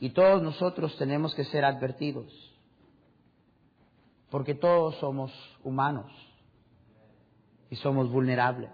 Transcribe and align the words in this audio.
Y 0.00 0.10
todos 0.10 0.42
nosotros 0.42 0.96
tenemos 0.96 1.34
que 1.34 1.44
ser 1.44 1.64
advertidos, 1.64 2.32
porque 4.30 4.54
todos 4.54 4.96
somos 4.96 5.32
humanos 5.64 6.12
y 7.70 7.76
somos 7.76 8.10
vulnerables. 8.10 8.70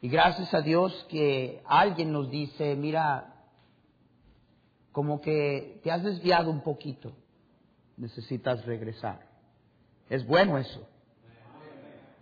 Y 0.00 0.08
gracias 0.08 0.52
a 0.52 0.60
Dios 0.60 1.06
que 1.08 1.62
alguien 1.64 2.12
nos 2.12 2.30
dice, 2.30 2.74
mira, 2.76 3.46
como 4.90 5.20
que 5.20 5.80
te 5.82 5.90
has 5.90 6.02
desviado 6.02 6.50
un 6.50 6.60
poquito, 6.60 7.12
necesitas 7.96 8.64
regresar. 8.66 9.26
Es 10.10 10.26
bueno 10.26 10.58
eso. 10.58 10.86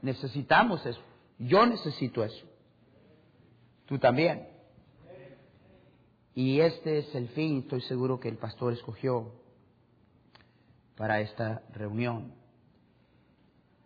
Necesitamos 0.03 0.85
eso. 0.87 1.01
Yo 1.39 1.67
necesito 1.67 2.23
eso. 2.23 2.47
Tú 3.87 3.99
también. 3.99 4.50
Y 6.41 6.59
este 6.63 7.01
es 7.01 7.15
el 7.15 7.29
fin, 7.29 7.59
estoy 7.59 7.83
seguro 7.83 8.19
que 8.19 8.31
el 8.31 8.39
pastor 8.39 8.73
escogió 8.73 9.31
para 10.97 11.21
esta 11.21 11.63
reunión. 11.75 12.33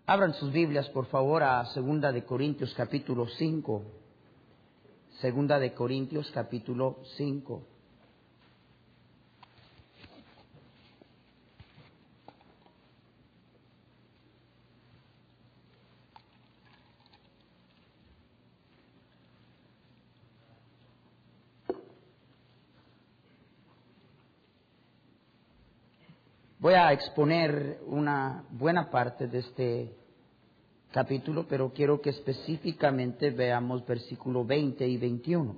Abran 0.06 0.34
sus 0.34 0.52
Biblias, 0.52 0.88
por 0.90 1.06
favor, 1.06 1.42
a 1.42 1.66
Segunda 1.74 2.12
de 2.12 2.24
Corintios 2.24 2.72
capítulo 2.76 3.26
5. 3.26 3.82
Segunda 5.20 5.59
de 5.59 5.74
Corintios 5.74 6.30
capítulo 6.30 7.00
5. 7.16 7.66
Voy 26.65 26.73
a 26.73 26.95
exponer 26.95 27.82
una 27.88 28.46
buena 28.48 28.88
parte 28.88 29.26
de 29.26 29.40
este 29.40 29.95
capítulo, 30.93 31.46
pero 31.46 31.74
quiero 31.74 32.01
que 32.01 32.09
específicamente 32.09 33.29
veamos 33.32 33.84
versículo 33.84 34.46
20 34.46 34.88
y 34.88 34.96
21. 34.96 35.57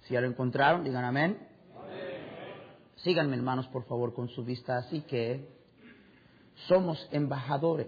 Si 0.00 0.14
ya 0.14 0.20
lo 0.20 0.26
encontraron, 0.26 0.82
digan 0.82 1.04
amén. 1.04 1.38
Síganme, 2.96 3.36
hermanos, 3.36 3.68
por 3.68 3.84
favor, 3.84 4.14
con 4.14 4.28
su 4.30 4.44
vista. 4.44 4.78
Así 4.78 5.02
que 5.02 5.48
somos 6.66 7.08
embajadores 7.12 7.86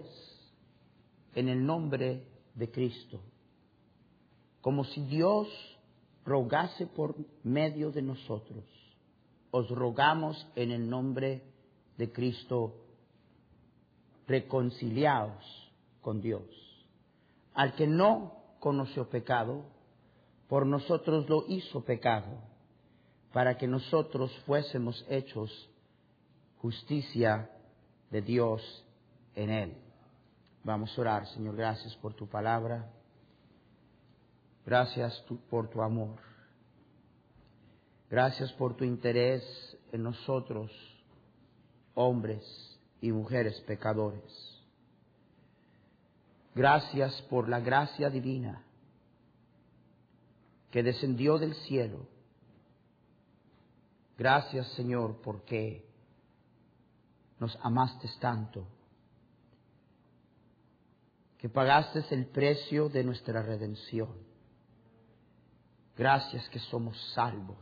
en 1.35 1.49
el 1.49 1.65
nombre 1.65 2.23
de 2.55 2.71
Cristo. 2.71 3.19
Como 4.61 4.85
si 4.85 5.03
Dios 5.07 5.49
rogase 6.25 6.87
por 6.87 7.15
medio 7.43 7.91
de 7.91 8.01
nosotros. 8.01 8.63
Os 9.51 9.69
rogamos 9.69 10.47
en 10.55 10.71
el 10.71 10.89
nombre 10.89 11.43
de 11.97 12.11
Cristo, 12.11 12.75
reconciliaos 14.27 15.71
con 16.01 16.21
Dios. 16.21 16.43
Al 17.53 17.73
que 17.75 17.87
no 17.87 18.33
conoció 18.59 19.09
pecado, 19.09 19.65
por 20.47 20.65
nosotros 20.65 21.27
lo 21.29 21.45
hizo 21.47 21.83
pecado, 21.83 22.27
para 23.33 23.57
que 23.57 23.67
nosotros 23.67 24.31
fuésemos 24.45 25.05
hechos 25.09 25.69
justicia 26.57 27.49
de 28.09 28.21
Dios 28.21 28.85
en 29.35 29.49
él. 29.49 29.77
Vamos 30.63 30.97
a 30.97 31.01
orar, 31.01 31.27
Señor, 31.27 31.55
gracias 31.55 31.95
por 31.97 32.13
tu 32.13 32.27
palabra. 32.27 32.91
Gracias 34.69 35.25
por 35.49 35.67
tu 35.67 35.81
amor. 35.81 36.19
Gracias 38.07 38.53
por 38.53 38.77
tu 38.77 38.83
interés 38.83 39.41
en 39.91 40.03
nosotros, 40.03 40.71
hombres 41.95 42.43
y 43.01 43.11
mujeres 43.11 43.59
pecadores. 43.61 44.21
Gracias 46.53 47.19
por 47.31 47.49
la 47.49 47.59
gracia 47.59 48.11
divina 48.11 48.61
que 50.69 50.83
descendió 50.83 51.39
del 51.39 51.55
cielo. 51.55 52.05
Gracias 54.19 54.67
Señor 54.73 55.19
porque 55.23 55.83
nos 57.39 57.57
amaste 57.63 58.07
tanto, 58.21 58.67
que 61.39 61.49
pagaste 61.49 62.05
el 62.11 62.27
precio 62.27 62.87
de 62.87 63.03
nuestra 63.03 63.41
redención. 63.41 64.28
Gracias 65.99 66.47
que 66.47 66.59
somos 66.59 66.97
salvos, 67.13 67.57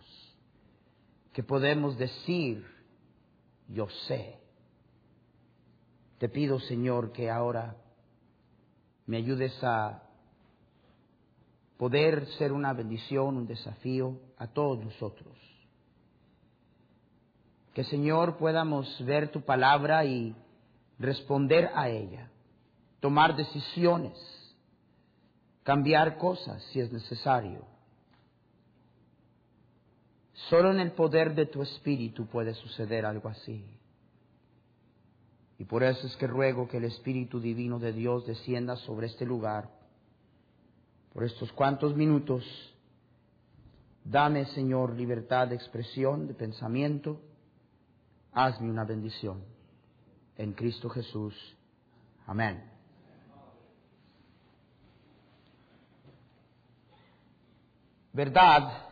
que 1.33 1.41
podemos 1.41 1.97
decir, 1.97 2.63
yo 3.67 3.89
sé. 4.07 4.37
Te 6.19 6.29
pido, 6.29 6.59
Señor, 6.59 7.11
que 7.13 7.31
ahora 7.31 7.75
me 9.07 9.17
ayudes 9.17 9.57
a 9.63 10.03
poder 11.79 12.27
ser 12.37 12.51
una 12.51 12.73
bendición, 12.73 13.37
un 13.37 13.47
desafío 13.47 14.19
a 14.37 14.45
todos 14.45 14.85
nosotros. 14.85 15.35
Que, 17.73 17.85
Señor, 17.85 18.37
podamos 18.37 19.03
ver 19.03 19.31
tu 19.31 19.41
palabra 19.41 20.05
y 20.05 20.35
responder 20.99 21.71
a 21.73 21.89
ella, 21.89 22.29
tomar 22.99 23.35
decisiones, 23.35 24.15
cambiar 25.63 26.19
cosas 26.19 26.61
si 26.71 26.81
es 26.81 26.91
necesario 26.91 27.76
Solo 30.49 30.71
en 30.71 30.79
el 30.79 30.91
poder 30.91 31.33
de 31.33 31.47
tu 31.47 31.63
Espíritu 31.63 32.27
puede 32.27 32.53
suceder 32.53 33.05
algo 33.05 33.27
así. 33.27 33.65
Y 35.57 35.65
por 35.65 35.81
eso 35.81 36.05
es 36.05 36.15
que 36.17 36.27
ruego 36.27 36.67
que 36.67 36.77
el 36.77 36.83
Espíritu 36.83 37.39
Divino 37.39 37.79
de 37.79 37.91
Dios 37.91 38.25
descienda 38.27 38.75
sobre 38.75 39.07
este 39.07 39.25
lugar. 39.25 39.69
Por 41.11 41.23
estos 41.23 41.51
cuantos 41.53 41.95
minutos, 41.95 42.45
dame, 44.03 44.45
Señor, 44.45 44.93
libertad 44.93 45.47
de 45.47 45.55
expresión, 45.55 46.27
de 46.27 46.35
pensamiento. 46.35 47.19
Hazme 48.31 48.69
una 48.69 48.85
bendición. 48.85 49.43
En 50.35 50.53
Cristo 50.53 50.87
Jesús. 50.87 51.33
Amén. 52.27 52.63
Verdad 58.13 58.86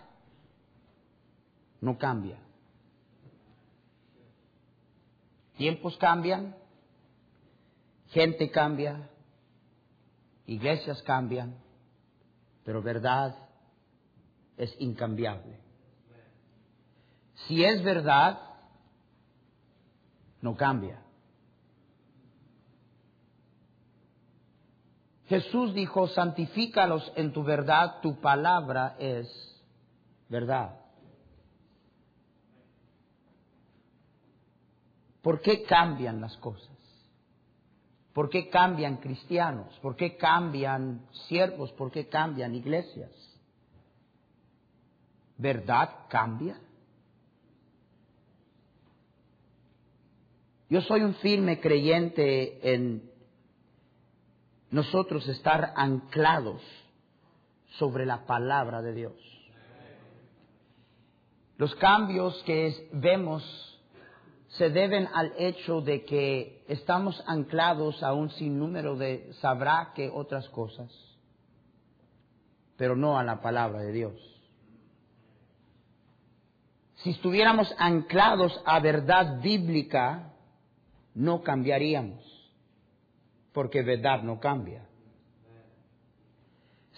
no 1.86 2.00
cambia. 2.00 2.40
Tiempos 5.56 5.96
cambian, 5.98 6.56
gente 8.08 8.50
cambia, 8.50 9.08
iglesias 10.48 11.02
cambian, 11.04 11.56
pero 12.64 12.82
verdad 12.82 13.36
es 14.58 14.76
incambiable. 14.80 15.60
Si 17.48 17.64
es 17.64 17.84
verdad, 17.84 18.40
no 20.42 20.56
cambia. 20.56 21.04
Jesús 25.28 25.76
dijo, 25.76 26.08
santifícalos 26.08 27.12
en 27.16 27.32
tu 27.32 27.44
verdad, 27.44 28.02
tu 28.02 28.20
palabra 28.20 28.96
es 28.98 29.28
verdad. 30.30 30.85
¿Por 35.26 35.42
qué 35.42 35.64
cambian 35.64 36.22
las 36.22 36.38
cosas? 36.38 36.70
¿Por 38.14 38.30
qué 38.30 38.48
cambian 38.48 38.98
cristianos? 38.98 39.74
¿Por 39.82 39.96
qué 39.96 40.18
cambian 40.18 41.08
siervos? 41.28 41.72
¿Por 41.72 41.90
qué 41.90 42.08
cambian 42.08 42.54
iglesias? 42.54 43.10
¿Verdad 45.36 45.90
cambia? 46.10 46.60
Yo 50.70 50.80
soy 50.82 51.02
un 51.02 51.16
firme 51.16 51.60
creyente 51.60 52.72
en 52.76 53.10
nosotros 54.70 55.28
estar 55.28 55.74
anclados 55.76 56.62
sobre 57.80 58.06
la 58.06 58.28
palabra 58.28 58.84
de 58.84 58.94
Dios. 58.94 59.48
Los 61.58 61.74
cambios 61.78 62.44
que 62.44 62.90
vemos 62.94 63.75
se 64.58 64.70
deben 64.70 65.08
al 65.14 65.34
hecho 65.38 65.82
de 65.82 66.06
que 66.06 66.64
estamos 66.68 67.22
anclados 67.28 68.02
a 68.04 68.14
un 68.14 68.30
sinnúmero 68.32 68.96
de 68.96 69.34
sabrá 69.42 69.92
que 69.94 70.10
otras 70.10 70.48
cosas, 70.50 70.92
pero 72.78 72.96
no 72.96 73.18
a 73.18 73.24
la 73.24 73.42
palabra 73.42 73.82
de 73.82 73.92
Dios. 73.92 74.14
Si 76.98 77.12
estuviéramos 77.12 77.74
anclados 77.78 78.60
a 78.66 78.80
verdad 78.80 79.42
bíblica, 79.42 80.34
no 81.14 81.44
cambiaríamos, 81.44 82.24
porque 83.54 83.84
verdad 83.84 84.24
no 84.24 84.40
cambia. 84.40 84.88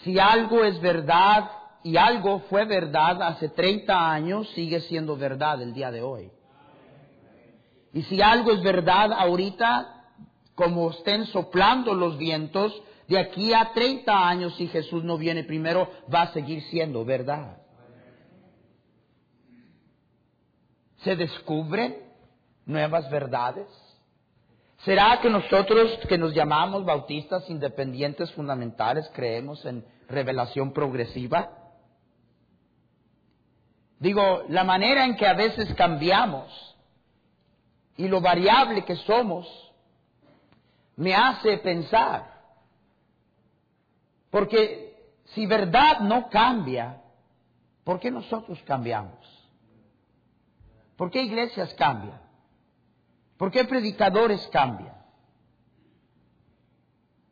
Si 0.03 0.19
algo 0.19 0.63
es 0.63 0.80
verdad 0.80 1.50
y 1.83 1.98
algo 1.98 2.39
fue 2.50 2.65
verdad 2.65 3.21
hace 3.21 3.50
30 3.50 4.12
años, 4.12 4.48
sigue 4.51 4.80
siendo 4.81 5.18
verdad 5.18 5.62
el 5.62 5.74
día 5.74 5.92
de 5.92 6.03
hoy. 6.03 6.31
Y 7.94 8.04
si 8.04 8.22
algo 8.22 8.51
es 8.51 8.62
verdad 8.62 9.12
ahorita, 9.13 10.06
como 10.56 10.92
estén 10.92 11.25
soplando 11.28 11.94
los 11.94 12.18
vientos, 12.18 12.74
de 13.07 13.18
aquí 13.18 13.54
a 13.54 13.72
30 13.74 14.28
años, 14.28 14.56
si 14.56 14.68
Jesús 14.68 15.04
no 15.04 15.18
viene 15.18 15.44
primero, 15.44 15.89
va 16.13 16.24
a 16.24 16.34
seguir 16.34 16.62
siendo 16.63 17.06
verdad. 17.06 17.57
Se 21.04 21.16
descubren 21.16 21.95
nuevas 22.66 23.10
verdades. 23.10 23.68
¿Será 24.84 25.19
que 25.22 25.30
nosotros 25.30 25.98
que 26.10 26.18
nos 26.18 26.34
llamamos 26.34 26.86
bautistas 26.86 27.50
independientes 27.50 28.31
fundamentales 28.34 29.10
creemos 29.13 29.66
en 29.66 29.86
revelación 30.10 30.74
progresiva? 30.74 31.50
Digo, 34.00 34.44
la 34.50 34.63
manera 34.63 35.06
en 35.06 35.16
que 35.16 35.25
a 35.25 35.34
veces 35.34 35.74
cambiamos 35.75 36.66
y 37.97 38.07
lo 38.07 38.21
variable 38.21 38.85
que 38.85 38.95
somos 38.95 39.47
me 40.95 41.13
hace 41.13 41.57
pensar. 41.57 42.38
Porque 44.29 45.11
si 45.33 45.45
verdad 45.45 45.99
no 46.01 46.29
cambia, 46.29 47.01
¿por 47.83 47.99
qué 47.99 48.11
nosotros 48.11 48.61
cambiamos? 48.65 49.17
¿Por 50.95 51.11
qué 51.11 51.21
iglesias 51.23 51.73
cambian? 51.73 52.21
¿Por 53.38 53.51
qué 53.51 53.65
predicadores 53.65 54.47
cambian? 54.47 54.95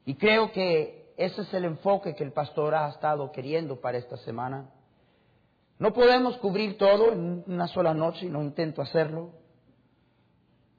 Y 0.05 0.15
creo 0.15 0.51
que 0.51 1.13
ese 1.17 1.41
es 1.41 1.53
el 1.53 1.65
enfoque 1.65 2.15
que 2.15 2.23
el 2.23 2.31
pastor 2.31 2.75
ha 2.75 2.89
estado 2.89 3.31
queriendo 3.31 3.81
para 3.81 3.97
esta 3.97 4.17
semana. 4.17 4.69
No 5.79 5.93
podemos 5.93 6.37
cubrir 6.37 6.77
todo 6.77 7.11
en 7.11 7.43
una 7.47 7.67
sola 7.67 7.93
noche 7.93 8.27
y 8.27 8.29
no 8.29 8.43
intento 8.43 8.81
hacerlo. 8.81 9.31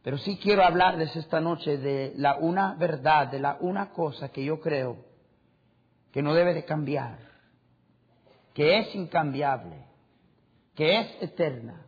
Pero 0.06 0.18
sí 0.18 0.38
quiero 0.40 0.62
hablarles 0.62 1.16
esta 1.16 1.40
noche 1.40 1.78
de 1.78 2.12
la 2.14 2.36
una 2.36 2.74
verdad, 2.74 3.26
de 3.26 3.40
la 3.40 3.56
una 3.58 3.90
cosa 3.90 4.28
que 4.28 4.44
yo 4.44 4.60
creo 4.60 4.98
que 6.12 6.22
no 6.22 6.32
debe 6.32 6.54
de 6.54 6.64
cambiar, 6.64 7.18
que 8.54 8.78
es 8.78 8.94
incambiable, 8.94 9.84
que 10.76 11.00
es 11.00 11.22
eterna 11.22 11.86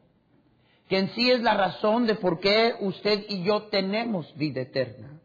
que 0.89 0.99
en 0.99 1.11
sí 1.11 1.31
es 1.31 1.43
la 1.43 1.55
razón 1.55 2.07
de 2.07 2.15
por 2.15 2.41
qué 2.41 2.75
usted 2.81 3.27
y 3.29 3.43
yo 3.43 3.65
tenemos 3.65 4.35
vida 4.37 4.63
eterna. 4.63 5.21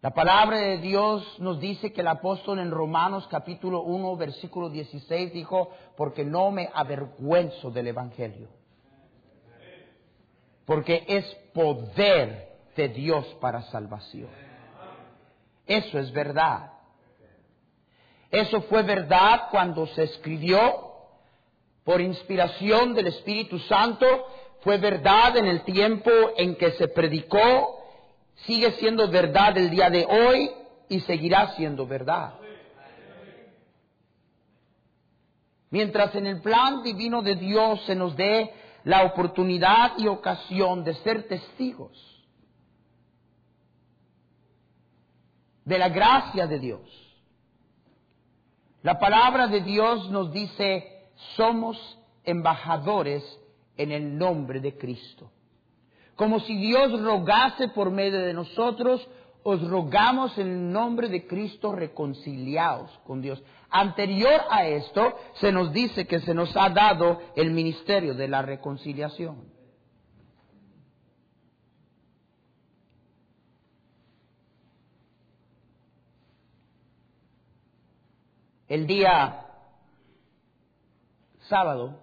La 0.00 0.12
palabra 0.12 0.58
de 0.58 0.78
Dios 0.78 1.38
nos 1.38 1.60
dice 1.60 1.92
que 1.92 2.00
el 2.00 2.08
apóstol 2.08 2.58
en 2.58 2.70
Romanos 2.70 3.26
capítulo 3.30 3.82
1 3.82 4.16
versículo 4.16 4.70
16 4.70 5.32
dijo, 5.32 5.70
porque 5.96 6.24
no 6.24 6.50
me 6.50 6.70
avergüenzo 6.74 7.70
del 7.70 7.88
Evangelio, 7.88 8.48
porque 10.66 11.04
es 11.06 11.24
poder 11.52 12.48
de 12.76 12.88
Dios 12.88 13.24
para 13.40 13.62
salvación. 13.70 14.28
Eso 15.66 15.98
es 15.98 16.12
verdad. 16.12 16.72
Eso 18.30 18.62
fue 18.62 18.82
verdad 18.82 19.48
cuando 19.50 19.86
se 19.88 20.04
escribió 20.04 20.92
por 21.84 22.00
inspiración 22.00 22.94
del 22.94 23.08
Espíritu 23.08 23.58
Santo, 23.60 24.06
fue 24.62 24.78
verdad 24.78 25.36
en 25.36 25.46
el 25.46 25.62
tiempo 25.62 26.10
en 26.36 26.56
que 26.56 26.72
se 26.72 26.88
predicó, 26.88 27.84
sigue 28.46 28.72
siendo 28.72 29.08
verdad 29.08 29.56
el 29.58 29.70
día 29.70 29.90
de 29.90 30.06
hoy 30.06 30.50
y 30.88 31.00
seguirá 31.00 31.54
siendo 31.56 31.86
verdad. 31.86 32.34
Mientras 35.70 36.14
en 36.14 36.26
el 36.26 36.40
plan 36.40 36.82
divino 36.82 37.20
de 37.20 37.34
Dios 37.34 37.82
se 37.84 37.94
nos 37.94 38.16
dé 38.16 38.52
la 38.84 39.04
oportunidad 39.04 39.92
y 39.98 40.06
ocasión 40.06 40.84
de 40.84 40.94
ser 40.96 41.26
testigos 41.26 42.14
de 45.64 45.78
la 45.78 45.88
gracia 45.88 46.46
de 46.46 46.58
Dios. 46.58 46.82
La 48.82 48.98
palabra 48.98 49.46
de 49.46 49.62
Dios 49.62 50.10
nos 50.10 50.30
dice, 50.30 51.08
somos 51.36 51.98
embajadores 52.24 53.22
en 53.76 53.90
el 53.90 54.18
nombre 54.18 54.60
de 54.60 54.76
Cristo. 54.76 55.30
Como 56.16 56.40
si 56.40 56.54
Dios 56.56 57.00
rogase 57.00 57.68
por 57.68 57.90
medio 57.90 58.20
de 58.20 58.34
nosotros, 58.34 59.08
os 59.42 59.66
rogamos 59.68 60.36
en 60.38 60.48
el 60.48 60.72
nombre 60.72 61.08
de 61.08 61.26
Cristo 61.26 61.72
reconciliados 61.72 62.90
con 63.06 63.20
Dios. 63.20 63.42
Anterior 63.76 64.42
a 64.50 64.68
esto, 64.68 65.16
se 65.40 65.50
nos 65.50 65.72
dice 65.72 66.06
que 66.06 66.20
se 66.20 66.32
nos 66.32 66.56
ha 66.56 66.70
dado 66.70 67.20
el 67.34 67.50
ministerio 67.50 68.14
de 68.14 68.28
la 68.28 68.40
reconciliación. 68.40 69.52
El 78.68 78.86
día 78.86 79.44
sábado 81.48 81.98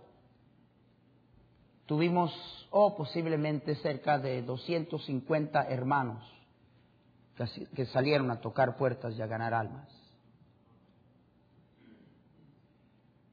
tuvimos, 1.85 2.33
oh, 2.71 2.97
posiblemente 2.97 3.75
cerca 3.75 4.19
de 4.19 4.41
250 4.41 5.69
hermanos 5.69 6.21
que 7.73 7.85
salieron 7.85 8.29
a 8.29 8.41
tocar 8.41 8.75
puertas 8.75 9.17
y 9.17 9.21
a 9.21 9.27
ganar 9.27 9.53
almas. 9.53 10.00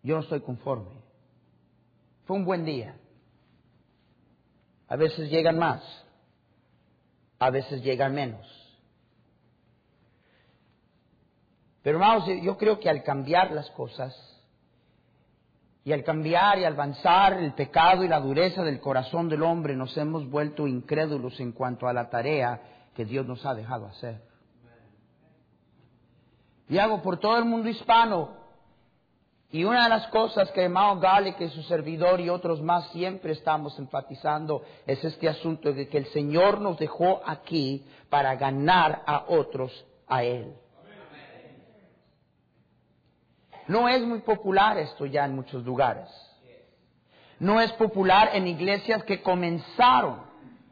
Yo 0.08 0.14
no 0.14 0.22
estoy 0.22 0.40
conforme. 0.40 1.02
Fue 2.24 2.34
un 2.34 2.46
buen 2.46 2.64
día. 2.64 2.96
A 4.88 4.96
veces 4.96 5.28
llegan 5.28 5.58
más, 5.58 5.82
a 7.38 7.50
veces 7.50 7.82
llegan 7.82 8.14
menos. 8.14 8.46
Pero 11.82 11.98
hermanos, 11.98 12.24
yo 12.42 12.56
creo 12.56 12.80
que 12.80 12.88
al 12.88 13.02
cambiar 13.02 13.50
las 13.50 13.70
cosas, 13.72 14.16
y 15.84 15.92
al 15.92 16.02
cambiar 16.04 16.58
y 16.58 16.64
al 16.64 16.72
avanzar 16.72 17.34
el 17.34 17.52
pecado 17.52 18.02
y 18.02 18.08
la 18.08 18.20
dureza 18.20 18.64
del 18.64 18.80
corazón 18.80 19.28
del 19.28 19.42
hombre, 19.42 19.76
nos 19.76 19.94
hemos 19.98 20.26
vuelto 20.30 20.66
incrédulos 20.66 21.38
en 21.38 21.52
cuanto 21.52 21.86
a 21.86 21.92
la 21.92 22.08
tarea 22.08 22.62
que 22.94 23.04
Dios 23.04 23.26
nos 23.26 23.44
ha 23.44 23.54
dejado 23.54 23.86
hacer. 23.88 24.22
Y 26.66 26.78
hago 26.78 27.02
por 27.02 27.20
todo 27.20 27.36
el 27.36 27.44
mundo 27.44 27.68
hispano. 27.68 28.37
Y 29.50 29.64
una 29.64 29.84
de 29.84 29.88
las 29.88 30.06
cosas 30.08 30.50
que 30.50 30.62
hermano 30.62 31.00
Gale, 31.00 31.34
que 31.34 31.48
su 31.48 31.62
servidor 31.62 32.20
y 32.20 32.28
otros 32.28 32.60
más 32.60 32.90
siempre 32.90 33.32
estamos 33.32 33.78
enfatizando 33.78 34.62
es 34.86 35.02
este 35.02 35.26
asunto 35.26 35.72
de 35.72 35.88
que 35.88 35.96
el 35.96 36.06
Señor 36.08 36.60
nos 36.60 36.78
dejó 36.78 37.22
aquí 37.24 37.86
para 38.10 38.34
ganar 38.36 39.02
a 39.06 39.24
otros 39.28 39.72
a 40.06 40.22
Él. 40.22 40.54
No 43.68 43.88
es 43.88 44.02
muy 44.02 44.20
popular 44.20 44.76
esto 44.78 45.06
ya 45.06 45.24
en 45.24 45.34
muchos 45.34 45.64
lugares. 45.64 46.08
No 47.38 47.60
es 47.60 47.72
popular 47.72 48.30
en 48.34 48.46
iglesias 48.46 49.02
que 49.04 49.22
comenzaron 49.22 50.27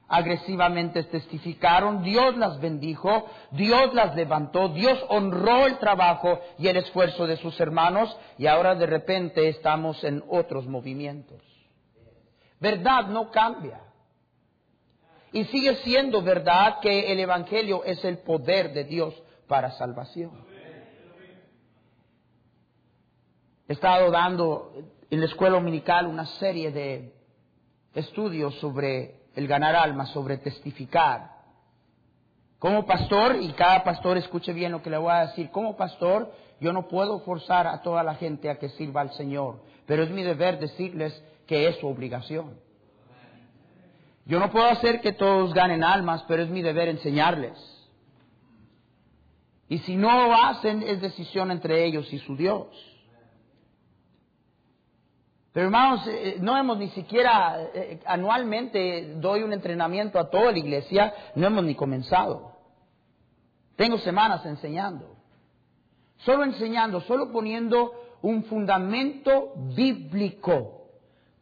agresivamente, 0.08 1.02
testificaron, 1.04 2.02
Dios 2.02 2.36
las 2.36 2.60
bendijo, 2.60 3.26
Dios 3.50 3.92
las 3.92 4.14
levantó, 4.14 4.68
Dios 4.68 5.04
honró 5.08 5.66
el 5.66 5.78
trabajo 5.78 6.40
y 6.58 6.68
el 6.68 6.76
esfuerzo 6.76 7.26
de 7.26 7.36
sus 7.36 7.58
hermanos 7.60 8.16
y 8.38 8.46
ahora 8.46 8.74
de 8.74 8.86
repente 8.86 9.48
estamos 9.48 10.02
en 10.04 10.22
otros 10.28 10.66
movimientos. 10.66 11.42
Verdad 12.60 13.06
no 13.08 13.30
cambia. 13.30 13.80
Y 15.32 15.44
sigue 15.46 15.76
siendo 15.76 16.22
verdad 16.22 16.78
que 16.80 17.12
el 17.12 17.20
Evangelio 17.20 17.84
es 17.84 18.02
el 18.04 18.18
poder 18.18 18.72
de 18.72 18.84
Dios 18.84 19.14
para 19.48 19.72
salvación. 19.72 20.46
He 23.68 23.72
estado 23.72 24.10
dando 24.12 24.72
en 25.10 25.20
la 25.20 25.26
escuela 25.26 25.56
dominical 25.56 26.06
una 26.06 26.24
serie 26.24 26.70
de 26.70 27.12
estudios 27.94 28.54
sobre 28.60 29.25
el 29.36 29.46
ganar 29.46 29.76
almas, 29.76 30.10
sobre 30.10 30.38
testificar. 30.38 31.36
Como 32.58 32.86
pastor, 32.86 33.36
y 33.40 33.52
cada 33.52 33.84
pastor 33.84 34.16
escuche 34.16 34.52
bien 34.52 34.72
lo 34.72 34.82
que 34.82 34.90
le 34.90 34.96
voy 34.96 35.12
a 35.12 35.26
decir, 35.26 35.50
como 35.50 35.76
pastor 35.76 36.32
yo 36.58 36.72
no 36.72 36.88
puedo 36.88 37.20
forzar 37.20 37.66
a 37.66 37.82
toda 37.82 38.02
la 38.02 38.14
gente 38.14 38.48
a 38.48 38.58
que 38.58 38.70
sirva 38.70 39.02
al 39.02 39.12
Señor, 39.12 39.62
pero 39.86 40.02
es 40.02 40.10
mi 40.10 40.22
deber 40.22 40.58
decirles 40.58 41.22
que 41.46 41.68
es 41.68 41.76
su 41.76 41.86
obligación. 41.86 42.58
Yo 44.24 44.40
no 44.40 44.50
puedo 44.50 44.66
hacer 44.66 45.00
que 45.02 45.12
todos 45.12 45.54
ganen 45.54 45.84
almas, 45.84 46.24
pero 46.26 46.42
es 46.42 46.48
mi 46.48 46.62
deber 46.62 46.88
enseñarles. 46.88 47.56
Y 49.68 49.78
si 49.78 49.96
no 49.96 50.26
lo 50.26 50.34
hacen, 50.34 50.82
es 50.82 51.00
decisión 51.00 51.50
entre 51.50 51.84
ellos 51.84 52.12
y 52.12 52.18
su 52.20 52.36
Dios. 52.36 52.66
Pero 55.56 55.68
hermanos, 55.68 56.06
eh, 56.06 56.10
eh, 56.12 56.36
no 56.38 56.54
hemos 56.58 56.76
ni 56.76 56.90
siquiera, 56.90 57.56
eh, 57.72 57.98
anualmente 58.04 59.14
doy 59.16 59.42
un 59.42 59.54
entrenamiento 59.54 60.18
a 60.18 60.28
toda 60.28 60.52
la 60.52 60.58
iglesia, 60.58 61.14
no 61.34 61.46
hemos 61.46 61.64
ni 61.64 61.74
comenzado. 61.74 62.52
Tengo 63.74 63.96
semanas 63.96 64.44
enseñando. 64.44 65.16
solo 66.18 66.44
enseñando, 66.44 67.00
solo 67.00 67.32
poniendo 67.32 67.90
un 68.20 68.44
fundamento 68.44 69.54
bíblico 69.74 70.90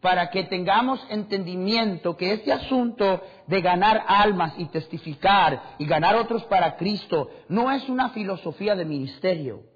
para 0.01 0.31
que 0.31 0.45
tengamos 0.45 1.05
entendimiento 1.11 2.17
que 2.17 2.35
este 2.35 2.53
asunto 2.53 3.21
de 3.49 3.61
ganar 3.63 4.05
almas 4.07 4.55
y 4.59 4.67
testificar 4.67 5.75
y 5.81 5.87
ganar 5.87 6.15
otros 6.15 6.45
para 6.45 6.77
Cristo 6.77 7.31
no 7.49 7.69
es 7.73 7.89
una 7.89 8.11
filosofía 8.11 8.77
de 8.77 8.85
ministerio. 8.85 9.74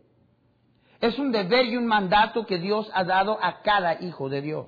Es 1.00 1.18
un 1.18 1.30
deber 1.30 1.66
y 1.66 1.76
un 1.76 1.86
mandato 1.86 2.44
que 2.44 2.58
Dios 2.58 2.90
ha 2.92 3.04
dado 3.04 3.38
a 3.40 3.62
cada 3.62 4.00
hijo 4.02 4.28
de 4.28 4.42
Dios. 4.42 4.66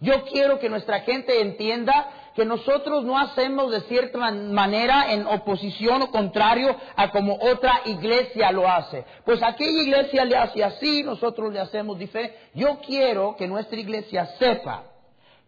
Yo 0.00 0.24
quiero 0.26 0.58
que 0.58 0.68
nuestra 0.68 1.00
gente 1.00 1.40
entienda 1.40 2.08
que 2.34 2.44
nosotros 2.44 3.04
no 3.04 3.18
hacemos 3.18 3.72
de 3.72 3.80
cierta 3.82 4.30
manera 4.30 5.12
en 5.12 5.26
oposición 5.26 6.02
o 6.02 6.10
contrario 6.12 6.74
a 6.94 7.10
como 7.10 7.34
otra 7.34 7.80
iglesia 7.84 8.52
lo 8.52 8.68
hace. 8.68 9.04
Pues 9.24 9.42
aquella 9.42 9.82
iglesia 9.82 10.24
le 10.24 10.36
hace 10.36 10.62
así, 10.62 11.02
nosotros 11.02 11.52
le 11.52 11.58
hacemos 11.58 11.98
diferente. 11.98 12.38
Yo 12.54 12.78
quiero 12.78 13.34
que 13.34 13.48
nuestra 13.48 13.76
iglesia 13.76 14.24
sepa 14.38 14.84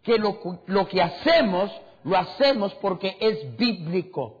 que 0.03 0.17
lo, 0.17 0.37
lo 0.65 0.87
que 0.89 1.01
hacemos, 1.01 1.71
lo 2.03 2.17
hacemos 2.17 2.73
porque 2.75 3.15
es 3.21 3.55
bíblico. 3.55 4.40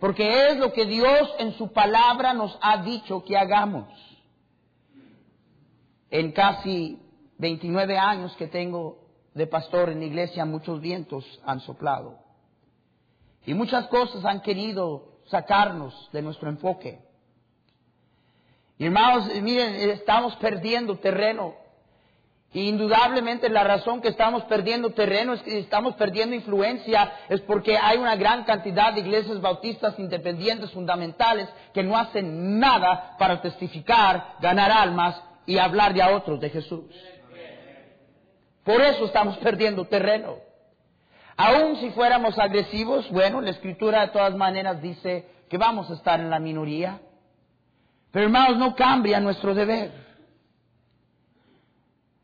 Porque 0.00 0.48
es 0.48 0.56
lo 0.56 0.72
que 0.72 0.86
Dios 0.86 1.30
en 1.38 1.52
su 1.58 1.72
palabra 1.72 2.32
nos 2.32 2.58
ha 2.62 2.82
dicho 2.82 3.22
que 3.22 3.36
hagamos. 3.36 3.86
En 6.10 6.32
casi 6.32 6.98
29 7.38 7.98
años 7.98 8.34
que 8.36 8.46
tengo 8.46 8.98
de 9.34 9.46
pastor 9.46 9.90
en 9.90 10.00
la 10.00 10.06
iglesia 10.06 10.44
muchos 10.44 10.80
vientos 10.80 11.24
han 11.44 11.60
soplado. 11.60 12.18
Y 13.44 13.54
muchas 13.54 13.86
cosas 13.88 14.24
han 14.24 14.40
querido 14.40 15.20
sacarnos 15.26 16.08
de 16.12 16.22
nuestro 16.22 16.48
enfoque. 16.48 17.00
Y 18.78 18.86
hermanos, 18.86 19.28
miren, 19.42 19.74
estamos 19.90 20.34
perdiendo 20.36 20.98
terreno. 20.98 21.54
Indudablemente 22.52 23.48
la 23.48 23.62
razón 23.62 24.00
que 24.00 24.08
estamos 24.08 24.42
perdiendo 24.44 24.90
terreno 24.90 25.34
es 25.34 25.42
que 25.42 25.60
estamos 25.60 25.94
perdiendo 25.94 26.34
influencia, 26.34 27.12
es 27.28 27.40
porque 27.42 27.78
hay 27.78 27.98
una 27.98 28.16
gran 28.16 28.42
cantidad 28.42 28.92
de 28.92 29.00
iglesias 29.00 29.40
bautistas 29.40 29.96
independientes 29.98 30.72
fundamentales 30.72 31.48
que 31.72 31.84
no 31.84 31.96
hacen 31.96 32.58
nada 32.58 33.14
para 33.18 33.40
testificar, 33.40 34.34
ganar 34.40 34.72
almas 34.72 35.22
y 35.46 35.58
hablar 35.58 36.00
a 36.00 36.10
otros 36.10 36.40
de 36.40 36.50
Jesús. 36.50 36.86
Por 38.64 38.80
eso 38.80 39.04
estamos 39.04 39.36
perdiendo 39.42 39.84
terreno. 39.84 40.36
Aún 41.36 41.76
si 41.76 41.90
fuéramos 41.90 42.38
agresivos, 42.38 43.08
bueno, 43.10 43.40
la 43.40 43.50
escritura 43.50 44.02
de 44.02 44.08
todas 44.08 44.34
maneras 44.34 44.82
dice 44.82 45.26
que 45.48 45.56
vamos 45.56 45.88
a 45.90 45.94
estar 45.94 46.20
en 46.20 46.30
la 46.30 46.38
minoría. 46.38 47.00
Pero 48.10 48.26
hermanos, 48.26 48.58
no 48.58 48.74
cambia 48.74 49.20
nuestro 49.20 49.54
deber. 49.54 50.09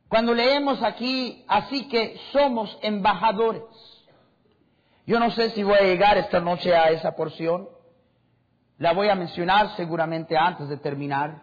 Cuando 0.08 0.34
leemos 0.34 0.82
aquí, 0.82 1.44
así 1.48 1.88
que 1.88 2.18
somos 2.32 2.78
embajadores. 2.82 3.62
Yo 5.06 5.18
no 5.18 5.30
sé 5.30 5.50
si 5.50 5.62
voy 5.62 5.76
a 5.78 5.84
llegar 5.84 6.18
esta 6.18 6.40
noche 6.40 6.74
a 6.74 6.90
esa 6.90 7.14
porción. 7.14 7.68
La 8.78 8.92
voy 8.92 9.08
a 9.08 9.14
mencionar 9.14 9.76
seguramente 9.76 10.36
antes 10.36 10.68
de 10.68 10.76
terminar. 10.76 11.42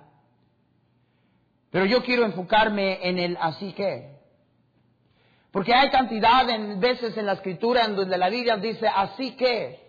Pero 1.72 1.86
yo 1.86 2.04
quiero 2.04 2.24
enfocarme 2.24 3.00
en 3.08 3.20
el 3.20 3.38
así 3.40 3.74
que. 3.74 4.14
Porque 5.52 5.74
hay 5.74 5.90
cantidad 5.90 6.46
de 6.46 6.76
veces 6.76 7.16
en 7.18 7.26
la 7.26 7.34
escritura 7.34 7.86
en 7.86 7.96
donde 7.96 8.18
la 8.18 8.30
Biblia 8.30 8.58
dice 8.58 8.88
así 8.88 9.36
que, 9.36 9.80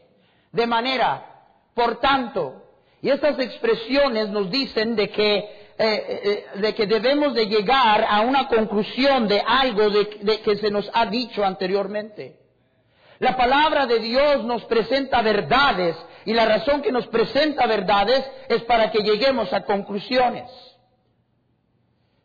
de 0.52 0.66
manera, 0.66 1.24
por 1.74 2.00
tanto, 2.00 2.62
y 3.00 3.10
estas 3.10 3.38
expresiones 3.38 4.28
nos 4.28 4.50
dicen 4.50 4.94
de 4.94 5.10
que, 5.10 5.63
eh, 5.76 6.46
eh, 6.54 6.60
de 6.60 6.74
que 6.74 6.86
debemos 6.86 7.34
de 7.34 7.46
llegar 7.46 8.06
a 8.08 8.20
una 8.20 8.48
conclusión 8.48 9.26
de 9.26 9.42
algo 9.46 9.90
de 9.90 10.40
que 10.44 10.56
se 10.56 10.70
nos 10.70 10.88
ha 10.94 11.06
dicho 11.06 11.44
anteriormente. 11.44 12.44
La 13.18 13.36
palabra 13.36 13.86
de 13.86 14.00
Dios 14.00 14.44
nos 14.44 14.64
presenta 14.64 15.22
verdades 15.22 15.96
y 16.24 16.32
la 16.32 16.46
razón 16.46 16.82
que 16.82 16.92
nos 16.92 17.06
presenta 17.08 17.66
verdades 17.66 18.24
es 18.48 18.62
para 18.64 18.90
que 18.90 19.02
lleguemos 19.02 19.52
a 19.52 19.64
conclusiones. 19.64 20.50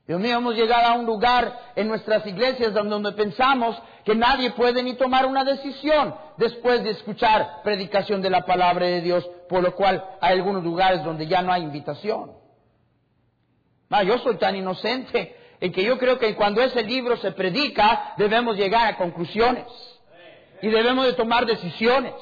Dios 0.08 0.20
mío, 0.20 0.38
hemos 0.38 0.56
llegado 0.56 0.88
a 0.88 0.94
un 0.94 1.06
lugar 1.06 1.56
en 1.76 1.88
nuestras 1.88 2.26
iglesias 2.26 2.74
donde 2.74 3.12
pensamos 3.12 3.80
que 4.04 4.16
nadie 4.16 4.50
puede 4.52 4.82
ni 4.82 4.96
tomar 4.96 5.28
una 5.28 5.44
decisión 5.44 6.16
después 6.38 6.84
de 6.84 6.90
escuchar 6.90 7.62
predicación 7.64 8.20
de 8.20 8.32
la 8.32 8.44
palabra 8.44 8.88
de 8.88 9.02
Dios, 9.02 9.30
por 9.48 9.62
lo 9.62 9.76
cual 9.76 10.04
hay 10.20 10.34
algunos 10.34 10.64
lugares 10.64 11.04
donde 11.04 11.28
ya 11.28 11.44
no 11.44 11.54
hay 11.54 11.62
invitación. 11.62 12.39
Yo 14.06 14.18
soy 14.20 14.38
tan 14.38 14.56
inocente 14.56 15.36
en 15.60 15.72
que 15.72 15.84
yo 15.84 15.98
creo 15.98 16.20
que 16.20 16.36
cuando 16.36 16.62
ese 16.62 16.84
libro 16.84 17.18
se 17.18 17.32
predica 17.32 18.14
debemos 18.18 18.56
llegar 18.56 18.88
a 18.88 18.98
conclusiones 18.98 19.66
y 20.62 20.68
debemos 20.68 21.06
de 21.06 21.14
tomar 21.14 21.46
decisiones. 21.46 22.14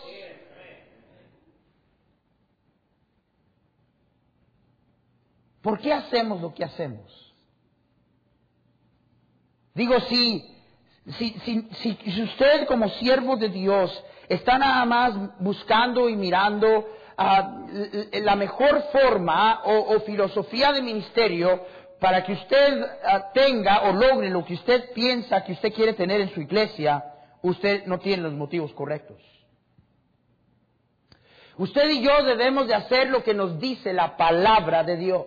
¿Por 5.61 5.79
qué 5.79 5.91
hacemos 5.91 6.41
lo 6.41 6.53
que 6.53 6.63
hacemos? 6.63 7.27
Digo, 9.73 9.99
si, 9.99 10.43
si, 11.17 11.31
si, 11.41 11.67
si, 11.93 12.23
usted 12.23 12.65
como 12.67 12.87
siervo 12.89 13.35
de 13.35 13.49
Dios 13.49 14.03
está 14.29 14.57
nada 14.57 14.85
más 14.85 15.13
buscando 15.39 16.09
y 16.09 16.15
mirando 16.15 16.87
la 17.17 18.35
mejor 18.35 18.83
forma 18.91 19.61
o, 19.63 19.99
filosofía 20.01 20.71
de 20.71 20.81
ministerio 20.81 21.65
para 21.99 22.23
que 22.23 22.33
usted 22.33 22.85
ah, 23.05 23.31
tenga 23.33 23.89
o 23.89 23.93
logre 23.93 24.29
lo 24.29 24.45
que 24.45 24.53
usted 24.53 24.91
piensa 24.93 25.43
que 25.43 25.53
usted 25.53 25.73
quiere 25.73 25.93
tener 25.93 26.21
en 26.21 26.29
su 26.29 26.41
iglesia, 26.41 27.03
usted 27.41 27.85
no 27.87 27.97
tiene 27.99 28.21
los 28.21 28.33
motivos 28.33 28.71
correctos. 28.73 29.17
Usted 31.57 31.89
y 31.89 32.03
yo 32.03 32.23
debemos 32.23 32.67
de 32.67 32.75
hacer 32.75 33.09
lo 33.09 33.23
que 33.23 33.33
nos 33.33 33.59
dice 33.59 33.93
la 33.93 34.15
palabra 34.15 34.83
de 34.83 34.97
Dios. 34.97 35.25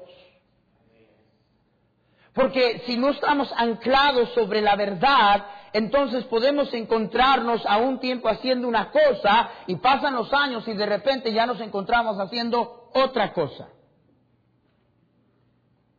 Porque 2.32 2.82
si 2.86 2.96
no 2.96 3.10
estamos 3.10 3.52
anclados 3.56 4.32
sobre 4.34 4.60
la 4.60 4.76
verdad, 4.76 5.44
entonces 5.72 6.24
podemos 6.24 6.72
encontrarnos 6.74 7.64
a 7.66 7.78
un 7.78 8.00
tiempo 8.00 8.28
haciendo 8.28 8.66
una 8.66 8.90
cosa 8.90 9.50
y 9.66 9.76
pasan 9.76 10.14
los 10.14 10.32
años 10.32 10.66
y 10.66 10.74
de 10.74 10.86
repente 10.86 11.32
ya 11.32 11.46
nos 11.46 11.60
encontramos 11.60 12.18
haciendo 12.18 12.90
otra 12.92 13.32
cosa. 13.32 13.68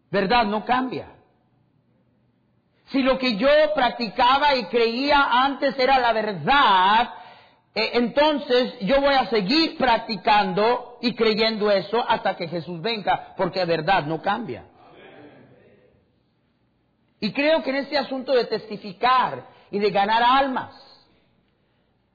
¿Verdad? 0.10 0.46
No 0.46 0.66
cambia. 0.66 1.16
Si 2.88 3.02
lo 3.02 3.18
que 3.18 3.38
yo 3.38 3.48
practicaba 3.74 4.56
y 4.56 4.66
creía 4.66 5.24
antes 5.32 5.80
era 5.80 5.98
la 6.00 6.12
verdad, 6.12 7.14
eh, 7.74 7.92
entonces 7.94 8.78
yo 8.82 9.00
voy 9.00 9.14
a 9.14 9.30
seguir 9.30 9.78
practicando 9.78 10.98
y 11.02 11.16
creyendo 11.16 11.72
eso 11.72 12.04
hasta 12.06 12.36
que 12.36 12.50
Jesús 12.50 12.82
venga, 12.82 13.34
porque 13.38 13.64
verdad 13.64 14.04
no 14.04 14.22
cambia. 14.22 14.66
Y 17.22 17.32
creo 17.32 17.64
que 17.64 17.70
en 17.70 17.78
este 17.78 17.98
asunto 17.98 18.34
de 18.34 18.46
testificar 18.46 19.46
y 19.72 19.80
de 19.80 19.90
ganar 19.90 20.22
almas, 20.22 20.76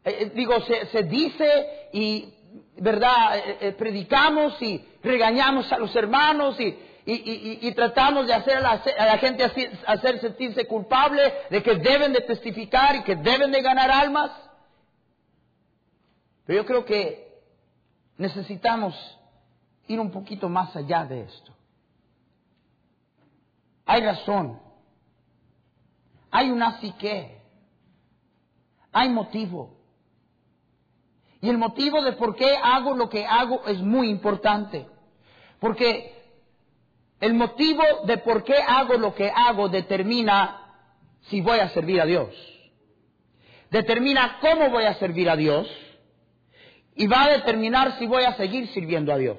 eh, 0.05 0.19
eh, 0.21 0.33
digo, 0.35 0.55
se, 0.61 1.03
dice 1.05 1.89
y, 1.93 2.33
¿verdad? 2.77 3.39
Eh, 3.61 3.75
predicamos 3.77 4.61
y 4.63 4.85
regañamos 5.03 5.73
a 5.73 5.79
los 5.79 5.95
hermanos 5.97 6.61
y, 6.61 6.79
y, 7.09 7.73
tratamos 7.73 8.27
de 8.27 8.35
hacer 8.35 8.57
a 8.57 8.61
la, 9.07 9.19
gente 9.19 9.45
hacer 9.87 10.21
sentirse 10.21 10.67
culpable 10.67 11.23
de 11.51 11.63
que 11.63 11.77
deben 11.77 12.13
de 12.13 12.21
testificar 12.21 12.97
y 12.97 13.03
que 13.05 13.15
deben 13.15 13.53
de 13.53 13.63
ganar 13.63 13.91
almas. 13.91 14.33
Pero 16.45 16.63
yo 16.63 16.67
creo 16.67 16.85
que 16.85 17.43
necesitamos 18.19 18.95
ir 19.87 20.01
un 20.01 20.11
poquito 20.11 20.49
más 20.49 20.75
allá 20.75 21.05
de 21.05 21.23
esto. 21.23 21.53
Hay 23.87 24.03
razón 24.03 24.67
hay 26.37 26.51
una 26.51 26.81
psique, 26.81 27.36
hay 28.97 29.11
motivo. 29.11 29.77
Y 31.43 31.51
el 31.51 31.59
motivo 31.59 32.01
de 32.01 32.13
por 32.13 32.35
qué 32.35 32.57
hago 32.57 32.95
lo 32.95 33.11
que 33.11 33.27
hago 33.27 33.67
es 33.67 33.83
muy 33.83 34.09
importante. 34.09 34.87
Porque 35.61 36.15
el 37.21 37.35
motivo 37.35 37.83
de 38.07 38.17
por 38.17 38.43
qué 38.43 38.55
hago 38.57 38.95
lo 38.95 39.15
que 39.15 39.31
hago 39.31 39.69
determina 39.69 40.79
si 41.29 41.43
voy 41.43 41.59
a 41.59 41.69
servir 41.69 42.01
a 42.01 42.07
Dios. 42.07 42.35
Determina 43.71 44.39
cómo 44.41 44.71
voy 44.71 44.85
a 44.85 44.95
servir 44.95 45.29
a 45.29 45.37
Dios. 45.37 45.69
Y 46.95 47.07
va 47.07 47.25
a 47.25 47.31
determinar 47.33 47.99
si 47.99 48.07
voy 48.07 48.25
a 48.25 48.35
seguir 48.37 48.67
sirviendo 48.69 49.13
a 49.13 49.19
Dios. 49.19 49.39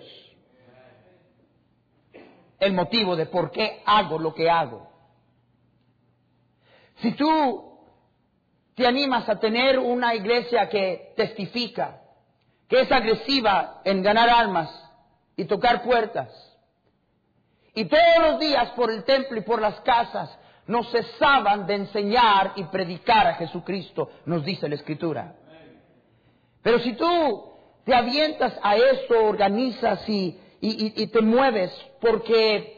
El 2.59 2.73
motivo 2.73 3.15
de 3.15 3.25
por 3.25 3.49
qué 3.49 3.81
hago 3.87 4.19
lo 4.19 4.35
que 4.35 4.51
hago. 4.51 4.87
Si 7.01 7.13
tú 7.13 7.67
te 8.77 8.85
animas 8.85 9.27
a 9.27 9.39
tener 9.39 9.79
una 9.79 10.13
iglesia 10.13 10.69
que 10.69 11.13
testifica, 11.17 11.99
que 12.69 12.81
es 12.81 12.91
agresiva 12.91 13.81
en 13.83 14.03
ganar 14.03 14.29
almas 14.29 14.69
y 15.35 15.45
tocar 15.45 15.81
puertas, 15.83 16.29
Y 17.73 17.85
todos 17.85 18.19
los 18.21 18.39
días 18.39 18.69
por 18.71 18.91
el 18.91 19.03
templo 19.03 19.37
y 19.37 19.41
por 19.41 19.61
las 19.61 19.79
casas 19.81 20.29
no 20.67 20.83
cesaban 20.83 21.65
de 21.65 21.75
enseñar 21.75 22.53
y 22.55 22.65
predicar 22.65 23.25
a 23.25 23.33
Jesucristo, 23.35 24.11
nos 24.25 24.45
dice 24.45 24.69
la 24.69 24.75
Escritura. 24.75 25.35
Pero 26.61 26.79
si 26.79 26.93
tú 26.93 27.53
te 27.83 27.95
avientas 27.95 28.53
a 28.61 28.75
eso, 28.75 29.25
organizas 29.25 30.07
y, 30.07 30.39
y, 30.61 31.07
te 31.07 31.21
mueves 31.21 31.71
porque 31.99 32.76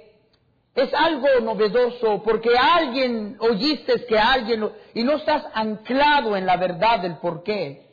es 0.76 0.94
algo 0.94 1.28
novedoso, 1.42 2.22
porque 2.24 2.58
alguien 2.58 3.38
oíste 3.40 4.06
que 4.06 4.18
alguien 4.18 4.70
y 4.94 5.04
no 5.04 5.14
estás 5.18 5.46
anclado 5.54 6.36
en 6.38 6.46
la 6.46 6.58
verdad 6.58 7.00
del 7.00 7.18
por 7.18 7.44
qué, 7.44 7.88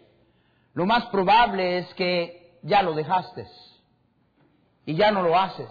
lo 0.74 0.86
más 0.86 1.06
probable 1.06 1.78
es 1.78 1.94
que 1.94 2.58
ya 2.62 2.82
lo 2.82 2.92
dejaste 2.92 3.46
y 4.84 4.94
ya 4.94 5.10
no 5.10 5.22
lo 5.22 5.38
haces. 5.38 5.68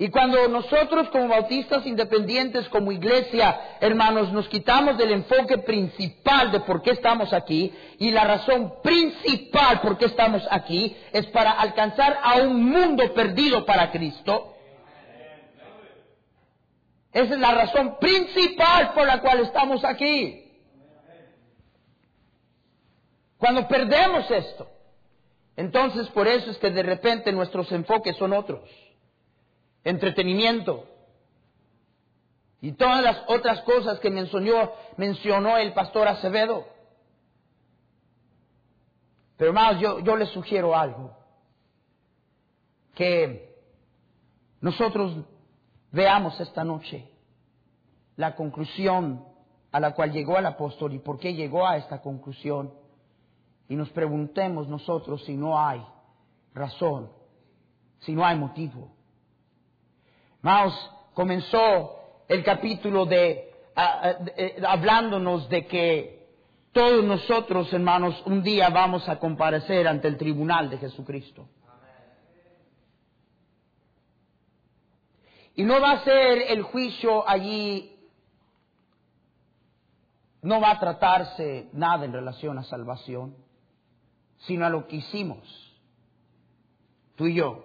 Y 0.00 0.10
cuando 0.10 0.46
nosotros 0.46 1.08
como 1.08 1.26
bautistas 1.26 1.84
independientes, 1.84 2.68
como 2.68 2.92
iglesia, 2.92 3.78
hermanos, 3.80 4.32
nos 4.32 4.48
quitamos 4.48 4.96
del 4.96 5.10
enfoque 5.10 5.58
principal 5.58 6.52
de 6.52 6.60
por 6.60 6.82
qué 6.82 6.92
estamos 6.92 7.32
aquí, 7.32 7.74
y 7.98 8.12
la 8.12 8.22
razón 8.22 8.74
principal 8.80 9.80
por 9.80 9.98
qué 9.98 10.04
estamos 10.04 10.46
aquí 10.52 10.96
es 11.12 11.26
para 11.26 11.50
alcanzar 11.50 12.16
a 12.22 12.36
un 12.36 12.64
mundo 12.70 13.12
perdido 13.12 13.66
para 13.66 13.90
Cristo. 13.90 14.54
Esa 17.12 17.34
es 17.34 17.40
la 17.40 17.52
razón 17.52 17.98
principal 17.98 18.92
por 18.94 19.06
la 19.06 19.20
cual 19.20 19.40
estamos 19.40 19.84
aquí. 19.84 20.44
Cuando 23.38 23.66
perdemos 23.68 24.30
esto, 24.30 24.68
entonces 25.56 26.08
por 26.08 26.26
eso 26.26 26.50
es 26.50 26.58
que 26.58 26.70
de 26.70 26.82
repente 26.82 27.32
nuestros 27.32 27.70
enfoques 27.72 28.16
son 28.16 28.32
otros 28.32 28.68
entretenimiento 29.88 30.84
y 32.60 32.72
todas 32.72 33.02
las 33.02 33.22
otras 33.28 33.62
cosas 33.62 34.00
que 34.00 34.10
mencionó, 34.10 34.72
mencionó 34.96 35.56
el 35.56 35.72
pastor 35.72 36.08
Acevedo. 36.08 36.66
Pero 39.36 39.50
hermanos, 39.50 39.80
yo, 39.80 40.00
yo 40.00 40.16
les 40.16 40.28
sugiero 40.30 40.76
algo, 40.76 41.16
que 42.94 43.56
nosotros 44.60 45.24
veamos 45.92 46.38
esta 46.40 46.64
noche 46.64 47.08
la 48.16 48.34
conclusión 48.34 49.24
a 49.70 49.80
la 49.80 49.94
cual 49.94 50.12
llegó 50.12 50.38
el 50.38 50.46
apóstol 50.46 50.92
y 50.94 50.98
por 50.98 51.18
qué 51.18 51.34
llegó 51.34 51.66
a 51.66 51.76
esta 51.76 52.00
conclusión. 52.00 52.72
Y 53.68 53.76
nos 53.76 53.90
preguntemos 53.90 54.66
nosotros 54.66 55.22
si 55.24 55.36
no 55.36 55.60
hay 55.60 55.84
razón, 56.54 57.10
si 58.00 58.12
no 58.12 58.24
hay 58.24 58.36
motivo. 58.36 58.90
Maos 60.42 60.74
comenzó 61.14 61.96
el 62.28 62.42
capítulo 62.42 63.04
de, 63.06 63.52
eh, 64.36 64.62
hablándonos 64.66 65.48
de 65.48 65.66
que 65.66 66.18
todos 66.72 67.04
nosotros, 67.04 67.72
hermanos, 67.72 68.22
un 68.26 68.42
día 68.42 68.68
vamos 68.70 69.08
a 69.08 69.18
comparecer 69.18 69.86
ante 69.86 70.08
el 70.08 70.16
tribunal 70.16 70.70
de 70.70 70.78
Jesucristo. 70.78 71.48
Y 75.58 75.64
no 75.64 75.80
va 75.80 75.90
a 75.90 76.04
ser 76.04 76.52
el 76.52 76.62
juicio 76.62 77.28
allí, 77.28 77.98
no 80.40 80.60
va 80.60 80.70
a 80.70 80.78
tratarse 80.78 81.68
nada 81.72 82.04
en 82.04 82.12
relación 82.12 82.56
a 82.58 82.62
salvación, 82.62 83.34
sino 84.46 84.64
a 84.64 84.70
lo 84.70 84.86
que 84.86 84.98
hicimos, 84.98 85.40
tú 87.16 87.26
y 87.26 87.34
yo 87.34 87.64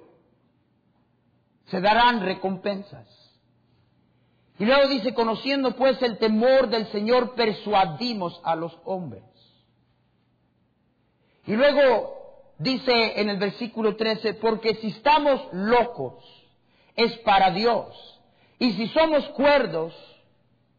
se 1.66 1.82
darán 1.82 2.22
recompensas. 2.22 3.08
Y 4.58 4.66
luego 4.66 4.88
dice, 4.90 5.14
conociendo 5.14 5.76
pues 5.76 6.02
el 6.02 6.18
temor 6.18 6.70
del 6.70 6.88
Señor, 6.92 7.36
persuadimos 7.36 8.42
a 8.44 8.56
los 8.56 8.76
hombres. 8.86 9.24
Y 11.46 11.56
luego 11.56 12.56
dice 12.58 13.22
en 13.22 13.30
el 13.30 13.38
versículo 13.38 13.96
13, 13.96 14.34
porque 14.34 14.74
si 14.78 14.88
estamos 14.88 15.48
locos, 15.52 16.43
es 16.96 17.18
para 17.20 17.52
Dios. 17.52 18.20
Y 18.60 18.74
si 18.74 18.88
somos 18.90 19.28
cuerdos, 19.30 19.94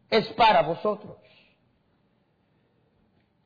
es 0.09 0.27
para 0.29 0.63
vosotros. 0.63 1.17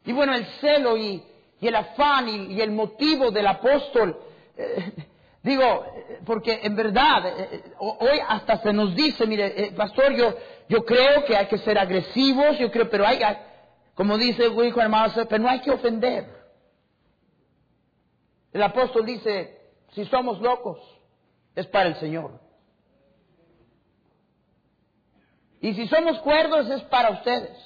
Y 0.06 0.14
bueno, 0.14 0.34
el 0.34 0.46
celo 0.62 0.98
y, 0.98 1.24
el 1.62 1.76
afán 1.76 2.30
y, 2.30 2.62
el 2.62 2.72
motivo 2.72 3.32
del 3.32 3.48
apóstol 3.48 4.18
eh, 4.56 4.94
Digo, 5.42 5.86
porque 6.26 6.60
en 6.64 6.76
verdad, 6.76 7.26
eh, 7.28 7.50
eh, 7.52 7.74
hoy 7.80 8.20
hasta 8.28 8.62
se 8.62 8.74
nos 8.74 8.94
dice, 8.94 9.26
mire, 9.26 9.68
eh, 9.68 9.72
pastor, 9.72 10.14
yo, 10.14 10.36
yo 10.68 10.84
creo 10.84 11.24
que 11.24 11.36
hay 11.36 11.48
que 11.48 11.58
ser 11.60 11.78
agresivos, 11.78 12.58
yo 12.60 12.70
creo, 12.70 12.90
pero 12.90 13.08
hay, 13.08 13.20
como 13.96 14.18
dice 14.18 14.46
el 14.46 14.66
hijo 14.66 14.82
hermano, 14.82 15.14
pero 15.30 15.42
no 15.42 15.50
hay 15.50 15.62
que 15.62 15.72
ofender. 15.72 16.28
El 18.52 18.64
apóstol 18.64 19.06
dice, 19.06 19.62
si 19.94 20.04
somos 20.06 20.42
locos, 20.42 20.80
es 21.56 21.68
para 21.68 21.88
el 21.90 21.96
Señor. 21.96 22.40
Y 25.62 25.74
si 25.74 25.88
somos 25.88 26.20
cuerdos, 26.20 26.70
es 26.70 26.82
para 26.84 27.12
ustedes. 27.12 27.58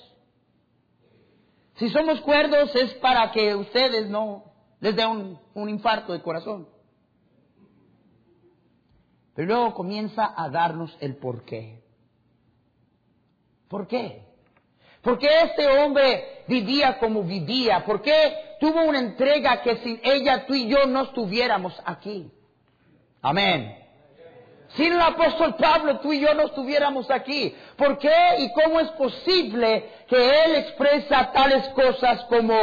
Si 1.76 1.90
somos 1.90 2.22
cuerdos, 2.22 2.76
es 2.76 2.94
para 2.96 3.32
que 3.32 3.56
ustedes 3.56 4.10
no 4.10 4.44
les 4.80 4.96
dé 4.96 5.06
un, 5.06 5.40
un 5.54 5.70
infarto 5.70 6.14
de 6.14 6.22
corazón. 6.22 6.68
Pero 9.36 9.48
luego 9.48 9.74
comienza 9.74 10.34
a 10.36 10.50
darnos 10.50 10.96
el 11.00 11.16
por 11.18 11.44
qué. 11.46 11.82
¿Por 13.68 13.88
qué? 13.88 14.24
¿Por 15.02 15.18
qué 15.18 15.28
este 15.44 15.68
hombre 15.68 16.44
vivía 16.48 16.98
como 17.00 17.24
vivía? 17.24 17.84
¿Por 17.86 18.02
qué 18.02 18.56
tuvo 18.60 18.84
una 18.84 19.00
entrega 19.00 19.62
que 19.62 19.78
sin 19.78 20.00
ella 20.04 20.46
tú 20.46 20.54
y 20.54 20.70
yo 20.70 20.86
no 20.86 21.04
estuviéramos 21.04 21.74
aquí? 21.86 22.32
Amén. 23.22 23.83
Sin 24.76 24.92
el 24.94 25.02
apóstol 25.02 25.56
Pablo 25.56 26.00
tú 26.00 26.12
y 26.14 26.20
yo 26.20 26.34
no 26.34 26.44
estuviéramos 26.44 27.10
aquí. 27.12 27.56
¿Por 27.78 28.00
qué 28.00 28.16
y 28.40 28.52
cómo 28.54 28.80
es 28.80 28.90
posible 28.92 29.90
que 30.08 30.46
él 30.46 30.56
expresa 30.56 31.32
tales 31.32 31.68
cosas 31.70 32.24
como 32.26 32.56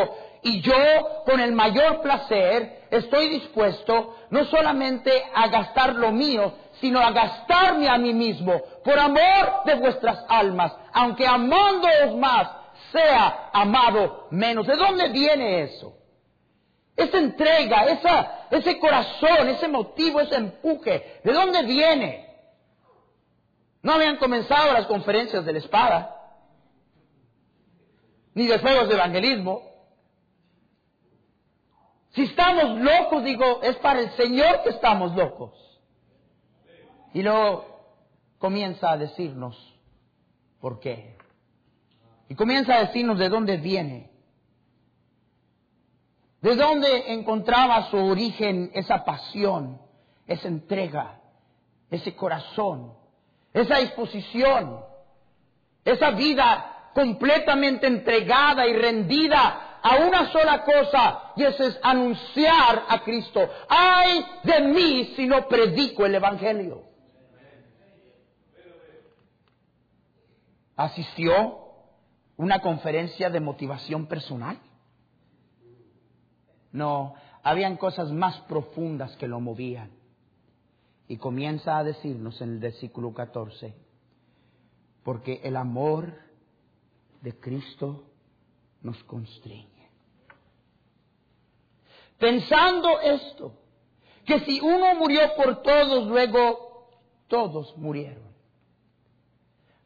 y 0.42 0.60
yo 0.60 1.22
con 1.24 1.38
el 1.38 1.52
mayor 1.52 2.00
placer 2.00 2.80
estoy 2.90 3.28
dispuesto 3.28 4.16
no 4.30 4.44
solamente 4.46 5.12
a 5.34 5.48
gastar 5.48 5.94
lo 5.94 6.10
mío, 6.10 6.52
sino 6.80 6.98
a 7.00 7.10
gastarme 7.10 7.88
a 7.88 7.98
mí 7.98 8.14
mismo 8.14 8.60
por 8.82 8.98
amor 8.98 9.64
de 9.66 9.74
vuestras 9.74 10.24
almas, 10.28 10.72
aunque 10.92 11.26
amándoos 11.26 12.16
más 12.16 12.48
sea 12.90 13.50
amado 13.52 14.26
menos. 14.30 14.66
¿De 14.66 14.76
dónde 14.76 15.08
viene 15.10 15.62
eso? 15.62 15.99
Esa 17.00 17.18
entrega, 17.18 17.84
esa, 17.86 18.46
ese 18.50 18.78
corazón, 18.78 19.48
ese 19.48 19.68
motivo, 19.68 20.20
ese 20.20 20.36
empuje, 20.36 21.20
¿de 21.24 21.32
dónde 21.32 21.62
viene? 21.62 22.28
No 23.82 23.94
habían 23.94 24.18
comenzado 24.18 24.74
las 24.74 24.86
conferencias 24.86 25.44
de 25.46 25.52
la 25.54 25.58
espada, 25.60 26.16
ni 28.34 28.46
de 28.46 28.58
fuegos 28.58 28.88
de 28.88 28.94
evangelismo. 28.94 29.62
Si 32.10 32.24
estamos 32.24 32.78
locos, 32.80 33.24
digo, 33.24 33.62
es 33.62 33.76
para 33.76 34.00
el 34.00 34.10
Señor 34.10 34.62
que 34.62 34.70
estamos 34.70 35.16
locos. 35.16 35.80
Y 37.14 37.22
luego 37.22 37.64
comienza 38.38 38.90
a 38.90 38.98
decirnos 38.98 39.56
por 40.60 40.80
qué. 40.80 41.16
Y 42.28 42.34
comienza 42.34 42.74
a 42.76 42.80
decirnos 42.80 43.18
de 43.18 43.30
dónde 43.30 43.56
viene. 43.56 44.09
De 46.40 46.56
dónde 46.56 47.12
encontraba 47.12 47.90
su 47.90 47.96
origen 47.96 48.70
esa 48.74 49.04
pasión, 49.04 49.78
esa 50.26 50.48
entrega, 50.48 51.20
ese 51.90 52.14
corazón, 52.14 52.94
esa 53.52 53.78
disposición, 53.78 54.80
esa 55.84 56.10
vida 56.12 56.90
completamente 56.94 57.86
entregada 57.86 58.66
y 58.66 58.72
rendida 58.74 59.78
a 59.82 59.96
una 59.96 60.30
sola 60.30 60.62
cosa, 60.64 61.32
y 61.36 61.44
eso 61.44 61.64
es 61.64 61.78
anunciar 61.82 62.84
a 62.88 63.02
Cristo. 63.02 63.48
Ay 63.68 64.24
de 64.44 64.60
mí 64.60 65.12
si 65.16 65.26
no 65.26 65.46
predico 65.48 66.06
el 66.06 66.14
Evangelio. 66.14 66.84
¿Asistió 70.76 71.58
una 72.36 72.60
conferencia 72.60 73.28
de 73.28 73.40
motivación 73.40 74.06
personal? 74.06 74.58
No, 76.72 77.14
habían 77.42 77.76
cosas 77.76 78.12
más 78.12 78.40
profundas 78.42 79.16
que 79.16 79.28
lo 79.28 79.40
movían. 79.40 79.90
Y 81.08 81.16
comienza 81.16 81.76
a 81.76 81.84
decirnos 81.84 82.40
en 82.40 82.50
el 82.50 82.58
versículo 82.58 83.12
14, 83.12 83.74
porque 85.02 85.40
el 85.42 85.56
amor 85.56 86.14
de 87.20 87.38
Cristo 87.38 88.04
nos 88.82 89.02
constriñe. 89.04 89.90
Pensando 92.18 93.00
esto, 93.00 93.54
que 94.24 94.40
si 94.40 94.60
uno 94.60 94.94
murió 94.94 95.20
por 95.36 95.62
todos, 95.62 96.06
luego 96.06 96.88
todos 97.26 97.76
murieron. 97.76 98.30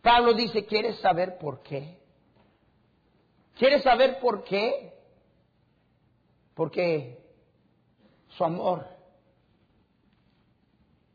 Pablo 0.02 0.34
dice, 0.34 0.66
¿quieres 0.66 0.98
saber 0.98 1.38
por 1.38 1.62
qué? 1.62 1.98
¿Quieres 3.56 3.82
saber 3.82 4.18
por 4.20 4.44
qué? 4.44 4.93
Porque 6.54 7.18
su 8.28 8.44
amor, 8.44 8.86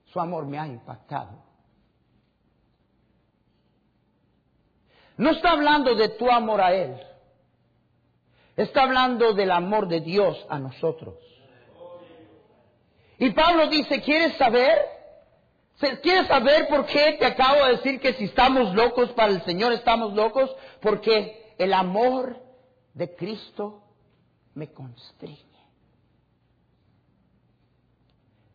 su 0.05 0.19
amor 0.19 0.45
me 0.45 0.59
ha 0.59 0.67
impactado. 0.67 1.43
No 5.17 5.31
está 5.31 5.51
hablando 5.51 5.95
de 5.95 6.09
tu 6.09 6.29
amor 6.29 6.61
a 6.61 6.73
Él. 6.73 6.97
Está 8.55 8.83
hablando 8.83 9.33
del 9.33 9.51
amor 9.51 9.87
de 9.87 10.01
Dios 10.01 10.45
a 10.49 10.59
nosotros. 10.59 11.15
Y 13.17 13.31
Pablo 13.31 13.67
dice, 13.67 14.01
¿quieres 14.01 14.37
saber? 14.37 14.77
¿Quieres 16.01 16.27
saber 16.27 16.67
por 16.67 16.85
qué 16.85 17.17
te 17.19 17.25
acabo 17.25 17.65
de 17.65 17.71
decir 17.77 17.99
que 18.01 18.13
si 18.13 18.25
estamos 18.25 18.73
locos 18.75 19.11
para 19.11 19.31
el 19.31 19.41
Señor 19.43 19.71
estamos 19.71 20.13
locos? 20.13 20.53
Porque 20.81 21.53
el 21.57 21.73
amor 21.73 22.37
de 22.93 23.15
Cristo 23.15 23.83
me 24.59 24.73
constriñe. 24.73 25.39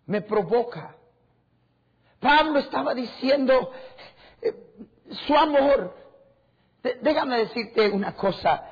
Me 0.07 0.21
provoca. 0.21 0.95
Pablo 2.21 2.59
estaba 2.59 2.95
diciendo, 2.95 3.73
eh, 4.43 4.53
su 5.27 5.35
amor, 5.35 5.97
déjame 7.01 7.39
decirte 7.39 7.89
una 7.91 8.15
cosa, 8.15 8.65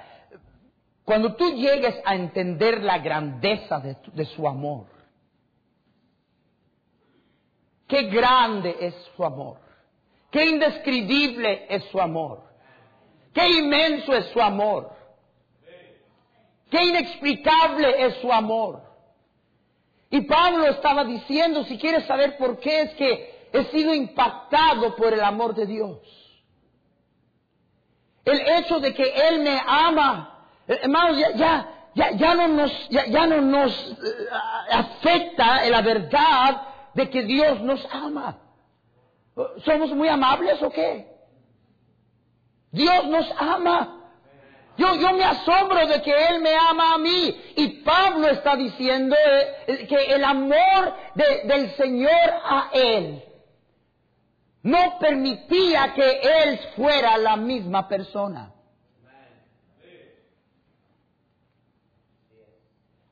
cuando 1.05 1.35
tú 1.35 1.51
llegues 1.55 1.97
a 2.05 2.14
entender 2.14 2.83
la 2.83 2.99
grandeza 2.99 3.81
de, 3.81 4.25
su 4.27 4.47
amor, 4.47 4.87
qué 7.88 8.05
grande 8.05 8.77
es 8.79 8.95
su 9.16 9.25
amor, 9.25 9.59
qué 10.31 10.45
indescribible 10.45 11.66
es 11.68 11.85
su 11.85 11.99
amor, 11.99 12.42
qué 13.33 13.49
inmenso 13.49 14.12
es 14.14 14.27
su 14.27 14.40
amor, 14.40 15.01
qué 16.72 16.82
inexplicable 16.85 18.06
es 18.06 18.16
su 18.16 18.32
amor. 18.32 18.82
Y 20.11 20.22
Pablo 20.22 20.66
estaba 20.66 21.04
diciendo, 21.04 21.64
si 21.64 21.78
quieres 21.78 22.04
saber 22.06 22.37
por 22.38 22.58
qué 22.58 22.80
es 22.82 22.94
que 22.94 23.48
he 23.52 23.64
sido 23.66 23.94
impactado 23.94 24.96
por 24.96 25.12
el 25.12 25.20
amor 25.20 25.54
de 25.54 25.66
Dios. 25.66 25.98
El 28.24 28.40
hecho 28.40 28.80
de 28.80 28.94
que 28.94 29.04
Él 29.28 29.40
me 29.40 29.61
ama 29.66 30.32
eh, 30.66 30.78
hermanos, 30.82 31.18
ya, 31.18 31.68
ya, 31.94 32.11
ya, 32.12 32.35
no 32.35 32.48
nos, 32.48 32.88
ya, 32.88 33.26
no 33.26 33.40
nos 33.40 33.90
eh, 33.90 34.28
afecta 34.70 35.68
la 35.68 35.82
verdad 35.82 36.62
de 36.94 37.11
que 37.11 37.22
Dios 37.22 37.61
nos 37.61 37.87
ama. 37.90 38.38
¿Somos 39.64 39.90
muy 39.92 40.08
amables 40.08 40.62
o 40.62 40.70
qué? 40.70 41.06
Dios 42.70 43.06
nos 43.06 43.30
ama. 43.38 44.01
Yo, 44.76 44.94
yo 44.94 45.12
me 45.12 45.24
asombro 45.24 45.87
de 45.87 46.00
que 46.00 46.12
Él 46.28 46.40
me 46.40 46.54
ama 46.54 46.94
a 46.94 46.98
mí. 46.98 47.37
Y 47.56 47.68
Pablo 47.82 48.28
está 48.28 48.56
diciendo 48.56 49.14
eh, 49.66 49.87
que 49.88 50.14
el 50.14 50.24
amor 50.24 50.94
del 51.14 51.76
Señor 51.76 52.30
a 52.44 52.70
Él 52.72 53.22
no 54.62 54.98
permitía 54.98 55.92
que 55.94 56.20
Él 56.22 56.61
fuera 56.76 57.18
la 57.18 57.37
misma 57.37 57.88
persona. 57.88 58.52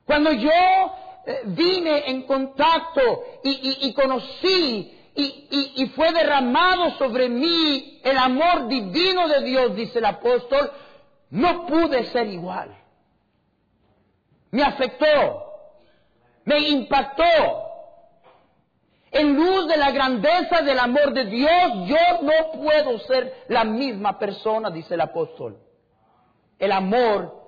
Cuando 0.05 0.31
yo 0.33 0.49
eh, 1.25 1.41
vine 1.45 2.09
en 2.09 2.23
contacto 2.23 3.23
y, 3.43 3.93
conocí 3.93 4.91
y, 5.15 5.85
fue 5.95 6.11
derramado 6.11 6.97
sobre 6.97 7.29
mí 7.29 8.01
el 8.03 8.17
amor 8.17 8.67
divino 8.67 9.27
de 9.27 9.41
Dios, 9.43 9.75
dice 9.75 9.99
el 9.99 10.05
apóstol, 10.05 10.71
no 11.31 11.65
pude 11.65 12.11
ser 12.11 12.27
igual. 12.27 12.77
Me 14.51 14.63
afectó, 14.63 15.45
me 16.45 16.59
impactó. 16.59 17.69
En 19.11 19.35
luz 19.35 19.67
de 19.67 19.75
la 19.75 19.91
grandeza 19.91 20.61
del 20.61 20.79
amor 20.79 21.13
de 21.13 21.25
Dios, 21.25 21.87
yo 21.87 22.21
no 22.21 22.61
puedo 22.61 22.99
ser 22.99 23.43
la 23.49 23.63
misma 23.65 24.17
persona, 24.17 24.69
dice 24.69 24.93
el 24.93 25.01
apóstol. 25.01 25.57
El 26.57 26.71
amor 26.71 27.41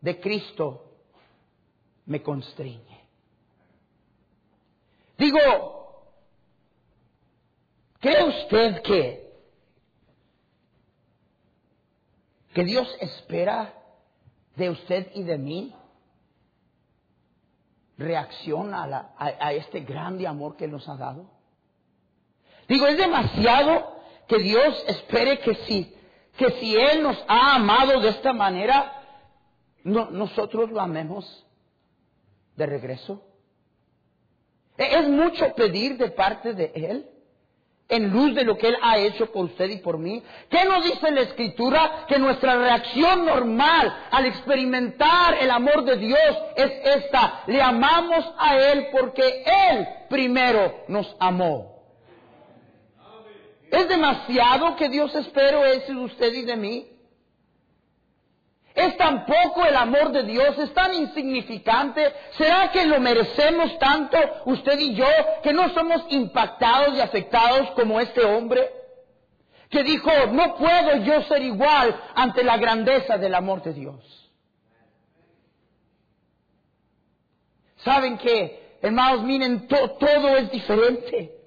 de 0.00 0.18
Cristo 0.20 0.84
me 2.06 2.22
constriñe. 2.22 3.06
Digo, 5.18 5.38
¿cree 8.00 8.24
usted 8.24 8.82
que, 8.82 9.21
que 12.54 12.64
Dios 12.64 12.88
espera 13.00 13.74
de 14.56 14.70
usted 14.70 15.10
y 15.14 15.22
de 15.22 15.38
mí 15.38 15.74
reacción 17.96 18.74
a, 18.74 19.12
a, 19.16 19.52
este 19.52 19.80
grande 19.80 20.26
amor 20.26 20.56
que 20.56 20.68
nos 20.68 20.88
ha 20.88 20.96
dado? 20.96 21.30
Digo, 22.68 22.86
es 22.86 22.96
demasiado 22.96 24.00
que 24.26 24.38
Dios 24.38 24.84
espere 24.86 25.40
que 25.40 25.54
si, 25.66 25.94
que 26.36 26.50
si 26.52 26.76
Él 26.76 27.02
nos 27.02 27.22
ha 27.28 27.56
amado 27.56 28.00
de 28.00 28.10
esta 28.10 28.32
manera, 28.32 29.02
nosotros 29.84 30.70
lo 30.70 30.80
amemos 30.80 31.46
de 32.56 32.66
regreso? 32.66 33.22
¿E-, 34.76 34.98
¿Es 34.98 35.08
mucho 35.08 35.54
pedir 35.54 35.96
de 35.96 36.10
parte 36.10 36.54
de 36.54 36.72
Él? 36.74 37.08
En 37.92 38.10
luz 38.10 38.34
de 38.34 38.44
lo 38.44 38.56
que 38.56 38.68
Él 38.68 38.76
ha 38.80 38.96
hecho 38.96 39.30
por 39.30 39.44
usted 39.44 39.68
y 39.68 39.76
por 39.76 39.98
mí. 39.98 40.22
¿Qué 40.48 40.64
nos 40.64 40.82
dice 40.82 41.10
la 41.10 41.20
Escritura? 41.20 42.06
Que 42.08 42.18
nuestra 42.18 42.56
reacción 42.56 43.26
normal 43.26 43.94
al 44.10 44.24
experimentar 44.24 45.34
el 45.38 45.50
amor 45.50 45.84
de 45.84 45.98
Dios 45.98 46.38
es 46.56 46.72
esta. 46.96 47.42
Le 47.46 47.60
amamos 47.60 48.24
a 48.38 48.56
Él 48.56 48.86
porque 48.92 49.44
Él 49.70 49.86
primero 50.08 50.84
nos 50.88 51.14
amó. 51.20 51.82
¿Es 53.70 53.86
demasiado 53.88 54.74
que 54.76 54.88
Dios 54.88 55.14
espero 55.14 55.62
eso 55.66 55.92
de 55.92 56.04
usted 56.04 56.32
y 56.32 56.46
de 56.46 56.56
mí? 56.56 56.91
¿Es 58.74 58.96
tan 58.96 59.26
poco 59.26 59.66
el 59.66 59.76
amor 59.76 60.12
de 60.12 60.22
Dios? 60.22 60.58
¿Es 60.58 60.72
tan 60.72 60.94
insignificante? 60.94 62.12
¿Será 62.38 62.70
que 62.70 62.86
lo 62.86 63.00
merecemos 63.00 63.78
tanto 63.78 64.16
usted 64.46 64.78
y 64.78 64.94
yo 64.94 65.06
que 65.42 65.52
no 65.52 65.68
somos 65.74 66.04
impactados 66.08 66.96
y 66.96 67.00
afectados 67.00 67.70
como 67.72 68.00
este 68.00 68.24
hombre? 68.24 68.70
Que 69.68 69.82
dijo, 69.82 70.10
no 70.32 70.56
puedo 70.56 70.96
yo 70.98 71.22
ser 71.22 71.42
igual 71.42 71.98
ante 72.14 72.42
la 72.44 72.56
grandeza 72.56 73.18
del 73.18 73.34
amor 73.34 73.62
de 73.62 73.74
Dios. 73.74 74.30
¿Saben 77.84 78.16
qué? 78.18 78.78
Hermanos, 78.80 79.22
miren, 79.22 79.66
todo 79.68 80.36
es 80.36 80.50
diferente. 80.50 81.41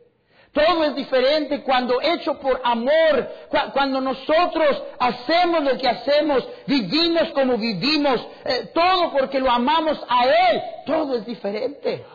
Todo 0.56 0.86
es 0.86 0.96
diferente 0.96 1.64
cuando 1.64 2.02
hecho 2.02 2.40
por 2.40 2.62
amor, 2.64 3.30
cuando 3.74 4.00
nosotros 4.00 4.84
hacemos 4.98 5.62
lo 5.66 5.78
que 5.78 5.86
hacemos, 5.86 6.48
vivimos 6.66 7.30
como 7.34 7.58
vivimos, 7.58 8.26
eh, 8.46 8.72
todo 8.74 9.12
porque 9.12 9.42
lo 9.42 9.52
amamos 9.52 10.02
a 10.08 10.26
Él, 10.28 10.62
todo 10.86 11.18
es 11.18 11.26
diferente. 11.26 12.06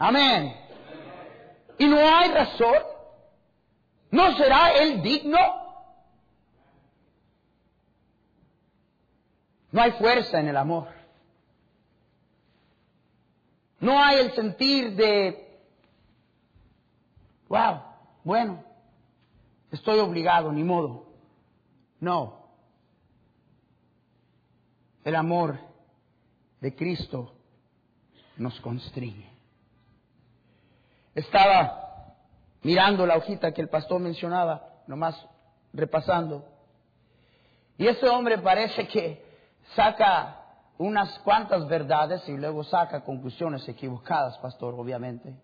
Amén. 0.00 0.52
Y 1.78 1.86
no 1.86 1.96
hay 1.96 2.30
razón. 2.32 2.82
¿No 4.10 4.36
será 4.36 4.72
Él 4.72 5.00
digno? 5.00 5.38
No 9.70 9.80
hay 9.80 9.92
fuerza 9.92 10.40
en 10.40 10.48
el 10.48 10.56
amor. 10.56 10.88
No 13.78 14.02
hay 14.02 14.18
el 14.18 14.34
sentir 14.34 14.96
de 14.96 15.49
wow, 17.50 17.82
bueno, 18.22 18.62
estoy 19.72 19.98
obligado, 19.98 20.52
ni 20.52 20.62
modo. 20.62 21.06
No. 21.98 22.46
El 25.04 25.16
amor 25.16 25.58
de 26.60 26.74
Cristo 26.74 27.34
nos 28.36 28.58
constriñe. 28.60 29.28
Estaba 31.14 32.14
mirando 32.62 33.04
la 33.04 33.16
hojita 33.16 33.52
que 33.52 33.60
el 33.60 33.68
pastor 33.68 34.00
mencionaba, 34.00 34.82
nomás 34.86 35.26
repasando. 35.72 36.46
Y 37.76 37.88
ese 37.88 38.08
hombre 38.08 38.38
parece 38.38 38.86
que 38.86 39.24
saca 39.74 40.36
unas 40.78 41.18
cuantas 41.20 41.66
verdades 41.66 42.26
y 42.28 42.36
luego 42.36 42.62
saca 42.62 43.02
conclusiones 43.02 43.68
equivocadas, 43.68 44.38
pastor, 44.38 44.74
obviamente. 44.74 45.34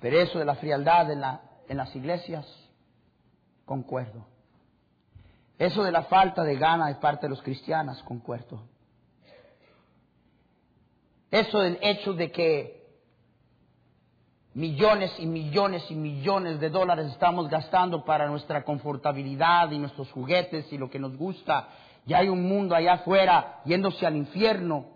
Pero 0.00 0.18
eso 0.18 0.38
de 0.38 0.44
la 0.44 0.56
frialdad 0.56 1.10
en, 1.10 1.20
la, 1.20 1.40
en 1.68 1.76
las 1.76 1.94
iglesias, 1.96 2.46
concuerdo. 3.64 4.26
Eso 5.58 5.82
de 5.82 5.92
la 5.92 6.04
falta 6.04 6.44
de 6.44 6.56
gana 6.56 6.88
de 6.88 6.96
parte 6.96 7.26
de 7.26 7.30
los 7.30 7.42
cristianos, 7.42 8.02
concuerdo. 8.02 8.62
Eso 11.30 11.60
del 11.60 11.78
hecho 11.80 12.12
de 12.12 12.30
que 12.30 12.76
millones 14.54 15.12
y 15.18 15.26
millones 15.26 15.84
y 15.90 15.94
millones 15.94 16.60
de 16.60 16.70
dólares 16.70 17.06
estamos 17.06 17.48
gastando 17.48 18.04
para 18.04 18.26
nuestra 18.26 18.64
confortabilidad 18.64 19.70
y 19.70 19.78
nuestros 19.78 20.10
juguetes 20.12 20.72
y 20.72 20.78
lo 20.78 20.88
que 20.90 20.98
nos 20.98 21.16
gusta. 21.16 21.68
Y 22.06 22.14
hay 22.14 22.28
un 22.28 22.46
mundo 22.46 22.74
allá 22.74 22.94
afuera 22.94 23.60
yéndose 23.64 24.06
al 24.06 24.16
infierno. 24.16 24.86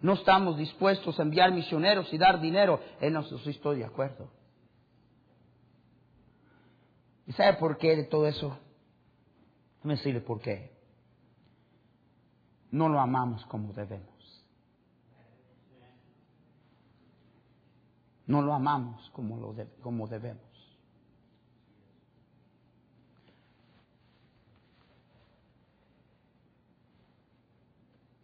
No 0.00 0.14
estamos 0.14 0.56
dispuestos 0.56 1.18
a 1.18 1.22
enviar 1.22 1.52
misioneros 1.52 2.12
y 2.12 2.18
dar 2.18 2.40
dinero. 2.40 2.80
En 3.00 3.16
eso 3.16 3.38
sí 3.38 3.50
estoy 3.50 3.78
de 3.78 3.84
acuerdo. 3.84 4.28
¿Y 7.26 7.32
sabe 7.32 7.54
por 7.54 7.78
qué 7.78 7.96
de 7.96 8.04
todo 8.04 8.26
eso? 8.26 8.58
me 9.82 9.96
decirle 9.96 10.20
por 10.20 10.40
qué. 10.40 10.70
No 12.70 12.88
lo 12.88 13.00
amamos 13.00 13.44
como 13.46 13.72
debemos. 13.72 14.10
No 18.26 18.40
lo 18.40 18.54
amamos 18.54 19.10
como, 19.10 19.36
lo 19.36 19.54
como 19.82 20.06
debemos. 20.06 20.40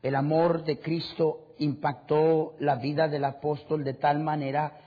El 0.00 0.14
amor 0.14 0.64
de 0.64 0.78
Cristo 0.78 1.54
impactó 1.58 2.54
la 2.60 2.76
vida 2.76 3.08
del 3.08 3.24
apóstol 3.24 3.82
de 3.84 3.94
tal 3.94 4.20
manera 4.20 4.78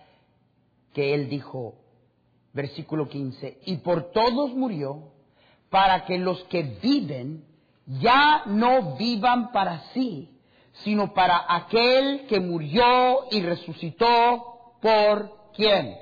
que 0.93 1.13
él 1.13 1.29
dijo, 1.29 1.75
versículo 2.53 3.07
15, 3.07 3.59
y 3.65 3.77
por 3.77 4.11
todos 4.11 4.53
murió 4.53 5.11
para 5.69 6.05
que 6.05 6.17
los 6.17 6.43
que 6.45 6.63
viven 6.81 7.45
ya 7.85 8.43
no 8.45 8.95
vivan 8.95 9.51
para 9.51 9.79
sí, 9.93 10.37
sino 10.83 11.13
para 11.13 11.45
aquel 11.47 12.27
que 12.27 12.39
murió 12.39 13.25
y 13.31 13.41
resucitó 13.41 14.75
por 14.81 15.51
quién. 15.55 15.97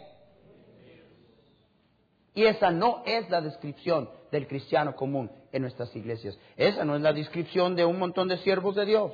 Y 2.33 2.43
esa 2.43 2.71
no 2.71 3.03
es 3.05 3.29
la 3.29 3.41
descripción 3.41 4.09
del 4.31 4.47
cristiano 4.47 4.95
común 4.95 5.31
en 5.51 5.61
nuestras 5.61 5.93
iglesias. 5.95 6.37
Esa 6.55 6.85
no 6.85 6.95
es 6.95 7.01
la 7.01 7.13
descripción 7.13 7.75
de 7.75 7.85
un 7.85 7.99
montón 7.99 8.27
de 8.27 8.37
siervos 8.37 8.75
de 8.75 8.85
Dios. 8.85 9.11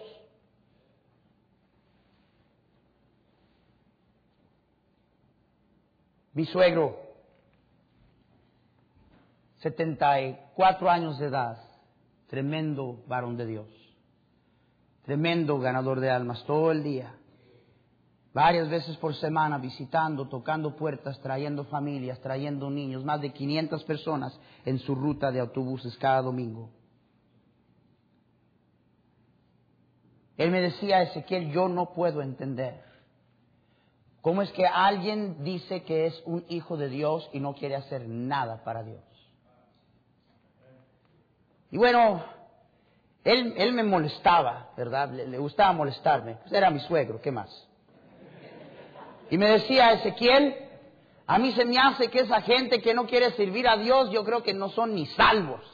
Mi 6.33 6.45
suegro 6.45 7.04
74 9.65 10.91
años 10.91 11.17
de 11.17 11.25
edad, 11.25 11.57
tremendo 12.27 13.03
varón 13.07 13.35
de 13.35 13.47
Dios, 13.47 13.67
tremendo 15.01 15.57
ganador 15.57 15.99
de 15.99 16.11
almas 16.11 16.43
todo 16.45 16.69
el 16.69 16.83
día, 16.83 17.15
varias 18.31 18.69
veces 18.69 18.95
por 18.97 19.15
semana 19.15 19.57
visitando, 19.57 20.27
tocando 20.29 20.75
puertas, 20.75 21.19
trayendo 21.19 21.63
familias, 21.63 22.19
trayendo 22.21 22.69
niños, 22.69 23.03
más 23.03 23.21
de 23.21 23.33
500 23.33 23.83
personas 23.85 24.39
en 24.65 24.77
su 24.77 24.93
ruta 24.93 25.31
de 25.31 25.39
autobuses 25.39 25.97
cada 25.97 26.21
domingo. 26.21 26.69
Él 30.37 30.51
me 30.51 30.61
decía, 30.61 31.01
Ezequiel, 31.01 31.51
yo 31.51 31.69
no 31.69 31.91
puedo 31.91 32.21
entender. 32.21 32.83
¿Cómo 34.21 34.43
es 34.43 34.51
que 34.51 34.67
alguien 34.67 35.43
dice 35.43 35.81
que 35.81 36.05
es 36.05 36.21
un 36.27 36.45
hijo 36.49 36.77
de 36.77 36.89
Dios 36.89 37.27
y 37.33 37.39
no 37.39 37.55
quiere 37.55 37.75
hacer 37.75 38.07
nada 38.07 38.63
para 38.63 38.83
Dios? 38.83 39.14
Y 41.71 41.77
bueno, 41.77 42.23
él, 43.23 43.53
él 43.57 43.73
me 43.73 43.83
molestaba, 43.83 44.71
¿verdad? 44.77 45.11
Le, 45.11 45.37
gustaba 45.37 45.71
molestarme. 45.73 46.35
Pues 46.35 46.53
era 46.53 46.69
mi 46.69 46.79
suegro, 46.81 47.21
¿qué 47.21 47.31
más? 47.31 47.67
Y 49.29 49.37
me 49.37 49.49
decía, 49.49 49.93
Ezequiel, 49.93 50.55
a 51.25 51.39
mí 51.39 51.51
se 51.53 51.65
me 51.65 51.77
hace 51.77 52.09
que 52.09 52.19
esa 52.19 52.41
gente 52.41 52.81
que 52.81 52.93
no 52.93 53.07
quiere 53.07 53.31
servir 53.31 53.67
a 53.67 53.77
Dios, 53.77 54.11
yo 54.11 54.23
creo 54.23 54.43
que 54.43 54.53
no 54.53 54.69
son 54.69 54.93
ni 54.93 55.07
salvos. 55.07 55.65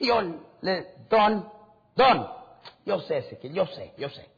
Y 0.00 0.08
yo 0.08 0.20
le, 0.60 0.86
Don, 1.08 1.48
Don, 1.94 2.28
yo 2.84 3.00
sé, 3.00 3.18
Ezequiel, 3.18 3.54
yo 3.54 3.66
sé, 3.66 3.94
yo 3.96 4.08
sé. 4.10 4.28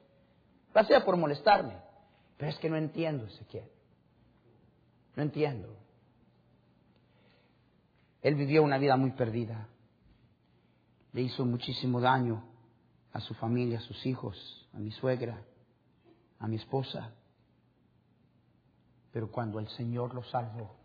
Hacía 0.75 1.05
por 1.05 1.17
molestarme. 1.17 1.77
Pero 2.37 2.51
es 2.51 2.59
que 2.59 2.71
no 2.71 2.77
entiendo, 2.77 3.27
Ezequiel. 3.27 3.69
No 5.17 5.23
entiendo. 5.23 5.80
Él 8.23 8.35
vivió 8.35 8.63
una 8.63 8.79
vida 8.79 8.97
muy 8.97 9.13
perdida. 9.13 9.69
Le 11.13 11.23
hizo 11.23 11.45
muchísimo 11.45 12.01
daño 12.01 12.45
a 13.13 13.21
su 13.21 13.35
familia, 13.35 13.79
a 13.79 13.83
sus 13.83 14.05
hijos, 14.07 14.69
a 14.73 14.79
mi 14.79 14.91
suegra, 14.93 15.43
a 16.39 16.47
mi 16.47 16.57
esposa. 16.57 17.13
Pero 19.13 19.31
cuando 19.31 19.59
el 19.59 19.69
Señor 19.71 20.15
lo 20.15 20.23
salvó, 20.25 20.77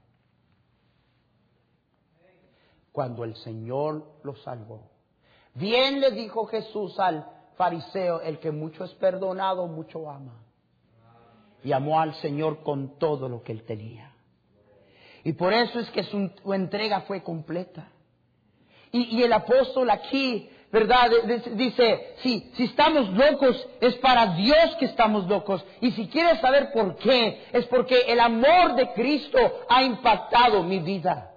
cuando 2.91 3.24
el 3.24 3.36
Señor 3.36 4.19
lo 4.24 4.36
salvó, 4.38 4.89
bien 5.54 6.00
le 6.00 6.12
dijo 6.12 6.48
Jesús 6.48 6.98
al 7.00 7.30
fariseo, 7.56 8.21
el 8.21 8.39
que 8.39 8.52
mucho 8.52 8.84
es 8.84 8.93
perdonado, 8.93 9.67
mucho 9.67 10.10
ama. 10.10 10.41
Y 11.63 11.71
amó 11.71 12.00
al 12.00 12.15
Señor 12.15 12.63
con 12.63 12.98
todo 12.98 13.28
lo 13.28 13.43
que 13.43 13.52
él 13.52 13.63
tenía. 13.65 14.14
Y 15.26 15.34
por 15.34 15.52
eso 15.54 15.80
es 15.80 15.90
que 15.90 16.04
su, 16.04 16.32
entrega 16.54 17.02
fue 17.02 17.24
completa. 17.24 17.90
Y, 18.92 19.24
el 19.24 19.34
apóstol 19.34 19.90
aquí, 19.90 20.48
¿verdad? 20.72 21.10
Dice, 21.54 22.14
si, 22.22 22.52
si 22.56 22.66
estamos 22.66 23.10
locos, 23.10 23.68
es 23.82 23.96
para 23.96 24.36
Dios 24.36 24.76
que 24.80 24.86
estamos 24.86 25.28
locos. 25.28 25.66
Y 25.82 25.92
si 25.92 26.08
quieres 26.08 26.40
saber 26.40 26.72
por 26.72 26.96
qué, 26.98 27.44
es 27.52 27.66
porque 27.66 28.02
el 28.08 28.20
amor 28.20 28.76
de 28.76 28.94
Cristo 28.94 29.66
ha 29.68 29.84
impactado 29.84 30.64
mi 30.64 30.80
vida. 30.80 31.35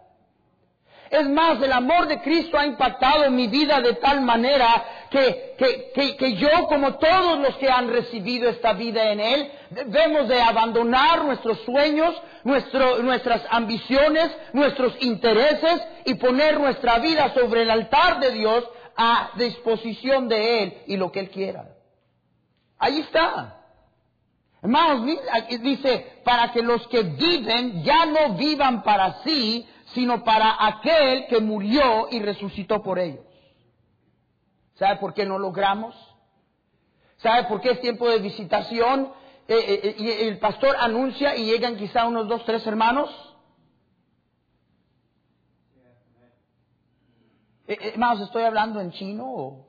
Es 1.10 1.28
más, 1.28 1.60
el 1.62 1.72
amor 1.72 2.06
de 2.06 2.20
Cristo 2.20 2.58
ha 2.58 2.66
impactado 2.66 3.30
mi 3.30 3.46
vida 3.46 3.80
de 3.80 3.94
tal 3.94 4.20
manera 4.20 4.84
que, 5.10 5.54
que, 5.94 6.16
que, 6.16 6.34
yo, 6.34 6.66
como 6.68 6.94
todos 6.98 7.38
los 7.38 7.56
que 7.56 7.70
han 7.70 7.88
recibido 7.88 8.50
esta 8.50 8.74
vida 8.74 9.10
en 9.10 9.20
Él, 9.20 9.50
debemos 9.70 10.28
de 10.28 10.40
abandonar 10.40 11.24
nuestros 11.24 11.60
sueños, 11.62 12.14
nuestras 12.44 13.42
ambiciones, 13.50 14.30
nuestros 14.52 14.94
intereses 15.00 15.80
y 16.04 16.14
poner 16.14 16.60
nuestra 16.60 16.98
vida 16.98 17.32
sobre 17.32 17.62
el 17.62 17.70
altar 17.70 18.20
de 18.20 18.32
Dios 18.32 18.64
a 18.96 19.30
disposición 19.36 20.28
de 20.28 20.62
Él 20.62 20.78
y 20.86 20.96
lo 20.96 21.10
que 21.10 21.20
Él 21.20 21.30
quiera. 21.30 21.68
Ahí 22.78 23.00
está. 23.00 23.54
Hermanos, 24.60 25.06
dice, 25.62 26.20
para 26.24 26.52
que 26.52 26.62
los 26.62 26.86
que 26.88 27.02
viven 27.02 27.82
ya 27.84 28.06
no 28.06 28.34
vivan 28.34 28.82
para 28.82 29.22
sí, 29.22 29.66
sino 29.94 30.22
para 30.24 30.66
aquel 30.66 31.26
que 31.26 31.40
murió 31.40 32.08
y 32.10 32.20
resucitó 32.20 32.82
por 32.82 32.98
ellos. 32.98 33.24
¿Sabe 34.74 34.96
por 34.96 35.14
qué 35.14 35.24
no 35.24 35.38
logramos? 35.38 35.94
¿Sabe 37.16 37.44
por 37.44 37.60
qué 37.60 37.70
es 37.70 37.80
tiempo 37.80 38.08
de 38.08 38.18
visitación? 38.18 39.12
Eh, 39.48 39.56
eh, 39.56 39.80
eh, 39.82 39.94
y 39.98 40.10
el 40.28 40.38
pastor 40.38 40.76
anuncia 40.78 41.34
y 41.36 41.46
llegan 41.46 41.76
quizá 41.76 42.06
unos 42.06 42.28
dos, 42.28 42.44
tres 42.44 42.66
hermanos. 42.66 43.10
Hermanos, 47.66 48.22
¿estoy 48.22 48.44
hablando 48.44 48.80
en 48.80 48.92
chino? 48.92 49.66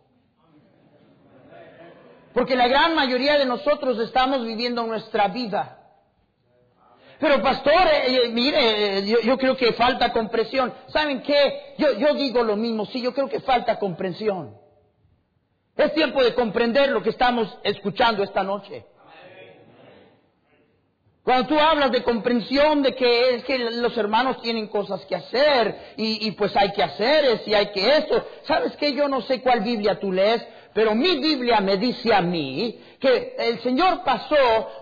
Porque 2.33 2.55
la 2.55 2.67
gran 2.67 2.93
mayoría 2.95 3.37
de 3.37 3.45
nosotros 3.45 3.99
estamos 3.99 4.45
viviendo 4.45 4.85
nuestra 4.85 5.27
vida 5.29 5.78
pero 7.19 7.41
pastor, 7.41 7.73
eh, 7.73 8.15
eh, 8.25 8.29
mire, 8.29 8.99
eh, 8.99 9.17
yo, 9.23 9.37
creo 9.37 9.57
que 9.57 9.73
falta 9.73 10.13
comprensión. 10.13 10.73
¿Saben 10.87 11.21
qué? 11.21 11.75
Yo, 11.77 11.93
yo 11.93 12.13
digo 12.13 12.43
lo 12.43 12.55
mismo, 12.55 12.85
sí, 12.85 13.01
yo 13.01 13.13
creo 13.13 13.27
que 13.27 13.41
falta 13.41 13.77
comprensión. 13.77 14.55
Es 15.75 15.93
tiempo 15.93 16.23
de 16.23 16.33
comprender 16.33 16.89
lo 16.89 17.03
que 17.03 17.09
estamos 17.09 17.57
escuchando 17.63 18.23
esta 18.23 18.43
noche. 18.43 18.85
Cuando 21.23 21.47
tú 21.47 21.59
hablas 21.59 21.91
de 21.91 22.03
comprensión, 22.03 22.81
de 22.81 22.95
que 22.95 23.35
es 23.35 23.43
que 23.43 23.59
los 23.59 23.95
hermanos 23.97 24.41
tienen 24.41 24.67
cosas 24.67 25.05
que 25.05 25.15
hacer 25.15 25.93
y, 25.97 26.25
y 26.25 26.31
pues 26.31 26.55
hay 26.55 26.71
que 26.71 26.81
hacer 26.81 27.41
y 27.45 27.53
hay 27.53 27.71
que 27.71 27.97
esto. 27.97 28.25
¿Sabes 28.43 28.75
qué? 28.77 28.93
Yo 28.93 29.07
no 29.09 29.21
sé 29.21 29.41
cuál 29.41 29.59
Biblia 29.59 29.99
tú 29.99 30.11
lees, 30.11 30.41
pero 30.73 30.93
mi 30.93 31.17
Biblia 31.17 31.61
me 31.61 31.77
dice 31.77 32.13
a 32.13 32.21
mí 32.21 32.79
que 32.99 33.35
el 33.39 33.59
Señor 33.61 34.03
pasó 34.03 34.35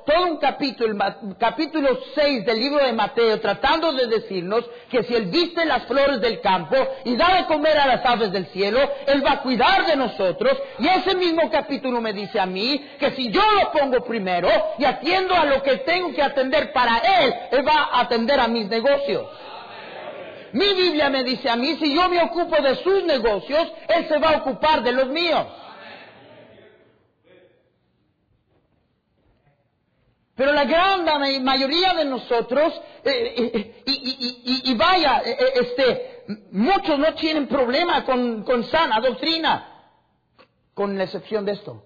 todo 0.06 0.26
un 0.26 0.38
capítulo, 0.38 0.97
capítulo 1.39 2.00
6 2.13 2.45
del 2.45 2.60
libro 2.60 2.84
de 2.84 2.91
Mateo, 2.91 3.39
tratando 3.39 3.93
de 3.93 4.08
decirnos 4.08 4.65
que 4.89 5.04
si 5.04 5.15
Él 5.15 5.28
viste 5.28 5.65
las 5.65 5.86
flores 5.86 6.19
del 6.19 6.41
campo 6.41 6.76
y 7.06 7.15
da 7.15 7.36
de 7.38 7.45
comer 7.45 7.78
a 7.78 7.88
las 7.88 8.06
aves 8.06 8.32
del 8.34 8.47
cielo, 8.47 8.80
Él 9.06 9.26
va 9.26 9.34
a 9.34 9.41
cuidar 9.41 9.86
de 9.86 9.95
nosotros. 9.95 10.58
Y 10.80 10.88
ese 10.88 11.15
mismo 11.15 11.50
capítulo 11.50 12.02
me 12.02 12.12
dice 12.12 12.39
a 12.39 12.45
mí 12.45 12.86
que 13.00 13.12
si 13.12 13.30
yo 13.32 13.41
lo 13.54 13.71
pongo 13.71 14.04
primero 14.04 14.50
y 14.78 14.84
atiendo 14.84 15.36
a 15.36 15.45
lo 15.45 15.63
que 15.63 15.78
tengo 15.78 16.13
que 16.13 16.21
atender 16.21 16.73
para 16.73 16.97
Él, 16.97 17.34
Él 17.52 17.67
va 17.67 17.89
a 17.93 18.02
atender 18.02 18.39
a 18.39 18.47
mis 18.47 18.67
negocios. 18.67 19.26
Mi 20.52 20.73
Biblia 20.73 21.10
me 21.10 21.23
dice 21.23 21.50
a 21.50 21.56
mí, 21.56 21.78
si 21.80 21.93
yo 21.93 22.10
me 22.10 22.21
ocupo 22.23 22.62
de 22.62 22.76
sus 22.78 23.04
negocios, 23.04 23.71
Él 23.88 24.08
se 24.08 24.17
va 24.17 24.32
a 24.32 24.38
ocupar 24.38 24.84
de 24.84 24.91
los 24.91 25.08
míos. 25.08 25.45
Pero 30.38 30.54
la 30.54 30.65
gran 30.65 31.04
mayoría 31.43 31.95
de 31.95 32.06
nosotros, 32.06 32.71
eh, 33.04 33.52
eh, 33.56 33.84
y, 33.86 34.76
vaya, 34.76 35.23
eh, 35.26 35.36
este, 35.56 36.26
muchos 36.52 37.00
no 37.00 37.12
tienen 37.15 37.47
problema 37.47 38.06
con, 38.06 38.63
sana 38.65 39.00
doctrina, 39.00 39.95
con 40.76 40.95
la 40.95 41.06
excepción 41.06 41.43
de 41.43 41.54
esto. 41.54 41.84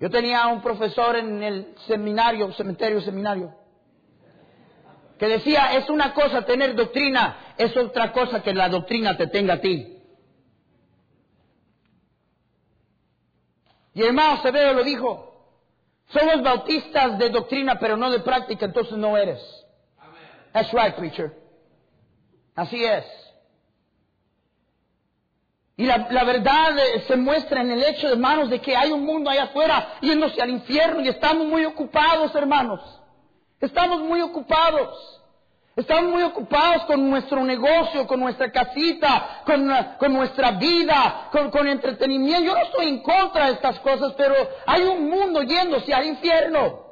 Yo 0.00 0.10
tenía 0.10 0.48
un 0.48 0.60
profesor 0.60 1.14
en 1.14 1.40
el 1.40 1.74
seminario, 1.86 2.52
cementerio, 2.54 3.00
seminario, 3.00 3.54
que 5.20 5.28
decía, 5.28 5.74
es 5.74 5.88
una 5.88 6.12
cosa 6.14 6.44
tener 6.44 6.74
doctrina, 6.74 7.54
es 7.56 7.76
otra 7.76 8.12
cosa 8.12 8.42
que 8.42 8.52
la 8.52 8.68
doctrina 8.68 9.16
te 9.16 9.28
tenga 9.28 9.54
a 9.54 9.60
ti. 9.60 10.02
Y 13.94 14.00
el 14.00 14.08
hermano 14.08 14.40
Acevedo 14.40 14.74
lo 14.74 14.82
dijo, 14.82 15.27
somos 16.08 16.42
bautistas 16.42 17.18
de 17.18 17.30
doctrina, 17.30 17.78
pero 17.78 17.96
no 17.96 18.10
de 18.10 18.20
práctica, 18.20 18.66
entonces 18.66 18.96
no 18.96 19.16
eres. 19.16 19.40
That's 20.52 20.72
right, 20.72 20.94
preacher. 20.94 21.32
Así 22.54 22.82
es. 22.84 23.04
Y 25.76 25.86
la, 25.86 26.08
la, 26.10 26.24
verdad 26.24 26.76
eh, 26.76 27.04
se 27.06 27.16
muestra 27.16 27.60
en 27.60 27.70
el 27.70 27.84
hecho, 27.84 28.08
hermanos, 28.08 28.50
de 28.50 28.60
que 28.60 28.74
hay 28.74 28.90
un 28.90 29.04
mundo 29.04 29.30
allá 29.30 29.44
afuera 29.44 29.94
yéndose 30.00 30.42
al 30.42 30.50
infierno 30.50 31.02
y 31.02 31.08
estamos 31.08 31.46
muy 31.46 31.64
ocupados, 31.64 32.34
hermanos. 32.34 32.80
Estamos 33.60 34.00
muy 34.00 34.20
ocupados. 34.20 35.17
Estamos 35.78 36.10
muy 36.10 36.24
ocupados 36.24 36.86
con 36.86 37.08
nuestro 37.08 37.44
negocio, 37.44 38.04
con 38.08 38.18
nuestra 38.18 38.50
casita, 38.50 39.42
con, 39.44 40.12
nuestra 40.12 40.50
vida, 40.50 41.28
con, 41.30 41.52
con, 41.52 41.68
entretenimiento. 41.68 42.46
Yo 42.46 42.54
no 42.54 42.64
estoy 42.64 42.88
en 42.88 43.00
contra 43.00 43.46
de 43.46 43.52
estas 43.52 43.78
cosas, 43.78 44.12
pero 44.16 44.34
hay 44.66 44.82
un 44.82 45.08
mundo 45.08 45.40
yéndose 45.44 45.94
al 45.94 46.06
infierno. 46.06 46.84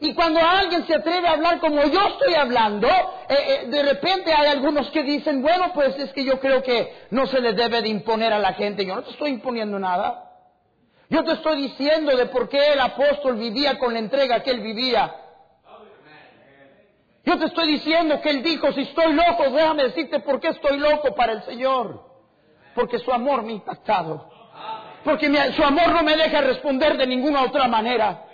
Y 0.00 0.12
cuando 0.12 0.40
alguien 0.40 0.84
se 0.88 0.96
atreve 0.96 1.28
a 1.28 1.34
hablar 1.34 1.60
como 1.60 1.84
yo 1.84 2.00
estoy 2.08 2.34
hablando, 2.34 2.88
eh, 2.88 2.90
eh, 3.28 3.66
de 3.68 3.82
repente 3.84 4.32
hay 4.32 4.48
algunos 4.48 4.90
que 4.90 5.04
dicen, 5.04 5.40
bueno, 5.40 5.70
pues 5.72 5.96
es 6.00 6.12
que 6.12 6.24
yo 6.24 6.40
creo 6.40 6.64
que 6.64 6.92
no 7.10 7.28
se 7.28 7.40
le 7.40 7.52
debe 7.52 7.80
de 7.80 7.90
imponer 7.90 8.32
a 8.32 8.40
la 8.40 8.54
gente. 8.54 8.84
Yo 8.84 8.96
no 8.96 9.04
te 9.04 9.12
estoy 9.12 9.30
imponiendo 9.30 9.78
nada. 9.78 10.32
Yo 11.08 11.22
te 11.22 11.34
estoy 11.34 11.62
diciendo 11.68 12.16
de 12.16 12.26
por 12.26 12.48
qué 12.48 12.72
el 12.72 12.80
apóstol 12.80 13.36
vivía 13.36 13.78
con 13.78 13.92
la 13.92 14.00
entrega 14.00 14.42
que 14.42 14.50
él 14.50 14.62
vivía. 14.62 15.14
Yo 17.24 17.38
te 17.38 17.46
estoy 17.46 17.68
diciendo 17.68 18.20
que 18.20 18.30
Él 18.30 18.42
dijo, 18.42 18.72
si 18.72 18.82
estoy 18.82 19.12
loco, 19.12 19.44
déjame 19.50 19.84
decirte 19.84 20.20
por 20.20 20.40
qué 20.40 20.48
estoy 20.48 20.78
loco 20.78 21.14
para 21.14 21.32
el 21.32 21.42
Señor. 21.44 22.02
Porque 22.74 22.98
su 22.98 23.12
amor 23.12 23.42
me 23.42 23.52
ha 23.52 23.56
impactado. 23.56 24.28
Porque 25.04 25.30
su 25.54 25.62
amor 25.62 25.92
no 25.92 26.02
me 26.02 26.16
deja 26.16 26.40
responder 26.40 26.96
de 26.96 27.06
ninguna 27.06 27.42
otra 27.42 27.68
manera. 27.68 28.24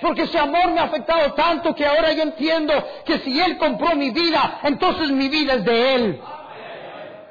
Porque 0.00 0.26
su 0.26 0.38
amor 0.38 0.70
me 0.72 0.80
ha 0.80 0.84
afectado 0.84 1.32
tanto 1.32 1.74
que 1.74 1.86
ahora 1.86 2.12
yo 2.12 2.22
entiendo 2.22 2.72
que 3.04 3.18
si 3.20 3.40
Él 3.40 3.56
compró 3.56 3.96
mi 3.96 4.10
vida, 4.10 4.60
entonces 4.62 5.10
mi 5.10 5.28
vida 5.28 5.54
es 5.54 5.64
de 5.64 5.94
Él. 5.94 6.20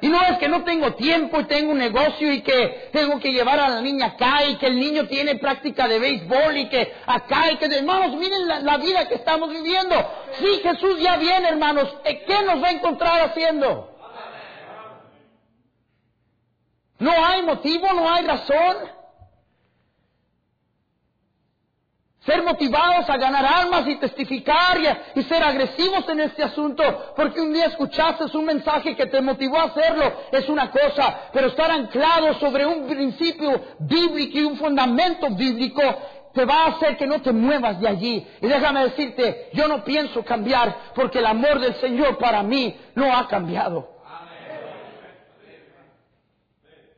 Y 0.01 0.09
no 0.09 0.21
es 0.21 0.37
que 0.37 0.49
no 0.49 0.63
tengo 0.63 0.93
tiempo 0.95 1.39
y 1.39 1.45
tengo 1.45 1.71
un 1.71 1.77
negocio 1.77 2.31
y 2.31 2.41
que 2.41 2.89
tengo 2.91 3.19
que 3.19 3.31
llevar 3.31 3.59
a 3.59 3.69
la 3.69 3.81
niña 3.81 4.07
acá 4.07 4.45
y 4.45 4.55
que 4.57 4.67
el 4.67 4.79
niño 4.79 5.07
tiene 5.07 5.35
práctica 5.35 5.87
de 5.87 5.99
béisbol 5.99 6.57
y 6.57 6.69
que 6.69 6.93
acá 7.05 7.51
y 7.51 7.57
que 7.57 7.65
hermanos 7.65 8.15
miren 8.17 8.65
la, 8.65 8.77
vida 8.77 9.07
que 9.07 9.15
estamos 9.15 9.49
viviendo. 9.49 9.95
Sí, 10.39 10.59
Jesús 10.61 10.99
ya 10.99 11.15
viene 11.17 11.47
hermanos. 11.47 11.95
¿Qué 12.03 12.43
nos 12.45 12.61
va 12.61 12.67
a 12.67 12.71
encontrar 12.71 13.21
haciendo? 13.29 13.91
No 16.99 17.11
hay 17.11 17.41
motivo, 17.43 17.87
no 17.93 18.11
hay 18.11 18.25
razón. 18.25 18.94
Ser 22.25 22.41
motivados 22.43 23.07
a 23.07 23.17
ganar 23.17 23.45
almas 23.45 23.87
y 23.87 23.97
testificar 23.97 24.79
y, 25.15 25.21
ser 25.23 25.43
agresivos 25.43 26.09
en 26.09 26.21
este 26.21 26.43
asunto, 26.43 27.13
porque 27.15 27.39
un 27.39 27.53
día 27.53 27.67
escuchaste 27.67 28.25
un 28.35 28.45
mensaje 28.45 28.95
que 28.95 29.05
te 29.05 29.21
motivó 29.21 29.59
a 29.59 29.65
hacerlo, 29.65 30.11
es 30.31 30.49
una 30.49 30.71
cosa, 30.71 31.29
pero 31.31 31.47
estar 31.47 31.69
anclado 31.69 32.33
sobre 32.39 32.65
un 32.65 32.87
principio 32.87 33.61
bíblico 33.79 34.39
y 34.39 34.43
un 34.43 34.57
fundamento 34.57 35.29
bíblico 35.29 35.81
te 36.33 36.45
va 36.45 36.63
a 36.63 36.67
hacer 36.69 36.97
que 36.97 37.05
no 37.05 37.21
te 37.21 37.31
muevas 37.31 37.79
de 37.79 37.87
allí. 37.87 38.27
Y 38.41 38.47
déjame 38.47 38.85
decirte, 38.85 39.49
yo 39.53 39.67
no 39.67 39.83
pienso 39.83 40.23
cambiar 40.25 40.93
porque 40.95 41.19
el 41.19 41.27
amor 41.27 41.59
del 41.59 41.75
Señor 41.75 42.17
para 42.17 42.41
mí 42.41 42.75
no 42.95 43.15
ha 43.15 43.27
cambiado. 43.27 43.95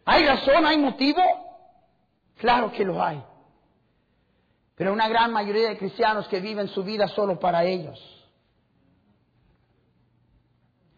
¿Hay 0.06 0.26
razón? 0.26 0.66
¿Hay 0.66 0.78
motivo? 0.78 1.22
Claro 2.38 2.72
que 2.72 2.86
lo 2.86 3.04
hay. 3.04 3.22
Pero 4.78 4.94
una 4.94 5.10
gran 5.10 5.34
mayoría 5.34 5.70
de 5.70 5.78
cristianos 5.78 6.28
que 6.28 6.40
viven 6.40 6.68
su 6.68 6.84
vida 6.84 7.08
solo 7.08 7.40
para 7.40 7.64
ellos. 7.66 8.00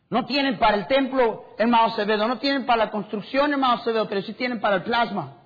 No 0.10 0.26
tienen 0.26 0.60
para 0.60 0.76
el 0.76 0.86
templo, 0.88 1.46
hermano 1.58 1.86
Acevedo, 1.86 2.28
no 2.28 2.40
tienen 2.40 2.66
para 2.66 2.86
la 2.86 2.92
construcción, 2.92 3.54
hermano 3.54 3.76
Acevedo, 3.76 4.10
pero 4.10 4.22
sí 4.22 4.34
tienen 4.34 4.60
para 4.60 4.76
el 4.76 4.84
plasma. 4.84 5.38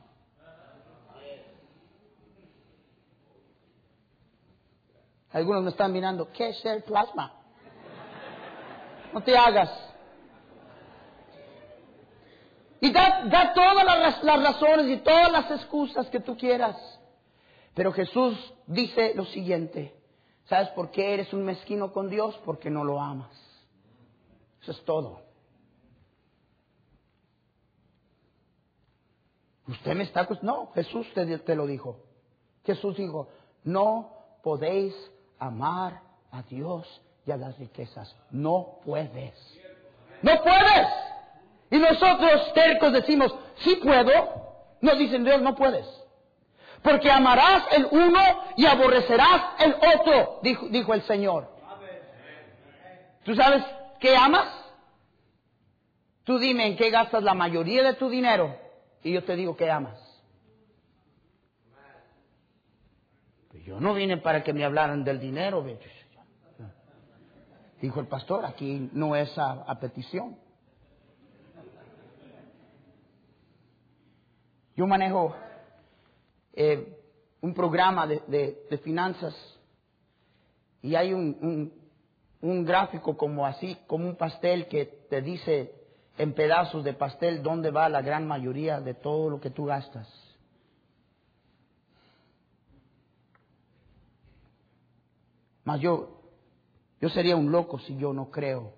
Algunos 5.31 5.63
me 5.63 5.69
están 5.69 5.91
mirando, 5.91 6.31
¿qué 6.31 6.49
es 6.49 6.65
el 6.65 6.81
plasma? 6.83 7.33
No 9.13 9.21
te 9.21 9.37
hagas. 9.37 9.69
Y 12.81 12.91
da, 12.91 13.53
todas 13.53 13.85
las, 13.85 14.23
las 14.23 14.43
razones 14.43 14.87
y 14.87 14.97
todas 14.97 15.31
las 15.31 15.51
excusas 15.51 16.07
que 16.07 16.19
tú 16.19 16.35
quieras. 16.35 16.75
Pero 17.73 17.91
Jesús 17.91 18.53
dice 18.67 19.13
lo 19.15 19.25
siguiente, 19.25 19.95
¿sabes 20.45 20.69
por 20.69 20.91
qué 20.91 21.13
eres 21.13 21.33
un 21.33 21.43
mezquino 21.43 21.91
con 21.91 22.09
Dios? 22.09 22.39
Porque 22.45 22.69
no 22.69 22.83
lo 22.83 22.99
amas. 22.99 23.31
Eso 24.61 24.71
es 24.71 24.85
todo. 24.85 25.21
Usted 29.67 29.95
me 29.95 30.03
está... 30.03 30.27
No, 30.41 30.71
Jesús 30.73 31.07
te, 31.13 31.37
te 31.39 31.55
lo 31.55 31.65
dijo. 31.65 31.99
Jesús 32.63 32.95
dijo, 32.97 33.29
no 33.63 34.11
podéis 34.43 34.93
amar 35.39 36.01
a 36.31 36.43
Dios 36.43 37.01
y 37.25 37.31
a 37.31 37.37
las 37.37 37.57
riquezas. 37.57 38.15
No 38.29 38.79
puedes. 38.85 39.35
No 40.21 40.31
puedes. 40.43 40.87
Y 41.71 41.77
nosotros 41.79 42.53
tercos 42.53 42.93
decimos, 42.93 43.33
sí 43.57 43.77
puedo. 43.81 44.11
Nos 44.81 44.97
dicen 44.97 45.23
Dios, 45.23 45.41
no 45.41 45.55
puedes. 45.55 46.02
Porque 46.83 47.09
amarás 47.09 47.63
el 47.71 47.87
uno 47.89 48.19
y 48.57 48.65
aborrecerás 48.65 49.53
el 49.59 49.75
otro, 49.75 50.39
dijo, 50.41 50.93
el 50.93 51.01
Señor. 51.03 51.49
¿Tú 53.23 53.33
sabes 53.35 53.63
qué 53.99 54.15
amas? 54.15 54.47
Tú 56.25 56.37
dime 56.39 56.67
en 56.67 56.75
qué 56.75 56.89
gastas 56.89 57.23
la 57.23 57.33
mayoría 57.33 57.83
de 57.83 57.93
tu 57.93 58.09
dinero 58.09 58.57
y 59.01 59.13
yo 59.13 59.23
te 59.23 59.35
digo 59.35 59.55
qué 59.55 59.71
amas. 59.71 59.97
Yo 63.65 63.79
no 63.79 63.93
vine 63.93 64.17
para 64.17 64.43
que 64.43 64.51
me 64.51 64.65
hablaran 64.65 65.05
del 65.05 65.21
dinero. 65.21 65.65
Dijo 67.81 67.99
el 68.01 68.07
pastor, 68.07 68.45
aquí 68.45 68.89
no 68.91 69.15
es 69.15 69.31
a 69.37 69.79
petición. 69.79 70.37
Yo 74.75 74.85
manejo 74.85 75.33
eh, 76.53 76.99
un 77.41 77.53
programa 77.53 78.07
de, 78.07 78.79
finanzas 78.83 79.35
y 80.81 80.95
hay 80.95 81.13
un, 81.13 81.73
un, 82.41 82.65
gráfico 82.65 83.17
como 83.17 83.45
así, 83.45 83.77
como 83.87 84.07
un 84.07 84.15
pastel 84.15 84.67
que 84.67 84.85
te 85.09 85.21
dice 85.21 85.73
en 86.17 86.33
pedazos 86.33 86.83
de 86.83 86.93
pastel 86.93 87.41
dónde 87.41 87.71
va 87.71 87.89
la 87.89 88.01
gran 88.01 88.27
mayoría 88.27 88.79
de 88.79 88.93
todo 88.93 89.29
lo 89.29 89.39
que 89.39 89.49
tú 89.49 89.65
gastas. 89.65 90.07
Mas 95.63 95.79
yo, 95.79 96.21
yo 96.99 97.09
sería 97.09 97.35
un 97.35 97.51
loco 97.51 97.79
si 97.79 97.97
yo 97.97 98.13
no 98.13 98.29
creo 98.29 98.73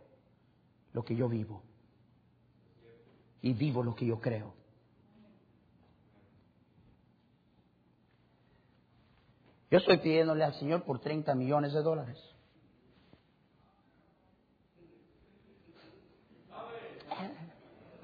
lo 0.94 1.04
que 1.04 1.16
yo 1.16 1.28
vivo. 1.28 1.62
Y 3.42 3.54
vivo 3.54 3.84
lo 3.84 3.96
que 3.96 4.06
yo 4.06 4.20
creo. 4.20 4.54
Yo 9.72 9.80
estoy 9.80 9.98
pidiéndole 9.98 10.44
al 10.44 10.54
Señor 10.56 10.84
por 10.84 11.00
30 11.00 11.34
millones 11.36 11.74
de 11.74 11.82
dólares. 11.82 12.18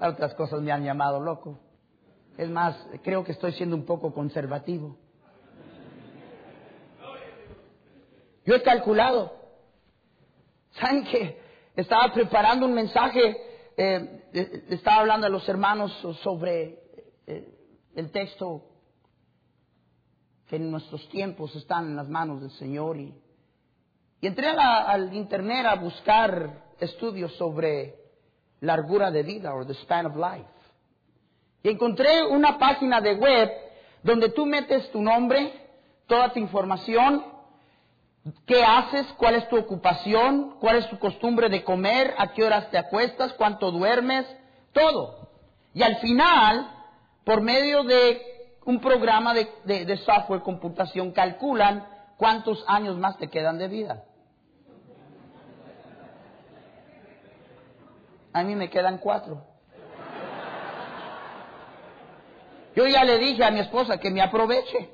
Otras 0.00 0.34
cosas 0.34 0.60
me 0.60 0.72
han 0.72 0.84
llamado 0.84 1.20
loco. 1.20 1.60
Es 2.36 2.50
más, 2.50 2.76
creo 3.04 3.22
que 3.22 3.32
estoy 3.32 3.52
siendo 3.52 3.76
un 3.76 3.84
poco 3.84 4.12
conservativo. 4.12 4.96
Yo 8.44 8.56
he 8.56 8.62
calculado. 8.62 9.32
¿Saben 10.72 11.04
que 11.04 11.40
estaba 11.76 12.12
preparando 12.12 12.66
un 12.66 12.74
mensaje? 12.74 13.36
Eh, 13.76 14.64
estaba 14.70 15.00
hablando 15.00 15.26
a 15.28 15.30
los 15.30 15.48
hermanos 15.48 15.92
sobre 16.22 16.80
eh, 17.26 17.54
el 17.94 18.10
texto 18.10 18.71
que 20.52 20.58
nuestros 20.58 21.08
tiempos 21.08 21.56
están 21.56 21.86
en 21.86 21.96
las 21.96 22.10
manos 22.10 22.42
del 22.42 22.50
Señor 22.50 22.98
y, 22.98 23.14
y 24.20 24.26
entré 24.26 24.48
al 24.48 25.14
internet 25.14 25.64
a 25.64 25.76
buscar 25.76 26.74
estudios 26.78 27.32
sobre 27.36 27.94
largura 28.60 29.10
de 29.10 29.22
vida 29.22 29.54
o 29.54 29.64
the 29.64 29.72
span 29.72 30.04
of 30.04 30.14
life. 30.14 30.50
Y 31.62 31.70
encontré 31.70 32.26
una 32.26 32.58
página 32.58 33.00
de 33.00 33.14
web 33.14 33.50
donde 34.02 34.28
tú 34.28 34.44
metes 34.44 34.90
tu 34.92 35.00
nombre, 35.00 35.54
toda 36.06 36.34
tu 36.34 36.38
información, 36.38 37.24
qué 38.44 38.62
haces, 38.62 39.06
cuál 39.16 39.36
es 39.36 39.48
tu 39.48 39.56
ocupación, 39.56 40.56
cuál 40.60 40.76
es 40.76 40.90
tu 40.90 40.98
costumbre 40.98 41.48
de 41.48 41.64
comer, 41.64 42.12
a 42.18 42.34
qué 42.34 42.44
horas 42.44 42.70
te 42.70 42.76
acuestas, 42.76 43.32
cuánto 43.38 43.70
duermes, 43.70 44.26
todo. 44.74 45.30
Y 45.72 45.82
al 45.82 45.96
final, 45.96 46.70
por 47.24 47.40
medio 47.40 47.84
de 47.84 48.31
un 48.64 48.80
programa 48.80 49.34
de, 49.34 49.46
de 49.64 49.96
software, 49.98 50.42
computación, 50.42 51.12
calculan 51.12 51.86
cuántos 52.16 52.64
años 52.68 52.96
más 52.96 53.18
te 53.18 53.28
quedan 53.28 53.58
de 53.58 53.68
vida. 53.68 54.04
A 58.32 58.42
mí 58.42 58.54
me 58.54 58.70
quedan 58.70 58.98
cuatro. 58.98 59.44
Yo 62.74 62.86
ya 62.86 63.04
le 63.04 63.18
dije 63.18 63.44
a 63.44 63.50
mi 63.50 63.60
esposa 63.60 63.98
que 63.98 64.10
me 64.10 64.22
aproveche. 64.22 64.90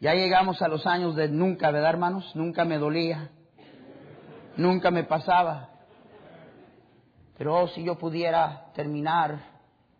Ya 0.00 0.14
llegamos 0.14 0.60
a 0.60 0.68
los 0.68 0.86
años 0.86 1.16
de 1.16 1.28
nunca, 1.28 1.70
¿verdad, 1.70 1.90
hermanos? 1.90 2.30
Nunca 2.34 2.64
me 2.64 2.78
dolía. 2.78 3.30
Nunca 4.56 4.90
me 4.90 5.04
pasaba. 5.04 5.70
Pero 7.38 7.62
oh, 7.62 7.68
si 7.68 7.84
yo 7.84 7.96
pudiera 7.96 8.72
terminar 8.74 9.38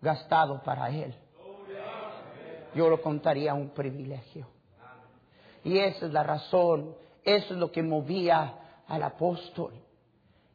gastado 0.01 0.63
para 0.63 0.91
Él, 0.91 1.15
yo 2.75 2.89
lo 2.89 3.01
contaría 3.01 3.55
un 3.55 3.71
privilegio. 3.71 4.47
Y 5.65 5.79
esa 5.79 6.07
es 6.07 6.13
la 6.13 6.23
razón, 6.23 6.95
eso 7.25 7.55
es 7.55 7.59
lo 7.59 7.73
que 7.73 7.83
movía 7.83 8.55
al 8.87 9.03
apóstol. 9.03 9.73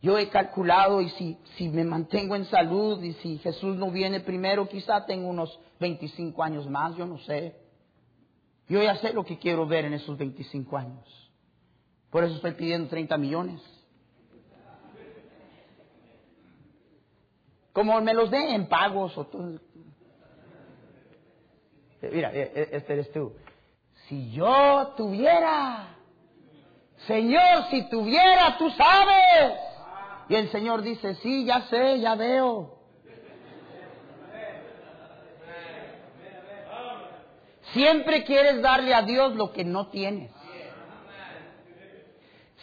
Yo 0.01 0.17
he 0.17 0.29
calculado 0.29 1.01
y 1.01 1.09
si, 1.09 1.37
si 1.57 1.67
me 1.69 1.83
mantengo 1.83 2.35
en 2.35 2.45
salud 2.45 3.03
y 3.03 3.13
si 3.13 3.37
Jesús 3.39 3.75
no 3.75 3.91
viene 3.91 4.21
primero, 4.21 4.67
quizá 4.67 5.05
tengo 5.05 5.27
unos 5.27 5.59
25 5.79 6.41
años 6.41 6.67
más, 6.67 6.95
yo 6.95 7.05
no 7.05 7.19
sé. 7.19 7.60
Yo 8.71 8.81
ya 8.81 8.95
sé 8.95 9.11
lo 9.11 9.25
que 9.25 9.37
quiero 9.37 9.67
ver 9.67 9.83
en 9.83 9.93
esos 9.93 10.17
25 10.17 10.77
años. 10.77 11.31
Por 12.09 12.23
eso 12.23 12.35
estoy 12.35 12.53
pidiendo 12.53 12.89
30 12.89 13.17
millones. 13.17 13.61
Como 17.73 17.99
me 18.01 18.13
los 18.13 18.31
dé 18.31 18.55
en 18.55 18.67
pagos 18.67 19.17
o 19.17 19.25
todo. 19.25 19.59
Mira, 22.01 22.33
e, 22.33 22.41
e, 22.41 22.69
este 22.77 22.93
eres 22.93 23.11
tú 23.11 23.33
si 24.11 24.29
yo 24.31 24.93
tuviera, 24.97 25.87
Señor, 27.07 27.69
si 27.69 27.89
tuviera, 27.89 28.57
tú 28.57 28.69
sabes. 28.71 29.57
Y 30.27 30.35
el 30.35 30.51
Señor 30.51 30.81
dice, 30.81 31.15
sí, 31.15 31.45
ya 31.45 31.61
sé, 31.69 32.01
ya 32.01 32.15
veo. 32.15 32.80
Siempre 37.73 38.23
quieres 38.23 38.61
darle 38.61 38.93
a 38.93 39.01
Dios 39.01 39.35
lo 39.35 39.51
que 39.51 39.63
no 39.63 39.87
tienes. 39.87 40.31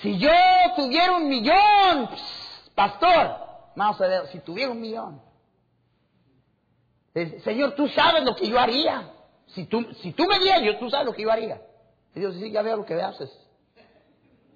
Si 0.02 0.18
yo 0.18 0.30
tuviera 0.76 1.16
un 1.16 1.28
millón, 1.28 2.08
pastor, 2.74 3.36
si 4.30 4.40
tuviera 4.40 4.70
un 4.70 4.80
millón, 4.80 5.20
Señor, 7.42 7.72
tú 7.72 7.88
sabes 7.88 8.24
lo 8.24 8.36
que 8.36 8.48
yo 8.48 8.58
haría. 8.58 9.10
Si 9.46 9.64
tú, 9.64 9.82
si 9.94 10.12
tú 10.12 10.26
me 10.26 10.38
dieras, 10.38 10.78
tú 10.78 10.88
sabes 10.90 11.06
lo 11.06 11.12
que 11.12 11.22
yo 11.22 11.32
haría. 11.32 11.60
Y 12.14 12.20
Dios 12.20 12.34
dice, 12.34 12.50
ya 12.50 12.62
veo 12.62 12.76
lo 12.76 12.84
que 12.84 12.94
haces. 13.00 13.30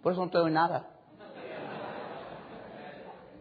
Por 0.02 0.12
eso 0.12 0.24
no 0.24 0.30
te 0.30 0.38
doy 0.38 0.50
nada. 0.50 0.88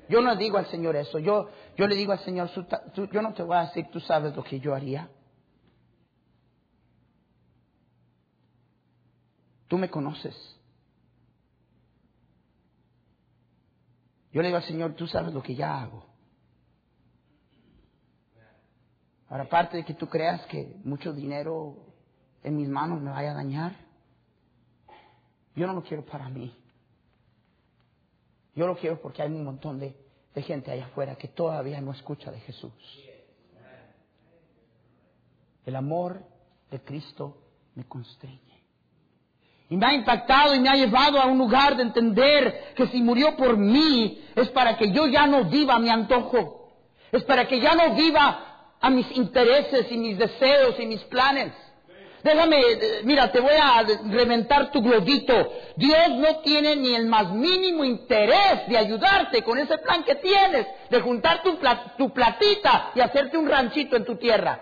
Yo 0.10 0.22
no 0.22 0.36
digo 0.36 0.58
al 0.58 0.66
Señor 0.68 0.96
eso. 0.96 1.20
Yo, 1.20 1.50
yo 1.78 1.88
le 1.88 1.96
digo 1.96 2.14
al 2.14 2.20
Señor, 2.20 2.50
yo 2.96 3.22
no 3.22 3.34
te 3.34 3.44
voy 3.44 3.58
a 3.58 3.62
decir, 3.62 3.88
tú 3.92 4.00
sabes 4.00 4.36
lo 4.36 4.44
que 4.44 4.60
yo 4.60 4.74
haría. 4.74 5.10
Tú 9.72 9.78
me 9.78 9.90
conoces. 9.90 10.36
Yo 14.34 14.42
le 14.42 14.50
digo 14.50 14.58
al 14.58 14.66
Señor, 14.66 14.96
tú 14.96 15.08
sabes 15.08 15.34
lo 15.34 15.42
que 15.42 15.56
ya 15.56 15.82
hago. 15.82 16.08
Ahora, 19.30 19.46
aparte 19.46 19.78
de 19.78 19.86
que 19.86 19.94
tú 19.94 20.10
creas 20.10 20.46
que 20.48 20.76
mucho 20.84 21.14
dinero 21.14 21.86
en 22.44 22.58
mis 22.58 22.68
manos 22.68 23.02
me 23.02 23.12
vaya 23.12 23.32
a 23.32 23.36
dañar, 23.36 23.74
yo 25.56 25.66
no 25.68 25.72
lo 25.72 25.84
quiero 25.84 26.04
para 26.06 26.28
mí. 26.28 26.54
Yo 28.54 28.68
lo 28.68 28.76
quiero 28.76 29.02
porque 29.02 29.22
hay 29.22 29.30
un 29.30 29.46
montón 29.46 29.80
de, 29.80 29.96
gente 30.36 30.70
allá 30.70 30.88
afuera 30.88 31.16
que 31.16 31.30
todavía 31.30 31.80
no 31.80 31.94
escucha 31.94 32.30
de 32.30 32.42
Jesús. 32.42 32.74
El 35.66 35.78
amor 35.78 36.26
de 36.70 36.82
Cristo 36.82 37.38
me 37.76 37.86
constreñe. 37.86 38.51
Y 39.72 39.78
me 39.78 39.86
ha 39.86 39.94
impactado 39.94 40.54
y 40.54 40.60
me 40.60 40.68
ha 40.68 40.76
llevado 40.76 41.18
a 41.18 41.28
un 41.28 41.38
lugar 41.38 41.78
de 41.78 41.84
entender 41.84 42.74
que 42.76 42.88
si 42.88 43.02
murió 43.02 43.38
por 43.38 43.56
mí 43.56 44.22
es 44.36 44.50
para 44.50 44.76
que 44.76 44.92
yo 44.92 45.08
ya 45.08 45.26
no 45.28 45.46
viva 45.46 45.80
mi 45.80 45.90
antojo. 45.90 46.74
Es 47.10 47.24
para 47.24 47.48
que 47.48 47.62
ya 47.62 47.74
no 47.74 47.96
viva 47.96 48.74
a 48.82 48.90
mis 48.90 49.10
intereses 49.16 49.90
y 49.90 49.96
mis 49.96 50.18
deseos 50.18 50.78
y 50.78 50.86
mis 50.86 51.00
planes. 51.06 51.54
Déjame, 52.22 52.60
eh, 52.60 53.02
mira, 53.06 53.32
te 53.32 53.40
voy 53.40 53.54
a 53.54 53.82
reventar 54.10 54.72
tu 54.72 54.82
globito. 54.82 55.54
Dios 55.78 56.18
no 56.18 56.40
tiene 56.42 56.76
ni 56.76 56.94
el 56.94 57.06
más 57.06 57.32
mínimo 57.32 57.86
interés 57.86 58.68
de 58.68 58.78
ayudarte 58.78 59.42
con 59.42 59.58
ese 59.58 59.78
plan 59.78 60.04
que 60.04 60.16
tienes, 60.16 60.68
de 60.90 61.00
juntar 61.00 61.44
tu, 61.44 61.58
tu 61.98 62.12
platita 62.12 62.92
y 62.94 63.00
hacerte 63.00 63.38
un 63.38 63.48
ranchito 63.48 63.96
en 63.96 64.04
tu 64.04 64.18
tierra. 64.18 64.60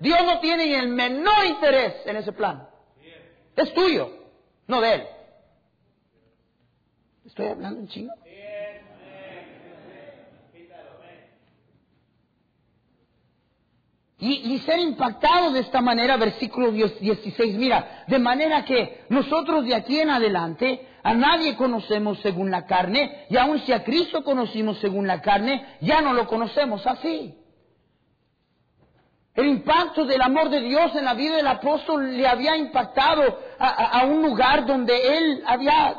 Dios 0.00 0.18
no 0.26 0.38
tiene 0.40 0.66
ni 0.66 0.74
el 0.74 0.88
menor 0.88 1.46
interés 1.46 1.94
en 2.04 2.16
ese 2.16 2.32
plan. 2.32 2.68
Es 3.56 3.72
tuyo, 3.74 4.10
no 4.66 4.80
de 4.80 4.94
Él. 4.94 5.02
¿Estoy 7.26 7.46
hablando 7.46 7.80
en 7.80 7.88
chino? 7.88 8.12
Y, 14.24 14.56
ser 14.60 14.78
impactado 14.78 15.52
de 15.52 15.60
esta 15.60 15.80
manera, 15.80 16.16
versículo 16.16 16.70
16, 16.70 17.56
mira, 17.56 18.04
de 18.06 18.20
manera 18.20 18.64
que 18.64 19.00
nosotros 19.08 19.64
de 19.64 19.74
aquí 19.74 19.98
en 19.98 20.10
adelante 20.10 20.86
a 21.02 21.12
nadie 21.12 21.56
conocemos 21.56 22.20
según 22.20 22.48
la 22.48 22.64
carne, 22.64 23.26
y 23.28 23.36
aun 23.36 23.58
si 23.60 23.72
a 23.72 23.82
Cristo 23.82 24.22
conocimos 24.22 24.78
según 24.78 25.08
la 25.08 25.20
carne, 25.20 25.76
ya 25.80 26.00
no 26.00 26.12
lo 26.12 26.28
conocemos 26.28 26.86
así. 26.86 27.34
El 29.42 29.48
impacto 29.48 30.04
del 30.04 30.22
amor 30.22 30.50
de 30.50 30.60
Dios 30.60 30.94
en 30.94 31.04
la 31.04 31.14
vida 31.14 31.34
del 31.34 31.48
apóstol 31.48 32.16
le 32.16 32.28
había 32.28 32.56
impactado 32.56 33.40
a 33.58 34.04
un 34.04 34.22
lugar 34.22 34.64
donde 34.64 35.18
él 35.18 35.42
había 35.44 35.96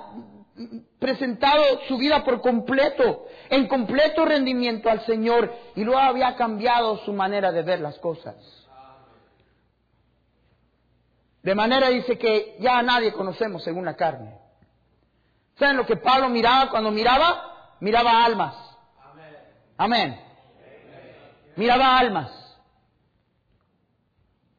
presentado 0.97 1.81
su 1.89 1.97
vida 1.97 2.23
por 2.23 2.39
completo, 2.39 3.25
en 3.49 3.67
completo 3.67 4.23
rendimiento 4.23 4.89
al 4.89 5.05
Señor, 5.05 5.53
y 5.75 5.83
luego 5.83 5.99
había 5.99 6.37
cambiado 6.37 6.99
su 6.99 7.11
manera 7.11 7.51
de 7.51 7.63
ver 7.63 7.81
las 7.81 7.99
cosas. 7.99 8.37
De 11.41 11.53
manera 11.53 11.89
dice 11.89 12.17
que 12.17 12.55
ya 12.61 12.77
a 12.77 12.81
nadie 12.81 13.11
conocemos 13.11 13.61
según 13.61 13.83
la 13.83 13.97
carne. 13.97 14.39
¿Saben 15.59 15.75
lo 15.75 15.85
que 15.85 15.97
Pablo 15.97 16.29
miraba 16.29 16.69
cuando 16.69 16.91
miraba? 16.91 17.75
Miraba 17.81 18.23
almas. 18.23 18.55
Amén. 19.75 20.17
Miraba 21.57 21.97
almas. 21.97 22.42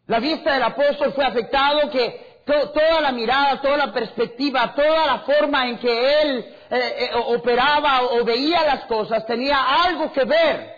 La 0.06 0.20
vista 0.20 0.52
del 0.52 0.62
apóstol 0.62 1.12
fue 1.14 1.24
afectado 1.24 1.90
que 1.90 2.42
toda 2.44 3.00
la 3.00 3.12
mirada, 3.12 3.60
toda 3.60 3.76
la 3.76 3.92
perspectiva, 3.92 4.74
toda 4.74 5.06
la 5.06 5.18
forma 5.20 5.68
en 5.68 5.78
que 5.78 6.22
él 6.22 6.38
eh, 6.70 6.76
eh, 6.98 7.10
operaba 7.14 8.02
o 8.02 8.24
veía 8.24 8.64
las 8.64 8.84
cosas 8.84 9.24
tenía 9.26 9.56
algo 9.84 10.12
que 10.12 10.24
ver 10.24 10.74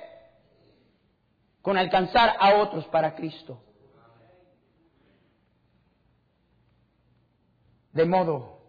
con 1.61 1.77
alcanzar 1.77 2.37
a 2.39 2.55
otros 2.57 2.87
para 2.87 3.15
Cristo. 3.17 3.61
De 7.93 8.05
modo, 8.05 8.61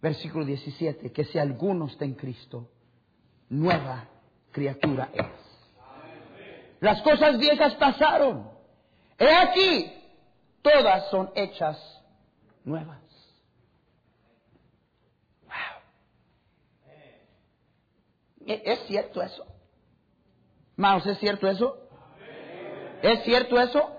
versículo 0.00 0.44
17, 0.44 1.12
que 1.12 1.24
si 1.24 1.38
alguno 1.38 1.88
está 1.88 2.04
en 2.04 2.14
Cristo, 2.14 2.70
nueva 3.50 4.08
criatura 4.50 5.10
es. 5.12 5.26
Las 6.80 7.02
cosas 7.02 7.38
viejas 7.38 7.74
pasaron. 7.74 8.51
He 9.18 9.34
aquí, 9.34 9.92
todas 10.62 11.10
son 11.10 11.30
hechas 11.34 11.78
nuevas. 12.64 13.00
Wow. 15.44 15.82
¿E-, 18.46 18.62
¿Es 18.64 18.86
cierto 18.86 19.22
eso? 19.22 19.46
Manos, 20.76 21.06
¿es 21.06 21.18
cierto 21.18 21.46
eso? 21.46 21.78
¿Es 23.02 23.22
cierto 23.24 23.60
eso? 23.60 23.96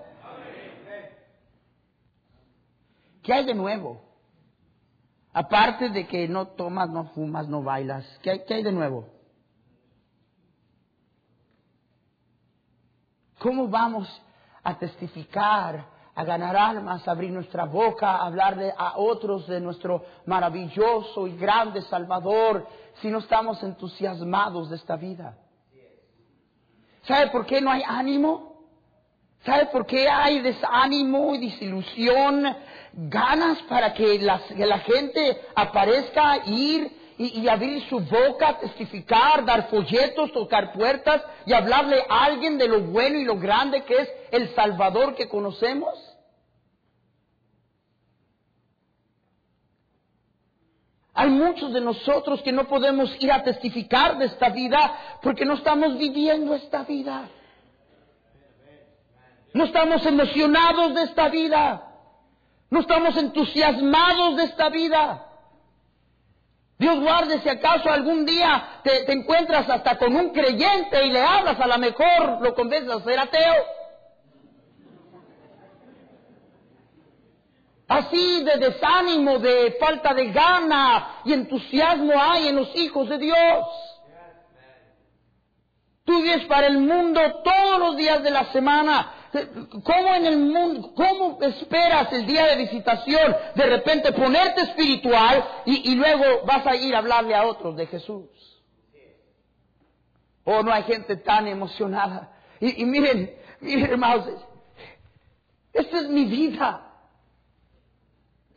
¿Qué 3.22 3.32
hay 3.32 3.44
de 3.46 3.54
nuevo? 3.54 4.02
Aparte 5.32 5.88
de 5.88 6.06
que 6.06 6.28
no 6.28 6.48
tomas, 6.48 6.90
no 6.90 7.06
fumas, 7.12 7.48
no 7.48 7.62
bailas, 7.62 8.04
¿qué 8.22 8.30
hay, 8.30 8.44
qué 8.44 8.54
hay 8.54 8.62
de 8.62 8.72
nuevo? 8.72 9.08
¿Cómo 13.38 13.66
vamos 13.68 14.08
a 14.64 14.78
testificar, 14.78 15.86
a 16.14 16.24
ganar 16.24 16.56
almas, 16.56 17.06
a 17.06 17.10
abrir 17.10 17.30
nuestra 17.30 17.64
boca, 17.64 18.10
a 18.10 18.26
hablarle 18.26 18.72
a 18.76 18.98
otros 18.98 19.46
de 19.46 19.60
nuestro 19.60 20.04
maravilloso 20.26 21.26
y 21.26 21.36
grande 21.36 21.82
Salvador 21.82 22.66
si 23.00 23.08
no 23.08 23.18
estamos 23.18 23.62
entusiasmados 23.62 24.70
de 24.70 24.76
esta 24.76 24.96
vida? 24.96 25.36
¿Sabe 27.02 27.30
por 27.30 27.44
qué 27.44 27.60
no 27.60 27.70
hay 27.70 27.82
ánimo? 27.86 28.54
¿Sabe 29.44 29.66
por 29.66 29.84
qué 29.84 30.08
hay 30.08 30.40
desánimo 30.40 31.34
y 31.34 31.50
desilusión? 31.50 32.56
Ganas 32.94 33.60
para 33.62 33.92
que, 33.92 34.18
la 34.20 34.78
gente 34.78 35.42
aparezca, 35.54 36.46
ir 36.46 37.03
y, 37.16 37.46
abrir 37.48 37.88
su 37.88 38.00
boca, 38.00 38.58
testificar, 38.58 39.44
dar 39.44 39.68
folletos, 39.68 40.32
tocar 40.32 40.72
puertas 40.72 41.22
y 41.46 41.52
hablarle 41.52 42.04
a 42.08 42.24
alguien 42.24 42.58
de 42.58 42.66
lo 42.66 42.80
bueno 42.80 43.18
y 43.18 43.24
lo 43.24 43.36
grande 43.36 43.84
que 43.84 43.94
es 43.94 44.08
el 44.32 44.54
Salvador 44.54 45.14
que 45.14 45.28
conocemos? 45.28 45.94
Hay 51.16 51.30
muchos 51.30 51.72
de 51.72 51.80
nosotros 51.80 52.42
que 52.42 52.50
no 52.50 52.66
podemos 52.66 53.14
ir 53.22 53.30
a 53.30 53.44
testificar 53.44 54.18
de 54.18 54.26
esta 54.26 54.48
vida 54.48 55.18
porque 55.22 55.44
no 55.44 55.54
estamos 55.54 55.96
viviendo 55.96 56.54
esta 56.54 56.82
vida. 56.82 57.28
No 59.52 59.64
estamos 59.64 60.04
emocionados 60.04 60.94
de 60.94 61.02
esta 61.04 61.28
vida. 61.28 61.92
No 62.70 62.80
estamos 62.80 63.16
entusiasmados 63.16 64.36
de 64.36 64.44
esta 64.44 64.68
vida. 64.68 65.33
Dios 66.78 67.00
guarde 67.00 67.40
si 67.40 67.48
acaso 67.48 67.90
algún 67.90 68.26
día 68.26 68.80
te, 68.82 69.10
encuentras 69.12 69.68
hasta 69.68 69.96
con 69.96 70.14
un 70.14 70.30
creyente 70.30 71.04
y 71.06 71.10
le 71.10 71.20
hablas, 71.20 71.60
a 71.60 71.66
lo 71.66 71.78
mejor 71.78 72.40
lo 72.40 72.54
convences 72.54 72.92
a 72.92 73.04
ser 73.04 73.18
ateo. 73.18 73.64
Así 77.86 78.42
de 78.42 78.56
desánimo, 78.56 79.38
de 79.38 79.76
falta 79.78 80.14
de 80.14 80.32
gana 80.32 81.20
y 81.24 81.32
entusiasmo 81.32 82.12
hay 82.20 82.48
en 82.48 82.56
los 82.56 82.74
hijos 82.74 83.08
de 83.08 83.18
Dios. 83.18 83.66
Tú 86.04 86.22
vives 86.22 86.44
para 86.46 86.66
el 86.66 86.78
mundo 86.78 87.20
todos 87.42 87.78
los 87.78 87.96
días 87.96 88.22
de 88.22 88.30
la 88.30 88.52
semana. 88.52 89.23
¿Cómo 89.82 90.14
en 90.14 90.26
el 90.26 90.38
mundo, 90.38 90.92
cómo 90.94 91.38
esperas 91.42 92.12
el 92.12 92.24
día 92.24 92.46
de 92.46 92.56
visitación 92.56 93.34
de 93.54 93.66
repente 93.66 94.12
ponerte 94.12 94.62
espiritual 94.62 95.44
y, 95.66 95.94
luego 95.96 96.44
vas 96.46 96.64
a 96.66 96.76
ir 96.76 96.94
a 96.94 96.98
hablarle 96.98 97.34
a 97.34 97.44
otros 97.44 97.76
de 97.76 97.86
Jesús? 97.86 98.28
Oh, 100.44 100.62
no 100.62 100.72
hay 100.72 100.84
gente 100.84 101.16
tan 101.16 101.48
emocionada. 101.48 102.32
Y, 102.60 102.82
y 102.82 102.84
miren, 102.84 103.34
miren 103.60 103.90
hermanos, 103.90 104.28
esta 105.72 105.98
es 105.98 106.08
mi 106.08 106.26
vida. 106.26 106.92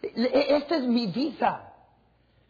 Esta 0.02 0.76
es 0.76 0.84
mi 0.84 1.08
vida. 1.08 1.74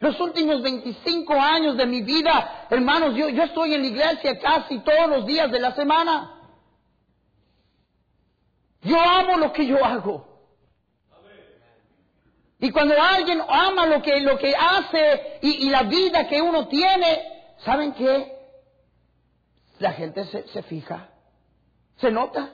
Los 0.00 0.20
últimos 0.20 0.62
25 0.62 1.32
años 1.32 1.76
de 1.76 1.86
mi 1.86 2.02
vida, 2.02 2.66
hermanos, 2.68 3.16
yo, 3.16 3.28
yo 3.30 3.42
estoy 3.44 3.74
en 3.74 3.80
la 3.80 3.86
iglesia 3.88 4.38
casi 4.38 4.78
todos 4.80 5.08
los 5.08 5.26
días 5.26 5.50
de 5.50 5.58
la 5.58 5.74
semana. 5.74 6.37
Yo 8.82 9.00
amo 9.00 9.36
lo 9.38 9.52
que 9.52 9.66
yo 9.66 9.84
hago. 9.84 10.26
Y 12.60 12.70
cuando 12.72 12.94
alguien 13.00 13.40
ama 13.48 13.86
lo 13.86 14.02
que, 14.02 14.20
lo 14.20 14.36
que 14.36 14.54
hace 14.54 15.38
y, 15.42 15.70
la 15.70 15.84
vida 15.84 16.26
que 16.26 16.42
uno 16.42 16.66
tiene, 16.66 17.54
¿saben 17.58 17.92
qué? 17.94 18.36
La 19.78 19.92
gente 19.92 20.24
se, 20.24 20.48
se 20.48 20.62
fija, 20.64 21.08
se 21.98 22.10
nota. 22.10 22.52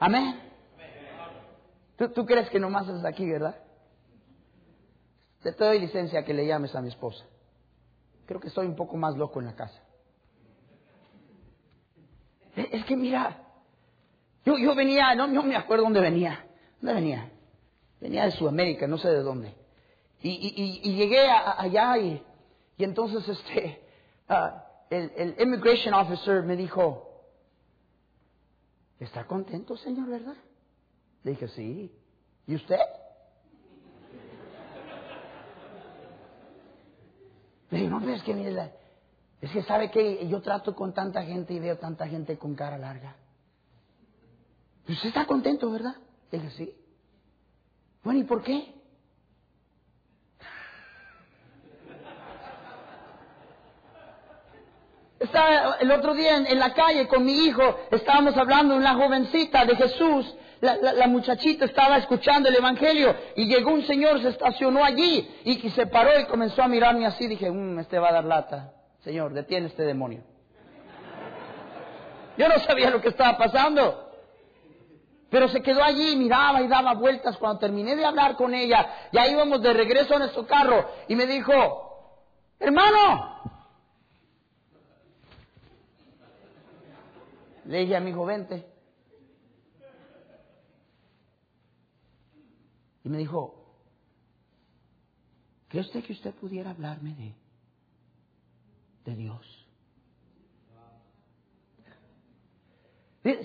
Amén. 0.00 0.42
¿Tú, 1.96 2.08
¿Tú, 2.10 2.26
crees 2.26 2.50
que 2.50 2.58
nomás 2.58 2.88
es 2.88 3.04
aquí, 3.04 3.28
verdad? 3.30 3.56
Te 5.42 5.52
doy 5.52 5.78
licencia 5.78 6.24
que 6.24 6.34
le 6.34 6.46
llames 6.46 6.74
a 6.74 6.80
mi 6.80 6.88
esposa. 6.88 7.24
Creo 8.26 8.40
que 8.40 8.48
estoy 8.48 8.66
un 8.66 8.76
poco 8.76 8.96
más 8.96 9.16
loco 9.16 9.38
en 9.38 9.46
la 9.46 9.54
casa. 9.54 9.80
Es 12.56 12.84
que 12.84 12.96
mira, 12.96 13.47
yo, 14.56 14.74
venía, 14.74 15.14
no, 15.14 15.26
no 15.26 15.42
me 15.42 15.56
acuerdo 15.56 15.84
dónde 15.84 16.00
venía. 16.00 16.46
¿Dónde 16.80 16.94
venía? 16.94 17.30
Venía 18.00 18.24
de 18.24 18.30
Sudamérica, 18.32 18.86
no 18.86 18.96
sé 18.96 19.08
de 19.08 19.22
dónde. 19.22 19.54
Y, 20.22 20.94
llegué 20.96 21.28
allá 21.28 21.98
y, 21.98 22.22
entonces 22.78 23.28
este, 23.28 23.82
ah, 24.28 24.64
el, 24.90 25.12
el 25.16 25.36
immigration 25.40 25.94
officer 25.94 26.42
me 26.42 26.56
dijo, 26.56 27.24
¿está 28.98 29.24
contento, 29.24 29.76
señor, 29.76 30.08
verdad? 30.08 30.36
Le 31.24 31.32
dije, 31.32 31.48
sí. 31.48 31.92
¿Y 32.46 32.54
usted? 32.54 32.78
Le 37.70 37.78
dije, 37.78 37.90
no, 37.90 38.00
pero 38.00 38.14
es 38.14 38.22
que 38.22 38.34
mire, 38.34 38.72
es 39.40 39.50
que 39.50 39.62
sabe 39.64 39.90
que 39.90 40.26
yo 40.28 40.40
trato 40.40 40.74
con 40.74 40.94
tanta 40.94 41.22
gente 41.22 41.52
y 41.52 41.58
veo 41.58 41.76
tanta 41.76 42.06
gente 42.08 42.38
con 42.38 42.54
cara 42.54 42.78
larga. 42.78 43.16
Usted 44.88 45.08
está 45.08 45.26
contento, 45.26 45.70
¿verdad? 45.70 45.96
Dije, 46.32 46.50
sí. 46.50 46.74
Bueno, 48.02 48.20
¿y 48.20 48.24
por 48.24 48.42
qué? 48.42 48.74
Estaba 55.20 55.76
el 55.80 55.90
otro 55.90 56.14
día 56.14 56.36
en, 56.36 56.58
la 56.58 56.72
calle 56.72 57.06
con 57.08 57.24
mi 57.24 57.46
hijo, 57.46 57.80
estábamos 57.90 58.36
hablando 58.36 58.74
de 58.74 58.80
una 58.80 58.94
jovencita 58.94 59.64
de 59.66 59.76
Jesús. 59.76 60.34
La, 60.60 61.06
muchachita 61.06 61.66
estaba 61.66 61.98
escuchando 61.98 62.48
el 62.48 62.56
Evangelio 62.56 63.14
y 63.36 63.46
llegó 63.46 63.72
un 63.72 63.86
señor, 63.86 64.20
se 64.22 64.30
estacionó 64.30 64.84
allí 64.84 65.28
y, 65.44 65.70
se 65.70 65.86
paró 65.86 66.18
y 66.18 66.24
comenzó 66.26 66.62
a 66.62 66.68
mirarme 66.68 67.06
así. 67.06 67.26
Dije, 67.26 67.50
mmm, 67.50 67.78
este 67.78 67.98
va 67.98 68.08
a 68.08 68.12
dar 68.12 68.24
lata. 68.24 68.72
Señor, 69.00 69.34
detiene 69.34 69.66
este 69.66 69.82
demonio. 69.82 70.22
Yo 72.36 72.48
no 72.48 72.58
sabía 72.60 72.90
lo 72.90 73.00
que 73.00 73.08
estaba 73.08 73.36
pasando. 73.36 74.07
Pero 75.30 75.48
se 75.48 75.62
quedó 75.62 75.82
allí, 75.82 76.16
miraba 76.16 76.62
y 76.62 76.68
daba 76.68 76.94
vueltas. 76.94 77.36
Cuando 77.36 77.58
terminé 77.58 77.94
de 77.96 78.04
hablar 78.04 78.36
con 78.36 78.54
ella, 78.54 79.08
ya 79.12 79.26
íbamos 79.26 79.60
de 79.60 79.72
regreso 79.74 80.14
a 80.14 80.20
nuestro 80.20 80.46
carro 80.46 80.88
y 81.06 81.14
me 81.14 81.26
dijo, 81.26 81.52
hermano, 82.58 83.42
le 87.66 87.80
dije 87.80 87.96
a 87.96 88.00
mi 88.00 88.10
hijo, 88.10 88.24
vente. 88.24 88.66
Y 93.04 93.08
me 93.10 93.18
dijo, 93.18 93.54
¿cree 95.68 95.82
usted 95.82 96.02
que 96.04 96.14
usted 96.14 96.34
pudiera 96.34 96.70
hablarme 96.70 97.14
de, 97.14 97.34
de 99.04 99.16
Dios? 99.16 99.66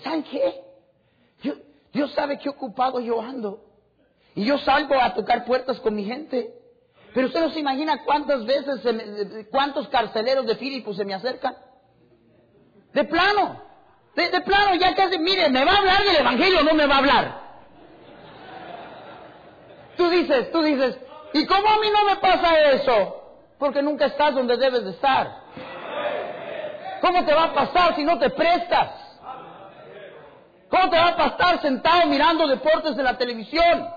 ¿Saben 0.01 0.23
qué? 0.23 0.63
Yo, 1.43 1.55
Dios 1.93 2.11
sabe 2.13 2.39
qué 2.39 2.49
ocupado 2.49 2.99
yo 2.99 3.21
ando. 3.21 3.61
Y 4.35 4.45
yo 4.45 4.57
salgo 4.57 4.99
a 4.99 5.13
tocar 5.13 5.45
puertas 5.45 5.79
con 5.79 5.95
mi 5.95 6.03
gente. 6.03 6.51
Pero 7.13 7.27
usted 7.27 7.39
no 7.39 7.51
se 7.51 7.59
imagina 7.59 8.03
cuántas 8.03 8.43
veces, 8.45 8.81
cuántos 9.51 9.87
carceleros 9.89 10.47
de 10.47 10.55
Filipo 10.55 10.93
se 10.95 11.05
me 11.05 11.13
acercan. 11.13 11.55
De 12.93 13.03
plano. 13.03 13.61
De, 14.15 14.41
plano, 14.41 14.75
ya 14.75 14.93
casi, 14.95 15.19
mire, 15.19 15.49
¿me 15.49 15.63
va 15.63 15.71
a 15.71 15.77
hablar 15.77 16.03
del 16.03 16.15
Evangelio 16.17 16.59
o 16.59 16.63
no 16.63 16.73
me 16.73 16.87
va 16.87 16.95
a 16.95 16.97
hablar? 16.97 17.43
Tú 19.97 20.09
dices, 20.09 20.51
tú 20.51 20.61
dices, 20.61 20.97
¿y 21.33 21.45
cómo 21.45 21.67
a 21.67 21.79
mí 21.79 21.87
no 21.91 22.05
me 22.05 22.15
pasa 22.17 22.59
eso? 22.71 23.21
Porque 23.59 23.81
nunca 23.81 24.07
estás 24.07 24.33
donde 24.33 24.57
debes 24.57 24.83
de 24.83 24.91
estar. 24.91 25.43
¿Cómo 27.01 27.23
te 27.25 27.33
va 27.33 27.45
a 27.45 27.53
pasar 27.53 27.95
si 27.95 28.03
no 28.03 28.17
te 28.17 28.29
prestas? 28.31 29.03
¿Cómo 30.74 30.89
te 30.89 30.97
vas 30.97 31.19
a 31.19 31.28
estar 31.28 31.61
sentado 31.61 32.07
mirando 32.07 32.47
deportes 32.47 32.95
de 32.95 33.03
la 33.03 33.15
televisión? 33.15 33.88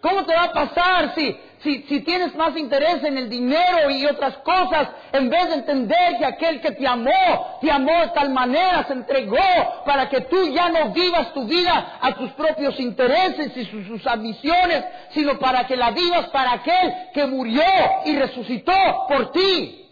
¿Cómo 0.00 0.24
te 0.24 0.34
va 0.34 0.42
a 0.42 0.52
pasar 0.52 1.14
si, 1.14 1.36
si, 1.62 1.82
si, 1.84 2.00
tienes 2.00 2.34
más 2.34 2.56
interés 2.56 3.04
en 3.04 3.16
el 3.16 3.30
dinero 3.30 3.88
y 3.88 4.04
otras 4.04 4.36
cosas 4.38 4.88
en 5.12 5.30
vez 5.30 5.48
de 5.48 5.54
entender 5.54 6.18
que 6.18 6.26
aquel 6.26 6.60
que 6.60 6.72
te 6.72 6.88
amó, 6.88 7.58
te 7.60 7.70
amó 7.70 8.00
de 8.00 8.08
tal 8.08 8.30
manera, 8.30 8.84
se 8.88 8.94
entregó 8.94 9.38
para 9.86 10.08
que 10.08 10.22
tú 10.22 10.48
ya 10.48 10.68
no 10.70 10.90
vivas 10.90 11.32
tu 11.32 11.46
vida 11.46 11.98
a 12.00 12.12
tus 12.16 12.32
propios 12.32 12.78
intereses 12.80 13.56
y 13.56 13.66
sus 13.66 14.04
ambiciones, 14.08 14.84
sino 15.10 15.38
para 15.38 15.68
que 15.68 15.76
la 15.76 15.92
vivas 15.92 16.30
para 16.30 16.54
aquel 16.54 16.94
que 17.14 17.26
murió 17.26 17.62
y 18.06 18.16
resucitó 18.18 18.74
por 19.08 19.30
ti? 19.30 19.83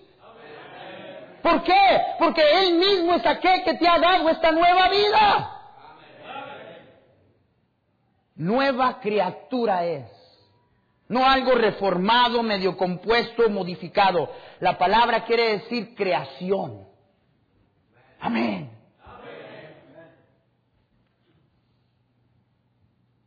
¿Por 1.42 1.62
qué? 1.64 2.00
Porque 2.18 2.42
Él 2.42 2.74
mismo 2.78 3.14
es 3.14 3.26
aquel 3.26 3.64
que 3.64 3.74
te 3.74 3.88
ha 3.88 3.98
dado 3.98 4.28
esta 4.28 4.52
nueva 4.52 4.88
vida. 4.88 5.62
Nueva 8.36 9.00
criatura 9.00 9.84
es. 9.84 10.08
No 11.08 11.28
algo 11.28 11.52
reformado, 11.52 12.42
medio 12.42 12.76
compuesto, 12.76 13.50
modificado. 13.50 14.30
La 14.60 14.78
palabra 14.78 15.24
quiere 15.24 15.58
decir 15.58 15.94
creación. 15.94 16.86
Amén. 18.20 18.70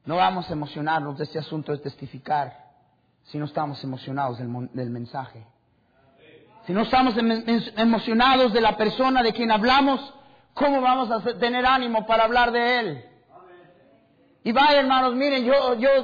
No 0.06 0.18
vamos 0.18 0.50
a 0.50 0.54
emocionarnos 0.54 1.18
de 1.18 1.24
este 1.24 1.40
asunto 1.40 1.72
de 1.72 1.80
testificar 1.80 2.66
si 3.24 3.38
no 3.40 3.46
estamos 3.46 3.84
emocionados 3.84 4.38
del, 4.38 4.90
mensaje. 4.90 5.46
Si 6.66 6.74
no 6.74 6.82
estamos 6.82 7.14
emocionados 7.18 8.52
de 8.52 8.62
la 8.62 8.76
persona 8.76 9.22
de 9.22 9.34
quien 9.34 9.52
hablamos, 9.52 10.14
¿cómo 10.54 10.82
vamos 10.82 11.12
a 11.12 11.22
tener 11.38 11.66
ánimo 11.66 12.08
para 12.08 12.24
hablar 12.24 12.52
de 12.52 12.80
él? 12.80 13.06
Y 14.44 14.52
vaya, 14.52 14.80
hermanos, 14.80 15.16
miren, 15.16 15.44
yo, 15.44 15.56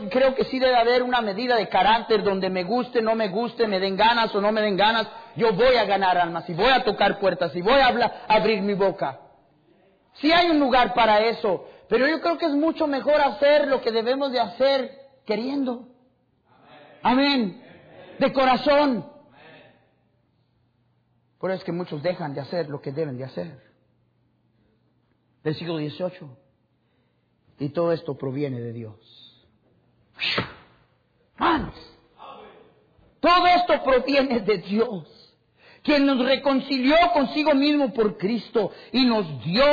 creo 0.09 0.33
que 0.35 0.45
sí 0.45 0.59
debe 0.59 0.75
haber 0.75 1.03
una 1.03 1.21
medida 1.21 1.55
de 1.55 1.69
carácter 1.69 2.23
donde 2.23 2.49
me 2.49 2.63
guste, 2.63 3.01
no 3.01 3.15
me 3.15 3.29
guste, 3.29 3.67
me 3.67 3.79
den 3.79 3.95
ganas 3.95 4.33
o 4.33 4.41
no 4.41 4.51
me 4.51 4.61
den 4.61 4.77
ganas. 4.77 5.07
Yo 5.35 5.53
voy 5.53 5.75
a 5.75 5.85
ganar 5.85 6.17
almas 6.17 6.49
y 6.49 6.53
voy 6.53 6.69
a 6.69 6.83
tocar 6.83 7.19
puertas 7.19 7.55
y 7.55 7.61
voy 7.61 7.79
a 7.79 8.23
abrir 8.27 8.61
mi 8.61 8.73
boca. 8.73 9.19
Sí 10.13 10.31
hay 10.31 10.49
un 10.49 10.59
lugar 10.59 10.93
para 10.93 11.19
eso, 11.19 11.67
pero 11.87 12.07
yo 12.07 12.19
creo 12.19 12.37
que 12.37 12.47
es 12.47 12.53
mucho 12.53 12.87
mejor 12.87 13.21
hacer 13.21 13.67
lo 13.67 13.81
que 13.81 13.91
debemos 13.91 14.31
de 14.31 14.39
hacer 14.39 14.91
queriendo. 15.25 15.87
Amén. 17.03 17.63
De 18.19 18.33
corazón. 18.33 19.10
Por 21.41 21.49
eso 21.49 21.57
es 21.57 21.65
que 21.65 21.71
muchos 21.71 22.03
dejan 22.03 22.35
de 22.35 22.41
hacer 22.41 22.69
lo 22.69 22.79
que 22.81 22.91
deben 22.91 23.17
de 23.17 23.23
hacer. 23.23 23.59
Siglo 25.55 25.77
XVIII. 25.77 26.29
Y 27.57 27.69
todo 27.69 27.91
esto 27.91 28.15
proviene 28.15 28.59
de 28.59 28.71
Dios. 28.71 29.43
Manos. 31.37 31.75
Todo 33.19 33.47
esto 33.47 33.83
proviene 33.83 34.41
de 34.41 34.57
Dios, 34.59 35.35
quien 35.83 36.05
nos 36.05 36.23
reconcilió 36.25 36.95
consigo 37.13 37.53
mismo 37.53 37.91
por 37.93 38.17
Cristo 38.17 38.71
y 38.91 39.05
nos 39.05 39.43
dio 39.43 39.63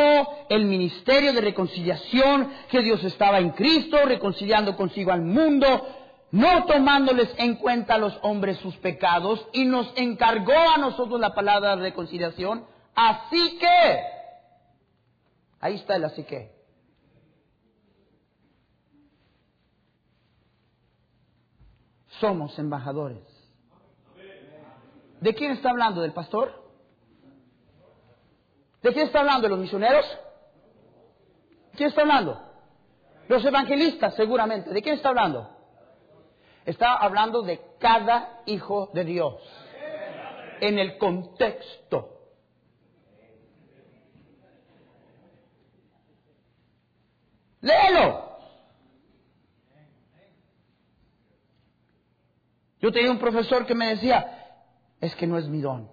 el 0.48 0.64
ministerio 0.64 1.34
de 1.34 1.40
reconciliación, 1.40 2.50
que 2.70 2.82
Dios 2.82 3.04
estaba 3.04 3.38
en 3.38 3.50
Cristo, 3.50 3.98
reconciliando 4.06 4.76
consigo 4.76 5.12
al 5.12 5.22
mundo, 5.22 5.97
no 6.30 6.66
tomándoles 6.66 7.34
en 7.38 7.56
cuenta 7.56 7.94
a 7.94 7.98
los 7.98 8.18
hombres 8.22 8.58
sus 8.58 8.76
pecados, 8.76 9.46
y 9.52 9.64
nos 9.64 9.92
encargó 9.96 10.52
a 10.52 10.78
nosotros 10.78 11.20
la 11.20 11.34
palabra 11.34 11.76
de 11.76 11.82
reconciliación. 11.82 12.66
Así 12.94 13.58
que, 13.58 14.00
ahí 15.60 15.74
está 15.76 15.96
el 15.96 16.04
así 16.04 16.24
que. 16.24 16.58
somos 22.20 22.58
embajadores. 22.58 23.22
¿De 25.20 25.34
quién 25.34 25.52
está 25.52 25.70
hablando? 25.70 26.00
¿Del 26.00 26.12
pastor? 26.12 26.52
¿De 28.82 28.92
quién 28.92 29.06
está 29.06 29.20
hablando? 29.20 29.42
¿De 29.42 29.48
los 29.48 29.58
misioneros? 29.58 30.04
¿Quién 31.74 31.88
está 31.88 32.02
hablando? 32.02 32.40
Los 33.28 33.44
evangelistas, 33.44 34.14
seguramente. 34.14 34.70
¿De 34.70 34.82
quién 34.82 34.94
está 34.94 35.08
hablando? 35.08 35.50
Está 36.68 36.98
hablando 36.98 37.40
de 37.40 37.62
cada 37.78 38.42
hijo 38.44 38.90
de 38.92 39.02
Dios. 39.02 39.36
En 40.60 40.78
el 40.78 40.98
contexto. 40.98 42.28
Léelo. 47.62 48.36
Yo 52.80 52.92
tenía 52.92 53.12
un 53.12 53.18
profesor 53.18 53.64
que 53.64 53.74
me 53.74 53.86
decía, 53.86 54.60
es 55.00 55.16
que 55.16 55.26
no 55.26 55.38
es 55.38 55.48
mi 55.48 55.62
don. 55.62 55.90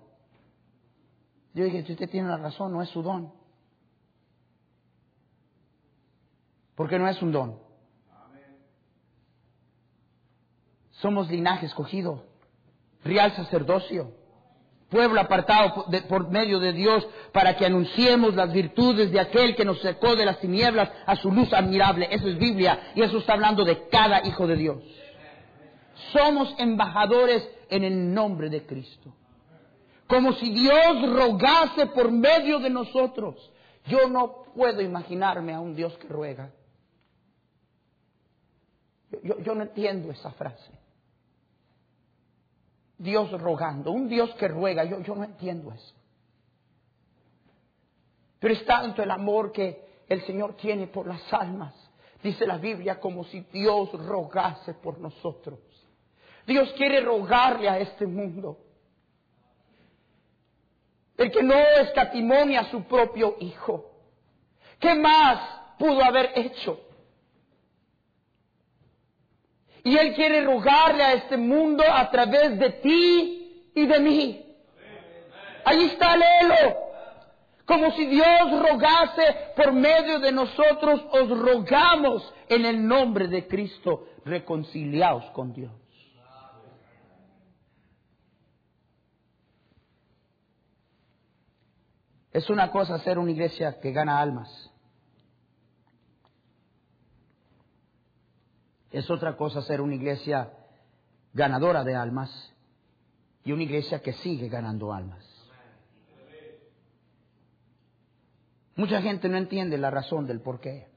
Yo 1.53 1.63
dije, 1.63 1.89
usted 1.89 2.09
tiene 2.09 2.27
la 2.27 2.37
razón, 2.37 2.73
no 2.73 2.81
es 2.81 2.89
su 2.89 3.01
don. 3.01 3.33
Porque 6.75 6.99
no 6.99 7.07
es 7.07 7.21
un 7.21 7.31
don. 7.31 7.64
Somos 11.01 11.29
linaje 11.29 11.65
escogido, 11.65 12.23
real 13.03 13.35
sacerdocio, 13.35 14.11
pueblo 14.89 15.19
apartado 15.19 15.85
por 16.07 16.29
medio 16.29 16.59
de 16.59 16.73
Dios 16.73 17.05
para 17.31 17.57
que 17.57 17.65
anunciemos 17.65 18.35
las 18.35 18.51
virtudes 18.53 19.11
de 19.11 19.19
aquel 19.19 19.55
que 19.55 19.65
nos 19.65 19.81
sacó 19.81 20.15
de 20.15 20.25
las 20.25 20.39
tinieblas 20.39 20.89
a 21.05 21.15
su 21.15 21.31
luz 21.31 21.51
admirable. 21.53 22.07
Eso 22.11 22.27
es 22.27 22.37
Biblia 22.37 22.91
y 22.95 23.01
eso 23.01 23.17
está 23.17 23.33
hablando 23.33 23.65
de 23.65 23.87
cada 23.89 24.25
hijo 24.25 24.47
de 24.47 24.55
Dios 24.55 24.77
somos 26.11 26.53
embajadores 26.57 27.47
en 27.69 27.83
el 27.83 28.13
nombre 28.13 28.49
de 28.49 28.65
Cristo. 28.65 29.13
Como 30.07 30.33
si 30.33 30.51
Dios 30.51 31.13
rogase 31.13 31.87
por 31.87 32.11
medio 32.11 32.59
de 32.59 32.69
nosotros. 32.69 33.51
Yo 33.85 34.07
no 34.07 34.43
puedo 34.55 34.81
imaginarme 34.81 35.53
a 35.53 35.59
un 35.59 35.75
Dios 35.75 35.95
que 35.97 36.07
ruega. 36.07 36.51
Yo, 39.23 39.55
no 39.55 39.63
entiendo 39.63 40.11
esa 40.11 40.31
frase. 40.31 40.71
Dios 42.97 43.31
rogando, 43.41 43.91
un 43.91 44.07
Dios 44.07 44.33
que 44.35 44.47
ruega, 44.47 44.83
yo, 44.83 44.99
yo 45.01 45.15
no 45.15 45.23
entiendo 45.23 45.71
eso. 45.71 45.95
Pero 48.39 48.53
es 48.53 48.65
tanto 48.65 49.01
el 49.01 49.11
amor 49.11 49.51
que 49.51 50.03
el 50.07 50.25
Señor 50.25 50.55
tiene 50.55 50.87
por 50.87 51.07
las 51.07 51.33
almas, 51.33 51.73
dice 52.21 52.45
la 52.45 52.57
Biblia, 52.57 52.99
como 52.99 53.23
si 53.25 53.41
Dios 53.51 53.91
rogase 53.93 54.73
por 54.75 54.99
nosotros. 54.99 55.59
Dios 56.45 56.71
quiere 56.77 57.01
rogarle 57.01 57.67
a 57.67 57.79
este 57.79 58.05
mundo. 58.05 58.59
El 61.17 61.31
que 61.31 61.41
no 61.41 61.55
escatimonia 61.55 62.61
a 62.61 62.71
su 62.71 62.83
propio 62.83 63.35
hijo. 63.39 63.91
¿Qué 64.79 64.93
más 64.93 65.77
pudo 65.79 66.03
haber 66.03 66.31
hecho? 66.35 66.84
Y 69.85 69.95
Él 69.95 70.15
quiere 70.15 70.43
rogarle 70.43 71.03
a 71.03 71.13
este 71.13 71.37
mundo 71.37 71.83
a 71.87 72.09
través 72.09 72.57
de 72.57 72.71
ti 72.71 73.71
y 73.75 73.85
de 73.85 73.99
mí. 73.99 74.43
Ahí 75.63 75.83
está, 75.85 76.17
léelo. 76.17 76.75
Como 77.67 77.91
si 77.91 78.07
Dios 78.07 78.63
rogase 78.67 79.35
por 79.55 79.73
medio 79.73 80.19
de 80.19 80.31
nosotros, 80.31 81.05
os 81.11 81.29
rogamos 81.29 82.33
en 82.49 82.65
el 82.65 82.87
nombre 82.87 83.27
de 83.27 83.47
Cristo, 83.47 84.07
reconciliaos 84.25 85.25
con 85.31 85.53
Dios. 85.53 85.71
Es 92.31 92.49
una 92.49 92.71
cosa 92.71 92.97
ser 92.99 93.19
una 93.19 93.29
iglesia 93.29 93.79
que 93.79 93.91
gana 93.91 94.19
almas. 94.19 94.71
Es 98.95 99.09
otra 99.09 99.35
cosa 99.35 99.61
ser 99.61 99.81
una 99.81 99.95
iglesia 99.95 100.53
ganadora 101.33 101.83
de 101.83 101.97
almas 101.97 102.31
y 103.43 103.51
una 103.51 103.63
iglesia 103.63 103.99
que 104.01 104.13
sigue 104.13 104.47
ganando 104.47 104.93
almas. 104.93 105.21
Mucha 108.77 109.01
gente 109.01 109.27
no 109.27 109.35
entiende 109.35 109.77
la 109.77 109.91
razón 109.91 110.25
del 110.25 110.39
por 110.39 110.61
qué. 110.61 110.87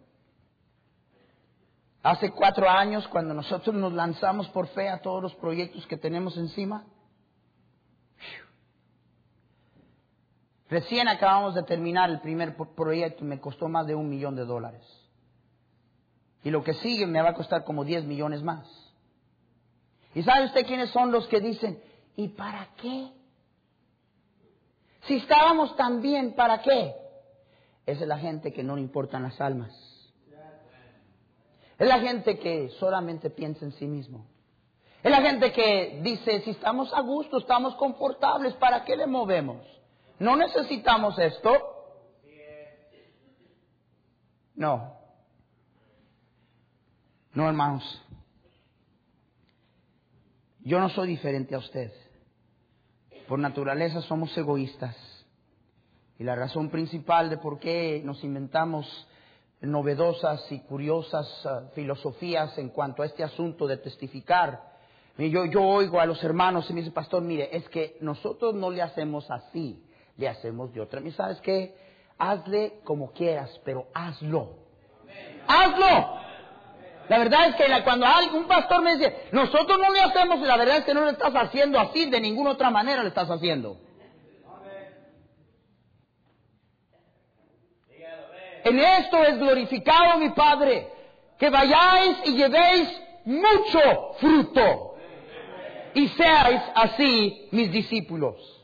Hace 2.05 2.30
cuatro 2.30 2.70
años, 2.70 3.09
cuando 3.09 3.34
nosotros 3.34 3.74
nos 3.74 3.92
lanzamos 3.92 4.49
por 4.51 4.68
fe 4.68 4.88
a 4.88 5.03
todos 5.03 5.20
los 5.20 5.34
proyectos 5.34 5.84
que 5.88 5.96
tenemos 5.96 6.36
encima, 6.36 6.84
Recién 10.70 11.09
acabamos 11.09 11.55
de 11.55 11.62
terminar 11.62 12.11
el 12.11 12.20
primer 12.20 12.55
proyecto 12.55 13.24
y 13.24 13.26
me 13.26 13.40
costó 13.40 13.68
más 13.68 13.86
de 13.86 13.94
un 13.94 14.07
millón 14.09 14.36
de 14.36 14.44
dólares. 14.44 15.07
Y 16.45 16.51
lo 16.51 16.62
que 16.62 16.74
sigue 16.74 17.07
me 17.07 17.20
va 17.20 17.30
a 17.30 17.34
costar 17.34 17.64
como 17.64 17.84
10 17.84 18.05
millones 18.05 18.43
más. 18.43 18.66
¿Y 20.14 20.22
sabe 20.22 20.47
usted 20.47 20.66
quiénes 20.66 20.91
son 20.91 21.12
los 21.12 21.26
que 21.28 21.41
dicen, 21.41 21.82
¿y 22.16 22.28
para 22.28 22.68
qué? 22.80 23.12
Si 25.03 25.16
estábamos 25.16 25.76
tan 25.76 26.01
bien, 26.01 26.34
¿para 26.34 26.61
qué? 26.62 26.95
Es 27.86 28.01
la 28.01 28.18
gente 28.18 28.53
que 28.53 28.62
no 28.62 28.76
le 28.76 28.82
importan 28.82 29.22
las 29.22 29.41
almas. 29.41 29.72
Es 31.78 31.89
la 31.89 32.01
gente 32.01 32.39
que 32.39 32.70
solamente 32.70 33.30
piensa 33.30 33.64
en 33.64 33.72
sí 33.72 33.86
mismo. 33.86 34.26
Es 35.03 35.11
la 35.11 35.22
gente 35.22 35.53
que 35.53 36.01
dice, 36.03 36.41
si 36.41 36.51
estamos 36.51 36.93
a 36.93 37.01
gusto, 37.01 37.39
estamos 37.39 37.76
confortables, 37.76 38.55
¿para 38.55 38.84
qué 38.84 38.97
le 38.97 39.07
movemos? 39.07 39.64
¿No 40.18 40.34
necesitamos 40.36 41.16
esto? 41.18 41.53
No. 44.57 44.97
No, 47.35 47.49
hermanos. 47.49 48.03
Yo 50.61 50.81
no 50.81 50.89
soy 50.91 51.09
diferente 51.09 51.55
a 51.55 51.59
usted. 51.59 51.93
Por 53.26 53.39
naturaleza 53.39 54.03
somos 54.03 54.37
egoístas. 54.37 54.97
Y 56.18 56.24
la 56.24 56.35
razón 56.35 56.70
principal 56.70 57.31
de 57.31 57.39
por 57.39 57.59
qué 57.59 58.03
nos 58.05 58.24
inventamos 58.24 59.09
novedosas 59.61 60.51
y 60.53 60.61
curiosas 60.61 61.26
uh, 61.45 61.74
filosofías 61.74 62.57
en 62.59 62.70
cuanto 62.70 63.03
a 63.03 63.07
este 63.07 63.24
asunto 63.24 63.66
de 63.66 63.76
testificar. 63.79 64.68
Yo, 65.16 65.45
yo 65.47 65.62
oigo 65.62 66.01
a 66.01 66.07
los 66.07 66.22
hermanos 66.22 66.70
y 66.70 66.72
me 66.72 66.81
dice, 66.81 66.93
pastor, 66.93 67.22
mire, 67.22 67.49
es 67.57 67.68
que 67.68 67.97
nosotros 68.01 68.55
no 68.55 68.70
le 68.70 68.83
hacemos 68.83 69.29
así, 69.31 69.85
le 70.16 70.29
hacemos 70.29 70.72
de 70.72 70.81
otra. 70.81 71.01
¿Y 71.01 71.11
sabes 71.11 71.41
qué? 71.41 71.74
Hazle 72.18 72.81
como 72.85 73.11
quieras, 73.12 73.61
pero 73.64 73.89
hazlo. 73.95 74.59
¡Hazlo! 75.49 76.28
La 77.09 77.18
verdad 77.18 77.48
es 77.48 77.54
que 77.56 77.64
cuando 77.84 78.06
algún 78.06 78.46
pastor 78.46 78.82
me 78.82 78.96
dice, 78.96 79.28
nosotros 79.32 79.78
no 79.78 79.92
le 79.92 80.00
hacemos, 80.00 80.40
la 80.40 80.56
verdad 80.56 80.78
es 80.78 80.84
que 80.84 80.94
no 80.94 81.00
lo 81.02 81.11
estás 81.11 81.32
haciendo 81.34 81.80
así, 81.80 82.06
de 82.06 82.20
ninguna 82.20 82.50
otra 82.50 82.70
manera 82.70 83.02
lo 83.02 83.09
estás 83.09 83.30
haciendo. 83.30 83.78
En 88.64 88.78
esto 88.78 89.22
es 89.24 89.38
glorificado 89.38 90.18
mi 90.18 90.30
Padre, 90.30 90.92
que 91.38 91.48
vayáis 91.48 92.18
y 92.24 92.36
llevéis 92.36 93.02
mucho 93.24 94.14
fruto 94.18 94.96
y 95.94 96.09
seáis 96.09 96.61
así 96.74 97.48
mis 97.52 97.72
discípulos. 97.72 98.57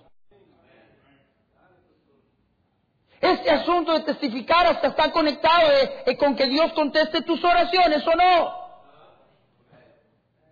Este 3.25 3.51
asunto 3.51 3.95
de 3.95 4.01
testificar 4.01 4.67
hasta 4.67 4.89
está 4.89 5.11
conectado 5.11 5.71
con 6.19 6.37
que 6.37 6.47
Dios 6.47 6.75
conteste 6.75 7.23
tus 7.23 7.43
oraciones 7.43 8.07
o 8.07 8.15
no. 8.15 8.65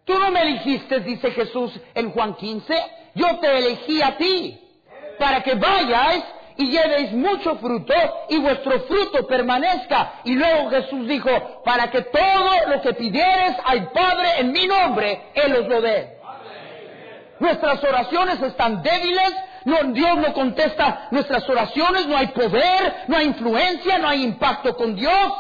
Tú 0.07 0.18
no 0.18 0.31
me 0.31 0.41
elegiste, 0.41 1.01
dice 1.01 1.33
Jesús 1.33 1.70
en 1.95 2.11
Juan 2.12 2.35
15, 2.35 2.75
yo 3.14 3.39
te 3.41 3.59
elegí 3.59 4.01
a 4.01 4.16
ti 4.16 4.59
para 5.18 5.43
que 5.43 5.55
vayas 5.55 6.25
y 6.57 6.70
llevéis 6.70 7.12
mucho 7.12 7.57
fruto 7.57 7.95
y 8.31 8.39
vuestro 8.39 8.81
fruto 8.85 9.27
permanezca. 9.27 10.20
Y 10.25 10.35
luego 10.35 10.70
Jesús 10.70 11.07
dijo, 11.07 11.29
para 11.64 11.91
que 11.91 12.01
todo 12.03 12.68
lo 12.68 12.81
que 12.81 12.95
pidieres 12.95 13.55
al 13.64 13.93
Padre 13.93 14.39
en 14.39 14.51
mi 14.51 14.66
nombre, 14.66 15.31
Él 15.35 15.57
os 15.57 15.68
lo 15.68 15.83
dé. 15.83 16.16
Nuestras 17.39 17.85
oraciones 17.85 18.41
están 18.41 18.83
débiles, 18.83 19.35
no, 19.65 19.93
Dios 19.93 20.17
no 20.17 20.33
contesta 20.33 21.09
nuestras 21.11 21.49
oraciones, 21.49 22.07
no 22.07 22.17
hay 22.17 22.29
poder, 22.29 23.05
no 23.09 23.17
hay 23.17 23.27
influencia, 23.27 23.99
no 23.99 24.09
hay 24.09 24.25
impacto 24.25 24.77
con 24.77 24.95
Dios. 24.95 25.33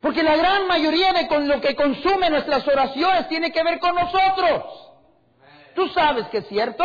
Porque 0.00 0.22
la 0.22 0.36
gran 0.36 0.66
mayoría 0.66 1.12
de 1.14 1.26
con 1.28 1.48
lo 1.48 1.60
que 1.60 1.74
consume 1.74 2.28
nuestras 2.28 2.66
oraciones 2.68 3.26
tiene 3.28 3.50
que 3.50 3.62
ver 3.62 3.78
con 3.78 3.94
nosotros. 3.94 4.90
Tú 5.74 5.88
sabes 5.88 6.26
que 6.28 6.38
es 6.38 6.48
cierto. 6.48 6.84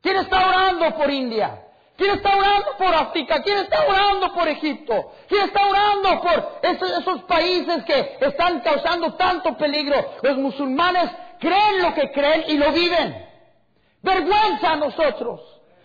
¿Quién 0.00 0.18
está 0.18 0.48
orando 0.48 0.94
por 0.96 1.10
India? 1.10 1.62
¿Quién 1.96 2.10
está 2.10 2.36
orando 2.36 2.76
por 2.78 2.94
África? 2.94 3.42
¿Quién 3.42 3.58
está 3.58 3.86
orando 3.88 4.32
por 4.34 4.46
Egipto? 4.46 5.12
¿Quién 5.28 5.46
está 5.46 5.66
orando 5.66 6.20
por 6.20 6.60
esos, 6.62 7.22
países 7.22 7.84
que 7.84 8.18
están 8.20 8.60
causando 8.60 9.14
tanto 9.14 9.56
peligro? 9.56 9.96
Los 10.22 10.36
musulmanes 10.36 11.10
creen 11.38 11.82
lo 11.82 11.94
que 11.94 12.10
creen 12.12 12.44
y 12.48 12.56
lo 12.56 12.72
viven. 12.72 13.26
Vergüenza 14.02 14.72
a 14.72 14.76
nosotros. 14.76 15.40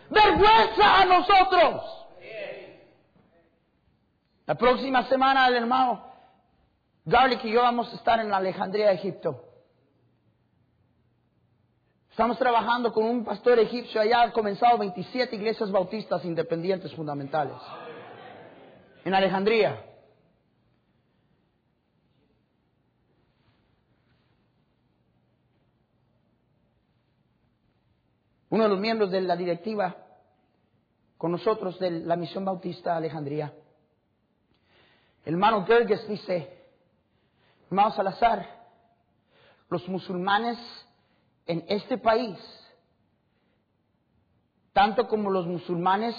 Vergüenza 0.09 1.01
a 1.01 1.05
nosotros. 1.05 2.01
La 4.45 4.55
próxima 4.55 5.03
semana 5.07 5.47
el 5.47 5.55
hermano 5.55 6.03
Garlic 7.05 7.45
y 7.45 7.51
yo 7.51 7.61
vamos 7.61 7.91
a 7.91 7.95
estar 7.95 8.19
en 8.19 8.29
la 8.29 8.37
Alejandría, 8.37 8.91
Egipto. 8.91 9.45
Estamos 12.09 12.37
trabajando 12.37 12.91
con 12.91 13.05
un 13.05 13.23
pastor 13.23 13.57
egipcio 13.59 14.01
allá, 14.01 14.23
ha 14.23 14.31
comenzado 14.33 14.77
27 14.77 15.35
iglesias 15.35 15.71
bautistas 15.71 16.23
independientes 16.25 16.93
fundamentales. 16.93 17.55
En 19.05 19.13
Alejandría. 19.13 19.90
Uno 28.51 28.63
de 28.63 28.69
los 28.69 28.79
miembros 28.79 29.09
de 29.11 29.21
la 29.21 29.37
directiva 29.37 29.95
con 31.17 31.31
nosotros 31.31 31.79
de 31.79 31.89
la 31.89 32.17
misión 32.17 32.43
bautista 32.43 32.97
Alejandría, 32.97 33.53
el 35.23 35.33
hermano 35.35 35.65
Gerges 35.65 36.05
dice, 36.05 36.51
hermano 37.67 37.91
Salazar, 37.91 38.45
los 39.69 39.87
musulmanes 39.87 40.57
en 41.45 41.63
este 41.69 41.97
país, 41.97 42.37
tanto 44.73 45.07
como 45.07 45.29
los 45.29 45.47
musulmanes 45.47 46.13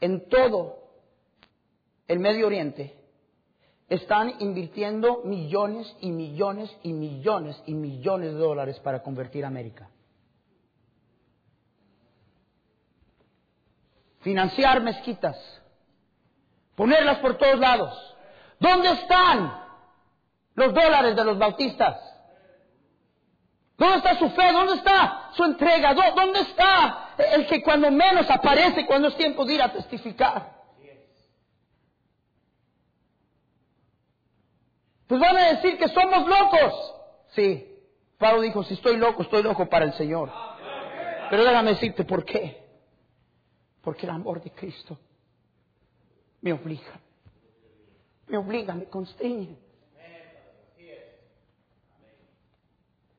en 0.00 0.30
todo 0.30 0.78
el 2.08 2.20
Medio 2.20 2.46
Oriente, 2.46 2.98
están 3.90 4.32
invirtiendo 4.38 5.20
millones 5.24 5.94
y 6.00 6.10
millones 6.10 6.74
y 6.82 6.94
millones 6.94 7.62
y 7.66 7.74
millones 7.74 8.32
de 8.32 8.38
dólares 8.38 8.80
para 8.80 9.02
convertir 9.02 9.44
a 9.44 9.48
América. 9.48 9.91
Financiar 14.22 14.80
mezquitas, 14.80 15.36
ponerlas 16.76 17.18
por 17.18 17.36
todos 17.36 17.58
lados. 17.58 18.16
¿Dónde 18.58 18.92
están 18.92 19.60
los 20.54 20.72
dólares 20.72 21.16
de 21.16 21.24
los 21.24 21.38
bautistas? 21.38 21.96
¿Dónde 23.76 23.96
está 23.96 24.16
su 24.16 24.30
fe? 24.30 24.52
¿Dónde 24.52 24.74
está 24.74 25.30
su 25.32 25.42
entrega? 25.44 25.92
¿Dónde 25.92 26.40
está 26.40 27.14
el 27.18 27.48
que 27.48 27.62
cuando 27.62 27.90
menos 27.90 28.30
aparece 28.30 28.86
cuando 28.86 29.08
es 29.08 29.16
tiempo 29.16 29.44
de 29.44 29.54
ir 29.54 29.62
a 29.62 29.72
testificar? 29.72 30.52
Pues 35.08 35.20
van 35.20 35.36
a 35.36 35.52
decir 35.54 35.76
que 35.78 35.88
somos 35.88 36.28
locos. 36.28 36.94
Sí. 37.34 37.68
Pablo 38.18 38.40
dijo, 38.42 38.62
si 38.62 38.74
estoy 38.74 38.96
loco, 38.98 39.22
estoy 39.22 39.42
loco 39.42 39.68
para 39.68 39.84
el 39.84 39.92
Señor. 39.94 40.30
Pero 41.28 41.44
déjame 41.44 41.70
decirte 41.72 42.04
por 42.04 42.24
qué. 42.24 42.61
Porque 43.82 44.06
el 44.06 44.10
amor 44.10 44.42
de 44.42 44.50
Cristo 44.50 44.98
me 46.40 46.52
obliga. 46.52 47.00
Me 48.28 48.38
obliga, 48.38 48.74
me 48.74 48.86
constriñe. 48.86 49.58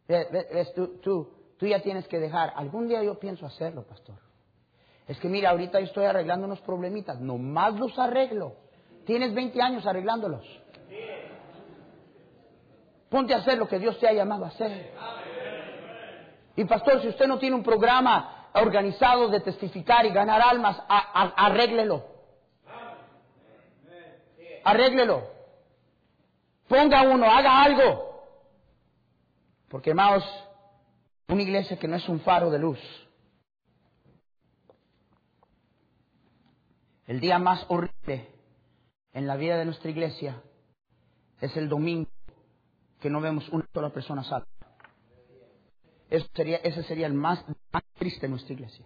Ves, 0.07 0.74
tú, 0.74 0.99
tú, 1.01 1.30
tú 1.57 1.66
ya 1.68 1.82
tienes 1.82 2.07
que 2.07 2.20
dejar. 2.20 2.53
Algún 2.55 2.88
día 2.88 3.03
yo 3.03 3.20
pienso 3.20 3.45
hacerlo, 3.45 3.84
pastor. 3.84 4.16
Es 5.07 5.20
que 5.20 5.28
mira, 5.28 5.49
ahorita 5.49 5.80
yo 5.80 5.86
estoy 5.86 6.05
arreglando 6.05 6.45
unos 6.45 6.61
problemitas. 6.61 7.20
Nomás 7.20 7.78
los 7.80 7.97
arreglo. 7.99 8.55
Tienes 9.05 9.34
20 9.34 9.61
años 9.61 9.86
arreglándolos. 9.86 10.45
Ponte 13.09 13.34
a 13.34 13.38
hacer 13.38 13.57
lo 13.57 13.68
que 13.68 13.80
Dios 13.80 13.99
te 13.99 14.07
ha 14.07 14.14
llamado 14.14 14.45
a 14.45 14.47
hacer. 14.47 14.91
Y 16.55 16.66
pastor, 16.66 17.01
si 17.01 17.09
usted 17.09 17.28
no 17.28 17.38
tiene 17.38 17.55
un 17.55 17.64
programa 17.64 18.42
organizado 18.54 19.30
de 19.30 19.39
testificar 19.39 20.06
y 20.06 20.10
ganar 20.10 20.41
almas, 20.41 20.82
arréglelo. 20.88 22.06
Arréglelo. 24.64 25.24
Ponga 26.68 27.01
uno, 27.04 27.26
haga 27.26 27.64
algo. 27.64 28.14
Porque, 29.70 29.89
hermanos, 29.89 30.24
una 31.28 31.41
iglesia 31.41 31.78
que 31.78 31.88
no 31.88 31.95
es 31.95 32.08
un 32.08 32.20
faro 32.22 32.49
de 32.49 32.60
luz. 32.60 32.80
El 37.08 37.20
día 37.20 37.38
más 37.38 37.66
horrible 37.68 38.30
en 39.14 39.28
la 39.28 39.36
vida 39.36 39.58
de 39.58 39.66
nuestra 39.66 39.89
iglesia 39.89 40.41
es 41.41 41.56
el 41.58 41.68
domingo 41.68 42.10
que 43.01 43.10
no 43.10 43.20
vemos 43.20 43.49
una 43.49 43.66
sola 43.74 43.89
persona 43.89 44.24
salva. 44.24 44.47
Ese 46.14 46.30
sería, 46.36 46.57
ese 46.57 46.84
sería 46.84 47.07
el 47.07 47.14
más, 47.14 47.43
más 47.72 47.84
triste 47.95 48.22
de 48.22 48.30
nuestra 48.30 48.53
iglesia. 48.53 48.86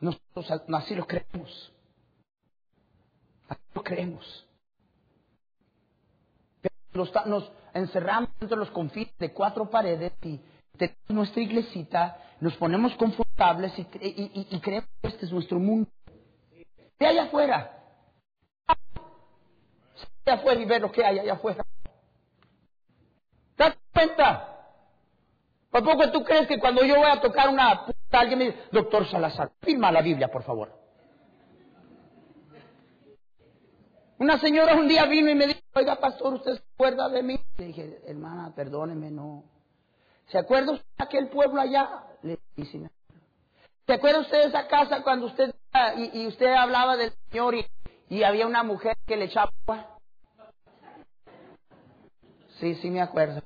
Nosotros 0.00 0.50
así 0.74 0.94
lo 0.94 1.06
creemos. 1.06 1.72
Así 3.48 3.62
lo 3.74 3.84
creemos 3.84 4.46
nos 7.26 7.52
encerramos 7.74 8.30
entre 8.40 8.56
los 8.56 8.70
confines 8.70 9.16
de 9.18 9.32
cuatro 9.32 9.68
paredes 9.68 10.12
y 10.22 10.40
tenemos 10.76 10.98
nuestra 11.08 11.42
iglesita, 11.42 12.18
nos 12.40 12.56
ponemos 12.56 12.94
confortables 12.96 13.72
y, 13.78 13.84
creemos 14.60 14.88
que 15.00 15.08
este 15.08 15.26
es 15.26 15.32
nuestro 15.32 15.58
mundo. 15.58 15.90
De 16.98 17.06
allá 17.06 17.24
afuera. 17.24 17.78
allá 18.66 20.38
afuera 20.38 20.60
y 20.60 20.64
ver 20.64 20.80
lo 20.82 20.92
que 20.92 21.04
hay 21.04 21.18
allá 21.18 21.34
afuera. 21.34 21.64
¿Te 24.02 24.08
das 24.08 24.16
cuenta? 24.16 24.48
¿Por 25.70 25.84
poco 25.84 26.10
tú 26.10 26.24
crees 26.24 26.46
que 26.46 26.58
cuando 26.58 26.84
yo 26.84 26.96
voy 26.96 27.10
a 27.10 27.20
tocar 27.20 27.48
una 27.48 27.86
puta, 27.86 28.20
alguien 28.20 28.38
me 28.38 28.44
dice, 28.46 28.58
doctor 28.72 29.06
Salazar, 29.08 29.52
firma 29.60 29.92
la 29.92 30.02
Biblia, 30.02 30.28
por 30.28 30.42
favor? 30.42 30.70
Una 34.18 34.38
señora 34.38 34.74
un 34.74 34.86
día 34.86 35.06
vino 35.06 35.30
y 35.30 35.34
me 35.34 35.46
dijo, 35.46 35.60
oiga, 35.74 35.96
pastor, 35.96 36.34
¿usted 36.34 36.54
se 36.54 36.62
acuerda 36.74 37.08
de 37.08 37.22
mí? 37.22 37.40
Le 37.56 37.66
dije, 37.66 38.00
hermana, 38.06 38.52
perdóneme, 38.54 39.10
no. 39.10 39.44
¿Se 40.26 40.38
acuerda 40.38 40.72
usted 40.72 40.86
de 40.98 41.04
aquel 41.04 41.28
pueblo 41.28 41.60
allá? 41.60 42.04
Le 42.22 42.38
dije, 42.56 42.90
¿Se 43.86 43.92
acuerda 43.94 44.20
usted 44.20 44.38
de 44.38 44.48
esa 44.48 44.68
casa 44.68 45.02
cuando 45.02 45.26
usted 45.26 45.54
y, 46.12 46.26
usted 46.26 46.52
hablaba 46.52 46.96
del 46.96 47.12
Señor 47.30 47.54
y, 47.54 47.66
y, 48.08 48.22
había 48.22 48.46
una 48.46 48.62
mujer 48.62 48.96
que 49.06 49.16
le 49.16 49.24
echaba 49.24 49.50
agua? 49.66 49.98
Sí, 52.60 52.74
sí 52.76 52.90
me 52.90 53.00
acuerdo. 53.00 53.42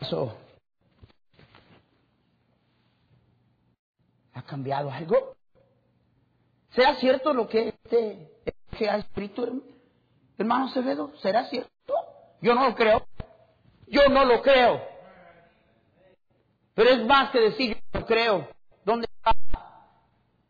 Eso 0.00 0.36
ha 4.34 4.42
cambiado 4.42 4.90
algo. 4.90 5.36
¿Será 6.70 6.94
cierto 6.96 7.32
lo 7.32 7.48
que 7.48 7.68
este 7.68 8.30
que 8.76 8.88
ha 8.88 8.96
escrito 8.96 9.48
hermano 10.36 10.66
Acevedo? 10.66 11.12
¿Será 11.20 11.48
cierto? 11.48 11.70
Yo 12.40 12.54
no 12.54 12.68
lo 12.68 12.74
creo. 12.74 13.06
Yo 13.88 14.08
no 14.08 14.24
lo 14.24 14.40
creo. 14.42 14.80
Pero 16.74 16.90
es 16.90 17.04
más 17.06 17.30
que 17.30 17.40
decir 17.40 17.76
yo 17.92 18.00
lo 18.00 18.06
creo. 18.06 18.48
¿Dónde 18.84 19.08
está 19.12 19.32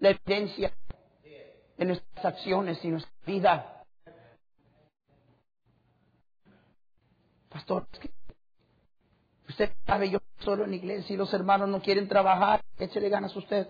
la 0.00 0.10
evidencia 0.10 0.72
en 1.78 1.88
nuestras 1.88 2.24
acciones 2.24 2.84
y 2.84 2.88
nuestra 2.88 3.12
vida? 3.24 3.84
Pastor, 7.48 7.86
usted 9.48 9.70
sabe, 9.86 10.10
yo 10.10 10.18
solo 10.40 10.64
en 10.64 10.70
la 10.70 10.76
iglesia 10.76 11.14
y 11.14 11.16
los 11.16 11.32
hermanos 11.32 11.68
no 11.68 11.80
quieren 11.80 12.08
trabajar, 12.08 12.60
échele 12.78 13.08
ganas 13.08 13.34
a 13.34 13.38
usted. 13.38 13.68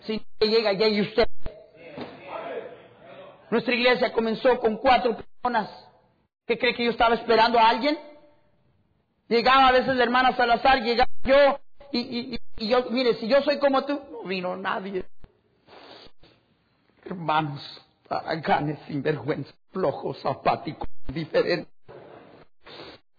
Si 0.00 0.24
llega 0.40 0.72
ya 0.72 0.88
y 0.88 1.00
usted 1.00 1.26
nuestra 3.50 3.74
iglesia 3.74 4.12
comenzó 4.12 4.58
con 4.58 4.76
cuatro 4.78 5.16
personas. 5.16 5.70
¿Qué 6.46 6.58
cree 6.58 6.74
que 6.74 6.84
yo 6.84 6.90
estaba 6.90 7.14
esperando 7.14 7.58
a 7.58 7.68
alguien? 7.68 7.98
Llegaba 9.28 9.68
a 9.68 9.72
veces 9.72 9.96
la 9.96 10.02
hermana 10.04 10.36
Salazar, 10.36 10.82
llegaba 10.82 11.10
yo, 11.24 11.58
y, 11.92 12.38
yo, 12.58 12.90
mire, 12.90 13.14
si 13.14 13.28
yo 13.28 13.42
soy 13.42 13.58
como 13.58 13.84
tú, 13.84 14.00
no 14.10 14.28
vino 14.28 14.56
nadie. 14.56 15.04
Hermanos, 17.04 17.82
sin 18.66 18.76
sinvergüenza, 18.86 19.52
flojos, 19.72 20.24
apáticos, 20.24 20.88
diferentes. 21.08 21.75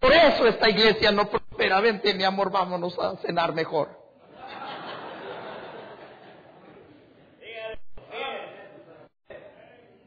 Por 0.00 0.12
eso 0.12 0.46
esta 0.46 0.68
iglesia 0.68 1.10
no 1.10 1.28
prospera. 1.28 1.80
Vente, 1.80 2.14
mi 2.14 2.24
amor, 2.24 2.50
vámonos 2.50 2.98
a 2.98 3.16
cenar 3.16 3.52
mejor. 3.52 3.98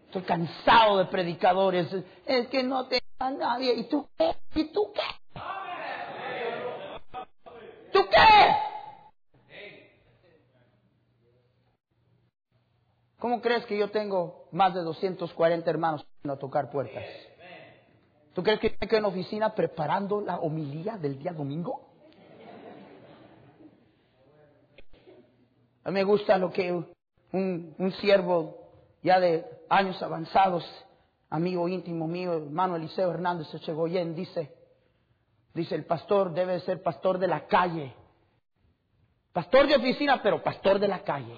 Estoy 0.06 0.24
cansado 0.24 0.98
de 0.98 1.06
predicadores. 1.06 1.88
Es 2.26 2.48
que 2.48 2.64
no 2.64 2.88
te 2.88 3.02
da 3.18 3.32
nadie. 3.32 3.74
¿Y 3.76 3.84
tú 3.86 4.08
qué? 4.18 4.36
¿Y 4.56 4.66
tú 4.66 4.92
qué? 4.94 5.02
¿Tú 7.94 8.10
qué? 8.10 8.56
¿Cómo 13.20 13.40
crees 13.40 13.66
que 13.66 13.78
yo 13.78 13.90
tengo 13.92 14.48
más 14.52 14.74
de 14.74 14.82
240 14.82 15.70
hermanos 15.70 16.06
a 16.28 16.36
tocar 16.38 16.72
puertas? 16.72 17.04
¿Tú 18.34 18.44
crees 18.44 18.60
que 18.60 18.78
me 18.80 18.98
en 18.98 19.06
oficina 19.06 19.54
preparando 19.54 20.22
la 20.22 20.40
homilía 20.40 20.98
del 20.98 21.20
día 21.20 21.34
domingo? 21.34 21.90
A 25.84 25.90
mí 25.90 25.96
me 25.96 26.04
gusta 26.04 26.38
lo 26.38 26.52
que 26.52 26.72
un, 26.72 27.76
un 27.78 27.92
siervo 27.94 28.58
ya 29.02 29.20
de 29.20 29.46
años 29.70 30.02
avanzados, 30.02 30.64
amigo 31.30 31.68
íntimo 31.68 32.08
mío, 32.08 32.34
hermano 32.34 32.76
Eliseo 32.76 33.10
Hernández 33.10 33.54
Echegoyen, 33.54 34.16
dice, 34.16 34.54
dice, 35.54 35.76
el 35.76 35.86
pastor 35.86 36.34
debe 36.34 36.60
ser 36.62 36.84
pastor 36.84 37.18
de 37.18 37.28
la 37.28 37.48
calle. 37.48 37.96
Pastor 39.34 39.68
de 39.68 39.76
oficina, 39.76 40.22
pero 40.22 40.44
pastor 40.44 40.78
de 40.80 40.88
la 40.88 41.04
calle. 41.04 41.36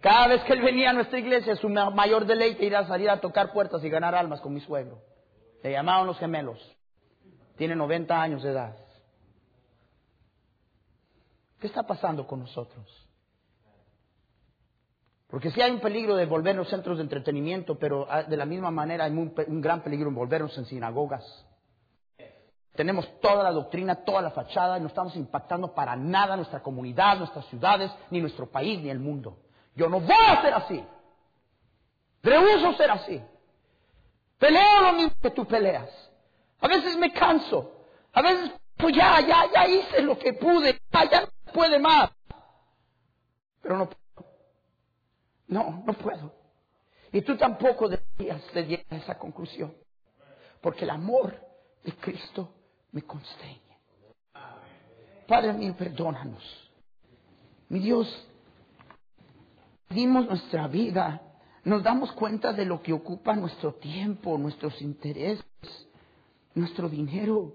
Cada 0.00 0.28
vez 0.28 0.42
que 0.44 0.52
él 0.52 0.60
venía 0.60 0.90
a 0.90 0.92
nuestra 0.92 1.18
iglesia, 1.18 1.56
su 1.56 1.68
mayor 1.68 2.26
deleite 2.26 2.66
era 2.66 2.86
salir 2.86 3.10
a 3.10 3.20
tocar 3.20 3.52
puertas 3.52 3.82
y 3.82 3.88
ganar 3.88 4.14
almas 4.14 4.40
con 4.40 4.52
mi 4.52 4.60
suegro. 4.60 5.13
Le 5.64 5.72
llamaban 5.72 6.06
los 6.06 6.18
gemelos. 6.18 6.58
Tiene 7.56 7.74
90 7.74 8.20
años 8.20 8.42
de 8.42 8.50
edad. 8.50 8.76
¿Qué 11.58 11.68
está 11.68 11.84
pasando 11.84 12.26
con 12.26 12.40
nosotros? 12.40 13.08
Porque 15.26 15.50
sí 15.50 15.62
hay 15.62 15.70
un 15.70 15.80
peligro 15.80 16.16
de 16.16 16.26
volvernos 16.26 16.68
centros 16.68 16.98
de 16.98 17.04
entretenimiento, 17.04 17.78
pero 17.78 18.06
ah, 18.10 18.24
de 18.24 18.36
la 18.36 18.44
misma 18.44 18.70
manera 18.70 19.06
hay 19.06 19.12
un, 19.12 19.62
gran 19.62 19.82
peligro 19.82 20.10
en 20.10 20.14
volvernos 20.14 20.56
en 20.58 20.66
sinagogas. 20.66 21.24
Tenemos 22.74 23.08
toda 23.22 23.42
la 23.42 23.50
doctrina, 23.50 24.04
toda 24.04 24.20
la 24.20 24.32
fachada 24.32 24.76
y 24.76 24.82
no 24.82 24.88
estamos 24.88 25.16
impactando 25.16 25.72
para 25.72 25.96
nada 25.96 26.36
nuestra 26.36 26.62
comunidad, 26.62 27.16
nuestras 27.16 27.46
ciudades, 27.46 27.90
ni 28.10 28.20
nuestro 28.20 28.50
país, 28.50 28.82
ni 28.82 28.90
el 28.90 28.98
mundo. 28.98 29.38
Yo 29.74 29.88
no 29.88 29.98
voy 29.98 30.26
a 30.28 30.42
ser 30.42 30.52
así. 30.52 30.84
Rehuso 32.22 32.74
ser 32.74 32.90
así. 32.90 33.22
Peleo 34.44 34.82
lo 34.82 34.92
mismo 34.92 35.14
que 35.22 35.30
tú 35.30 35.46
peleas. 35.46 35.88
A 36.60 36.68
veces 36.68 36.98
me 36.98 37.10
canso. 37.14 37.86
A 38.12 38.20
veces, 38.20 38.52
pues 38.76 38.94
ya, 38.94 39.18
ya, 39.22 39.50
ya 39.50 39.66
hice 39.66 40.02
lo 40.02 40.18
que 40.18 40.34
pude. 40.34 40.78
Ya, 40.92 41.22
no 41.22 41.52
puede 41.54 41.78
más. 41.78 42.10
Pero 43.62 43.78
no 43.78 43.88
no, 45.46 45.82
no 45.86 45.92
puedo. 45.94 46.34
Y 47.10 47.22
tú 47.22 47.38
tampoco 47.38 47.88
deberías 47.88 48.42
de 48.52 48.66
llegar 48.66 48.84
a 48.90 48.96
esa 48.96 49.18
conclusión. 49.18 49.74
Porque 50.60 50.84
el 50.84 50.90
amor 50.90 51.34
de 51.82 51.92
Cristo 51.94 52.52
me 52.92 53.00
constreñe. 53.00 53.78
Padre 55.26 55.54
mío, 55.54 55.74
perdónanos. 55.74 56.70
Mi 57.70 57.78
Dios, 57.78 58.28
dimos 59.88 60.26
nuestra 60.26 60.68
vida, 60.68 61.22
nos 61.64 61.82
damos 61.82 62.12
cuenta 62.12 62.52
de 62.52 62.66
lo 62.66 62.82
que 62.82 62.92
ocupa 62.92 63.34
nuestro 63.34 63.74
tiempo, 63.74 64.36
nuestros 64.36 64.80
intereses, 64.82 65.44
nuestro 66.54 66.88
dinero. 66.88 67.54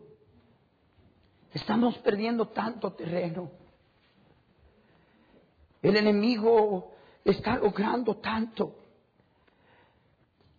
Estamos 1.53 1.97
perdiendo 1.99 2.47
tanto 2.47 2.93
terreno. 2.93 3.51
El 5.81 5.95
enemigo 5.95 6.91
está 7.23 7.55
logrando 7.55 8.17
tanto. 8.17 8.75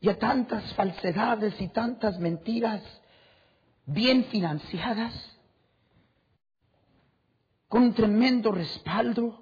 Y 0.00 0.08
a 0.08 0.18
tantas 0.18 0.72
falsedades 0.74 1.60
y 1.60 1.68
tantas 1.68 2.18
mentiras 2.18 2.82
bien 3.84 4.24
financiadas, 4.26 5.38
con 7.68 7.82
un 7.82 7.94
tremendo 7.94 8.52
respaldo. 8.52 9.39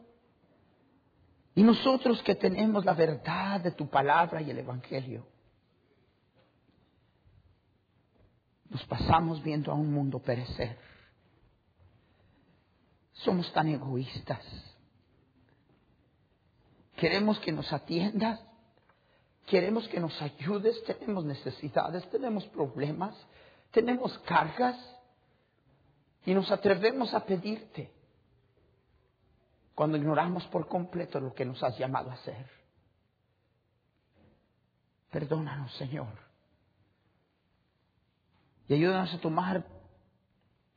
Y 1.58 1.64
nosotros 1.64 2.22
que 2.22 2.36
tenemos 2.36 2.84
la 2.84 2.94
verdad 2.94 3.60
de 3.60 3.72
tu 3.72 3.88
palabra 3.88 4.40
y 4.40 4.48
el 4.48 4.60
Evangelio, 4.60 5.26
nos 8.70 8.84
pasamos 8.84 9.42
viendo 9.42 9.72
a 9.72 9.74
un 9.74 9.92
mundo 9.92 10.20
perecer. 10.20 10.78
Somos 13.12 13.52
tan 13.52 13.66
egoístas. 13.66 14.40
Queremos 16.94 17.40
que 17.40 17.50
nos 17.50 17.72
atiendas. 17.72 18.40
Queremos 19.44 19.88
que 19.88 19.98
nos 19.98 20.22
ayudes. 20.22 20.80
Tenemos 20.84 21.24
necesidades, 21.24 22.08
tenemos 22.08 22.46
problemas, 22.46 23.16
tenemos 23.72 24.16
cargas. 24.20 24.76
Y 26.24 26.34
nos 26.34 26.52
atrevemos 26.52 27.12
a 27.14 27.26
pedirte 27.26 27.97
cuando 29.78 29.96
ignoramos 29.96 30.44
por 30.48 30.66
completo 30.66 31.20
lo 31.20 31.32
que 31.32 31.44
nos 31.44 31.62
has 31.62 31.78
llamado 31.78 32.10
a 32.10 32.14
hacer. 32.14 32.50
Perdónanos, 35.08 35.72
Señor. 35.76 36.18
Y 38.66 38.74
ayúdanos 38.74 39.14
a 39.14 39.20
tomar 39.20 39.64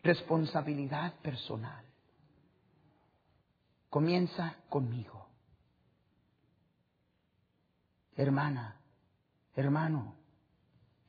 responsabilidad 0.03 1.15
personal. 1.23 1.83
Comienza 3.89 4.55
conmigo 4.69 5.25
hermana, 8.15 8.79
hermano, 9.55 10.13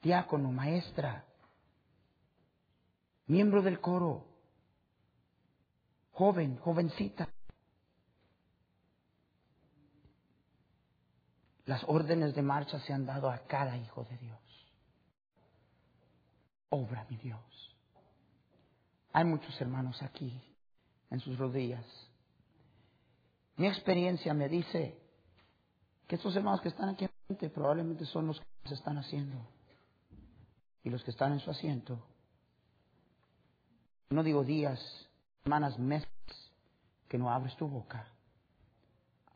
diácono, 0.00 0.50
maestra, 0.50 1.26
miembro 3.26 3.60
del 3.60 3.80
coro, 3.80 4.24
joven, 6.12 6.56
jovencita. 6.56 7.28
Las 11.64 11.84
órdenes 11.84 12.34
de 12.34 12.42
marcha 12.42 12.80
se 12.80 12.92
han 12.92 13.06
dado 13.06 13.30
a 13.30 13.38
cada 13.46 13.76
hijo 13.76 14.04
de 14.04 14.16
Dios. 14.18 14.40
Obra, 16.70 17.06
mi 17.08 17.16
Dios. 17.16 17.76
Hay 19.12 19.24
muchos 19.24 19.60
hermanos 19.60 20.02
aquí, 20.02 20.42
en 21.10 21.20
sus 21.20 21.38
rodillas. 21.38 21.84
Mi 23.56 23.68
experiencia 23.68 24.34
me 24.34 24.48
dice 24.48 24.98
que 26.08 26.16
estos 26.16 26.34
hermanos 26.34 26.60
que 26.62 26.68
están 26.68 26.88
aquí 26.88 27.04
enfrente 27.04 27.50
probablemente 27.50 28.06
son 28.06 28.26
los 28.26 28.40
que 28.40 28.68
se 28.68 28.74
están 28.74 28.98
haciendo. 28.98 29.46
Y 30.82 30.90
los 30.90 31.04
que 31.04 31.12
están 31.12 31.32
en 31.32 31.40
su 31.40 31.50
asiento. 31.50 32.02
No 34.10 34.22
digo 34.22 34.42
días, 34.42 34.80
semanas, 35.44 35.78
meses, 35.78 36.08
que 37.08 37.18
no 37.18 37.30
abres 37.30 37.56
tu 37.56 37.68
boca 37.68 38.08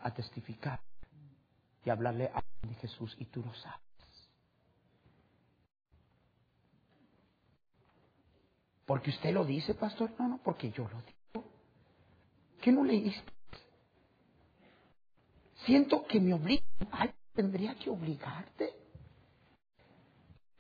a 0.01 0.13
testificar 0.13 0.86
y 1.87 1.91
hablarle 1.91 2.31
a 2.35 2.43
de 2.67 2.75
Jesús 2.75 3.17
y 3.19 3.27
tú 3.27 3.43
lo 3.43 3.55
sabes. 3.55 3.81
Porque 8.85 9.11
usted 9.11 9.33
lo 9.33 9.45
dice, 9.45 9.75
pastor. 9.75 10.11
No, 10.19 10.29
no, 10.29 10.39
porque 10.43 10.71
yo 10.73 10.83
lo 10.89 11.01
digo. 11.01 11.49
¿Qué 12.61 12.73
no 12.73 12.83
leíste? 12.83 13.33
Siento 15.65 16.05
que 16.07 16.19
me 16.21 16.35
obliga. 16.35 16.65
¿Alguien 16.91 17.17
tendría 17.35 17.75
que 17.77 17.89
obligarte? 17.89 18.75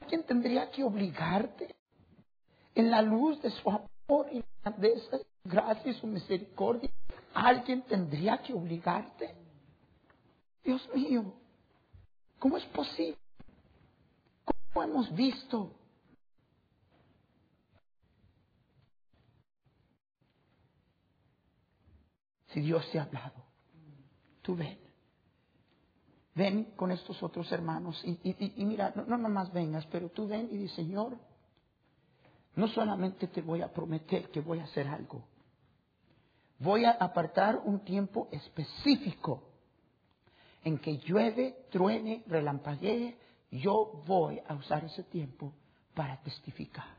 ¿Alguien 0.00 0.24
tendría 0.24 0.70
que 0.70 0.84
obligarte? 0.84 1.74
En 2.74 2.90
la 2.90 3.02
luz 3.02 3.42
de 3.42 3.50
su 3.50 3.68
amor 3.68 4.28
y 4.32 4.44
grandeza, 4.62 5.18
gracia 5.44 5.90
y 5.90 5.94
su 5.94 6.06
misericordia, 6.06 6.90
¿alguien 7.34 7.82
tendría 7.82 8.38
que 8.38 8.52
obligarte? 8.52 9.45
Dios 10.66 10.86
mío, 10.92 11.32
¿cómo 12.40 12.56
es 12.56 12.64
posible? 12.66 13.16
¿Cómo 14.44 14.82
hemos 14.82 15.14
visto 15.14 15.72
si 22.56 22.62
Dios 22.62 22.90
te 22.90 22.98
ha 22.98 23.02
hablado. 23.02 23.44
Tú 24.42 24.56
ven. 24.56 24.78
Ven 26.34 26.64
con 26.74 26.90
estos 26.90 27.22
otros 27.22 27.50
hermanos 27.52 28.02
y, 28.04 28.64
mira, 28.64 28.92
no, 28.96 29.04
no 29.04 29.16
nomás 29.16 29.52
vengas, 29.52 29.86
pero 29.86 30.08
tú 30.08 30.26
ven 30.26 30.48
y 30.50 30.56
di, 30.56 30.68
Señor, 30.70 31.16
no 32.56 32.66
solamente 32.68 33.28
te 33.28 33.40
voy 33.40 33.62
a 33.62 33.72
prometer 33.72 34.30
que 34.30 34.40
voy 34.40 34.58
a 34.58 34.64
hacer 34.64 34.88
algo, 34.88 35.22
voy 36.58 36.84
a 36.84 36.90
apartar 36.92 37.60
un 37.64 37.84
tiempo 37.84 38.28
específico 38.32 39.55
en 40.66 40.78
que 40.78 40.98
llueve, 40.98 41.66
truene, 41.70 42.24
relampaguee, 42.26 43.16
yo 43.50 44.02
voy 44.06 44.40
a 44.46 44.54
usar 44.54 44.84
ese 44.84 45.04
tiempo 45.04 45.52
para 45.94 46.20
testificar. 46.22 46.96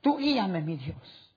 Tú 0.00 0.16
guíame, 0.16 0.62
mi 0.62 0.76
Dios 0.76 1.32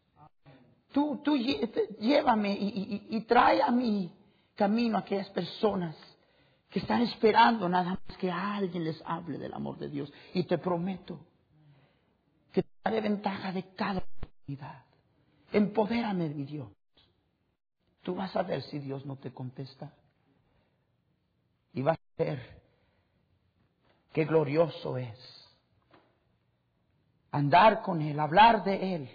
tú, 0.96 1.20
tú 1.22 1.36
llévame 1.36 2.54
y, 2.54 3.06
y, 3.10 3.22
trae 3.24 3.62
a 3.62 3.70
mi 3.70 4.10
camino 4.56 4.96
a 4.96 5.02
aquellas 5.02 5.30
personas 5.32 5.94
que 6.70 6.80
están 6.80 7.02
esperando 7.02 7.68
nada 7.68 8.00
más 8.08 8.18
que 8.18 8.32
alguien 8.32 8.86
les 8.86 9.02
hable 9.06 9.38
del 9.38 9.54
amor 9.54 9.78
de 9.78 9.90
Dios. 9.90 10.12
Y 10.34 10.44
te 10.46 10.58
prometo 10.58 11.20
que 12.54 12.64
te 12.64 12.70
daré 12.86 13.02
ventaja 13.02 13.52
de 13.52 13.64
cada 13.76 14.00
oportunidad. 14.00 14.86
Empodérame, 15.52 16.30
mi 16.30 16.46
Dios. 16.46 16.70
Tú 18.02 18.16
vas 18.16 18.34
a 18.38 18.44
ver 18.44 18.62
si 18.62 18.80
Dios 18.80 19.06
no 19.06 19.18
te 19.18 19.34
contesta. 19.34 19.92
Y 21.76 21.82
vas 21.82 21.98
a 21.98 22.24
ver 22.24 22.40
qué 24.14 24.24
glorioso 24.24 24.98
es 24.98 25.20
andar 27.32 27.82
con 27.82 28.02
Él, 28.02 28.18
hablar 28.18 28.64
de 28.64 28.96
Él 28.96 29.10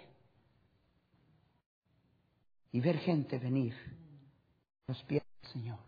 y 2.71 2.79
ver 2.79 2.99
gente 2.99 3.39
venir 3.39 3.75
los 4.85 5.01
pies 5.05 5.23
del 5.41 5.51
Señor. 5.51 5.79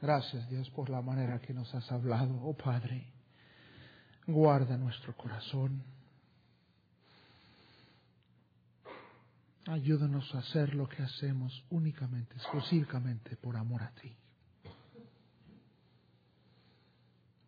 Gracias 0.00 0.48
Dios 0.48 0.70
por 0.70 0.88
la 0.88 1.02
manera 1.02 1.40
que 1.40 1.52
nos 1.52 1.74
has 1.74 1.92
hablado, 1.92 2.40
oh 2.42 2.54
Padre. 2.54 3.12
Guarda 4.26 4.78
nuestro 4.78 5.14
corazón. 5.14 5.95
Ayúdanos 9.66 10.32
a 10.34 10.38
hacer 10.38 10.74
lo 10.74 10.88
que 10.88 11.02
hacemos 11.02 11.64
únicamente, 11.70 12.34
exclusivamente 12.36 13.36
por 13.36 13.56
amor 13.56 13.82
a 13.82 13.90
ti. 13.94 14.16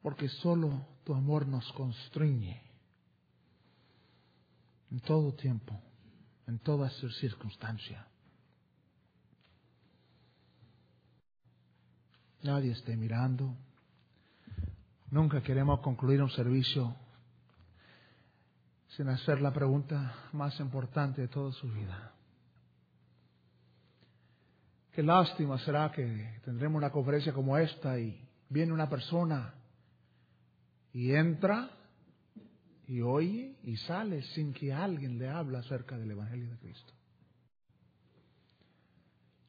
porque 0.09 0.29
solo 0.29 0.87
tu 1.05 1.14
amor 1.14 1.47
nos 1.47 1.71
constriñe 1.73 2.62
en 4.91 5.01
todo 5.01 5.35
tiempo, 5.35 5.79
en 6.47 6.59
toda 6.61 6.89
circunstancia. 6.91 8.07
Nadie 12.43 12.71
esté 12.71 12.97
mirando. 12.97 13.55
Nunca 15.11 15.43
queremos 15.43 15.81
concluir 15.81 16.23
un 16.23 16.31
servicio 16.31 16.97
sin 18.99 19.09
hacer 19.11 19.40
la 19.40 19.53
pregunta 19.53 20.12
más 20.32 20.59
importante 20.59 21.20
de 21.20 21.28
toda 21.28 21.53
su 21.53 21.68
vida. 21.68 22.11
Qué 24.90 25.05
lástima 25.05 25.57
será 25.61 25.92
que 25.92 26.40
tendremos 26.44 26.78
una 26.78 26.90
conferencia 26.90 27.32
como 27.32 27.57
esta 27.57 27.96
y 27.96 28.20
viene 28.49 28.72
una 28.72 28.90
persona 28.90 29.55
y 30.92 31.14
entra 31.14 31.70
y 32.88 33.01
oye 33.01 33.55
y 33.62 33.76
sale 33.76 34.22
sin 34.34 34.53
que 34.53 34.72
alguien 34.72 35.16
le 35.16 35.28
hable 35.28 35.59
acerca 35.59 35.96
del 35.96 36.11
Evangelio 36.11 36.51
de 36.51 36.59
Cristo. 36.59 36.92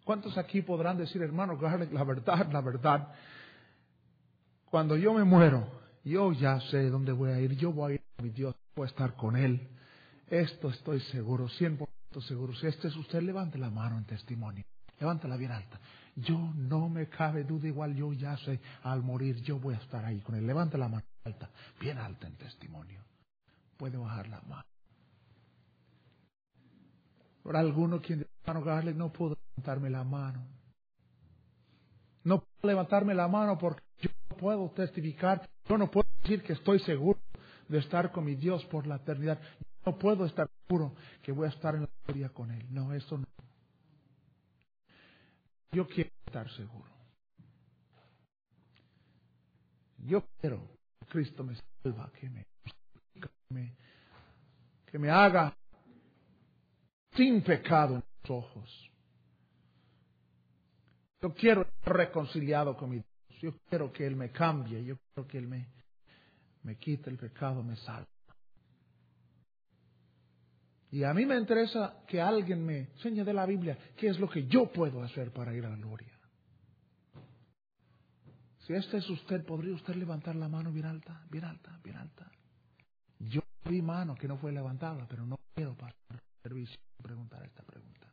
¿Cuántos 0.06 0.38
aquí 0.38 0.62
podrán 0.62 1.00
decir, 1.00 1.24
hermano 1.24 1.58
la 1.92 2.04
verdad, 2.04 2.52
la 2.52 2.62
verdad? 2.62 3.16
Cuando 4.66 4.96
yo 4.96 5.12
me 5.16 5.24
muero, 5.24 5.68
yo 6.04 6.34
ya 6.34 6.60
sé 6.70 6.92
dónde 6.92 7.14
voy 7.14 7.32
a 7.32 7.40
ir, 7.40 7.56
yo 7.56 7.74
voy 7.74 7.94
a 7.94 7.96
ir 7.96 8.09
mi 8.22 8.30
Dios, 8.30 8.56
a 8.76 8.86
estar 8.86 9.16
con 9.16 9.36
Él. 9.36 9.68
Esto 10.28 10.70
estoy 10.70 11.02
seguro, 11.12 11.48
100% 11.48 11.88
seguro. 12.28 12.54
Si 12.56 12.68
este 12.68 12.88
es 12.88 12.96
usted, 12.96 13.22
levante 13.22 13.58
la 13.58 13.70
mano 13.70 13.98
en 13.98 14.06
testimonio. 14.06 14.64
Levántala 15.00 15.38
bien 15.38 15.52
alta. 15.52 15.80
Yo 16.16 16.38
no 16.56 16.90
me 16.90 17.08
cabe 17.08 17.44
duda, 17.44 17.68
igual 17.68 17.96
yo 17.96 18.12
ya 18.14 18.38
sé, 18.38 18.60
al 18.84 19.02
morir 19.02 19.42
yo 19.42 19.60
voy 19.60 19.76
a 19.76 19.78
estar 19.78 20.04
ahí 20.06 20.20
con 20.22 20.36
Él. 20.36 20.46
Levante 20.46 20.78
la 20.78 20.88
mano 20.88 21.04
alta, 21.24 21.50
bien 21.80 21.98
alta 21.98 22.28
en 22.28 22.36
testimonio. 22.36 23.02
Puede 23.78 23.98
bajar 23.98 24.28
la 24.28 24.42
mano. 24.42 24.64
Por 27.44 27.56
alguno 27.56 28.02
quien 28.02 28.28
hermano 28.44 28.66
Garle 28.66 28.94
no 28.94 29.12
puedo 29.12 29.38
levantarme 29.58 29.90
la 29.90 30.04
mano. 30.04 30.46
No 32.24 32.40
puedo 32.40 32.74
levantarme 32.74 33.16
la 33.16 33.28
mano 33.28 33.58
porque 33.58 33.82
yo 34.02 34.10
no 34.30 34.36
puedo 34.36 34.70
testificar, 34.72 35.50
yo 35.68 35.78
no 35.78 35.90
puedo 35.90 36.08
decir 36.22 36.44
que 36.44 36.54
estoy 36.54 36.80
seguro 36.80 37.20
de 37.70 37.78
estar 37.80 38.12
con 38.12 38.26
mi 38.26 38.36
Dios 38.36 38.66
por 38.66 38.86
la 38.86 38.98
eternidad. 38.98 39.40
No 39.86 39.98
puedo 39.98 40.26
estar 40.26 40.50
seguro 40.68 40.94
que 41.22 41.32
voy 41.32 41.46
a 41.46 41.52
estar 41.52 41.76
en 41.76 41.82
la 41.82 41.90
gloria 42.06 42.30
con 42.30 42.52
Él. 42.52 42.66
No, 42.70 42.94
eso 42.94 43.18
no. 43.18 43.26
Yo 45.72 45.88
quiero 45.88 46.10
estar 46.26 46.50
seguro. 46.52 46.90
Yo 50.00 50.26
quiero 50.42 50.80
Cristo 51.10 51.44
me 51.44 51.56
salva, 51.82 52.12
que 52.20 52.30
me, 52.30 52.46
que 54.86 55.00
me, 55.00 55.10
haga 55.10 55.56
sin 57.16 57.42
pecado 57.42 57.96
en 57.96 58.04
los 58.22 58.32
ojos. 58.32 58.92
Yo 61.22 61.34
quiero 61.34 61.64
estar 61.64 61.96
reconciliado 61.96 62.78
con 62.78 62.92
mi 62.92 62.98
Dios. 62.98 63.42
Yo 63.42 63.58
quiero 63.70 63.92
que 63.92 64.06
Él 64.06 64.16
me 64.16 64.32
cambie. 64.32 64.84
Yo 64.86 64.98
quiero 64.98 65.28
que 65.28 65.38
Él 65.38 65.48
me, 65.48 65.68
me 66.64 66.78
quite 66.78 67.10
el 67.10 67.18
pecado, 67.18 67.64
me 67.64 67.76
salve. 67.78 68.08
Y 70.92 71.04
a 71.04 71.14
mí 71.14 71.26
me 71.26 71.38
interesa 71.38 72.04
que 72.08 72.20
alguien 72.20 72.66
me 72.66 72.80
enseñe 72.80 73.24
de 73.24 73.34
la 73.34 73.46
Biblia 73.46 73.78
qué 73.96 74.08
es 74.08 74.20
lo 74.20 74.28
que 74.28 74.48
yo 74.48 74.72
puedo 74.72 75.04
hacer 75.04 75.32
para 75.32 75.54
ir 75.54 75.66
a 75.66 75.70
la 75.70 75.76
gloria. 75.76 76.12
Si 78.66 78.74
este 78.74 78.98
es 78.98 79.10
usted, 79.10 79.46
¿podría 79.46 79.74
usted 79.74 79.96
levantar 79.96 80.36
la 80.36 80.48
mano 80.48 80.72
bien 80.72 80.86
alta, 80.86 81.24
bien 81.30 81.44
alta, 81.44 81.80
bien 81.84 81.98
alta? 81.98 82.32
Yo 83.20 83.42
vi 83.66 83.82
mano 83.82 84.16
que 84.16 84.28
no 84.28 84.38
fue 84.38 84.52
levantada, 84.52 85.06
pero 85.08 85.26
no 85.26 85.40
quiero 85.54 85.76
pasar 85.76 85.96
servicio 86.42 86.80
preguntar 87.02 87.44
esta 87.44 87.64
pregunta. 87.64 88.08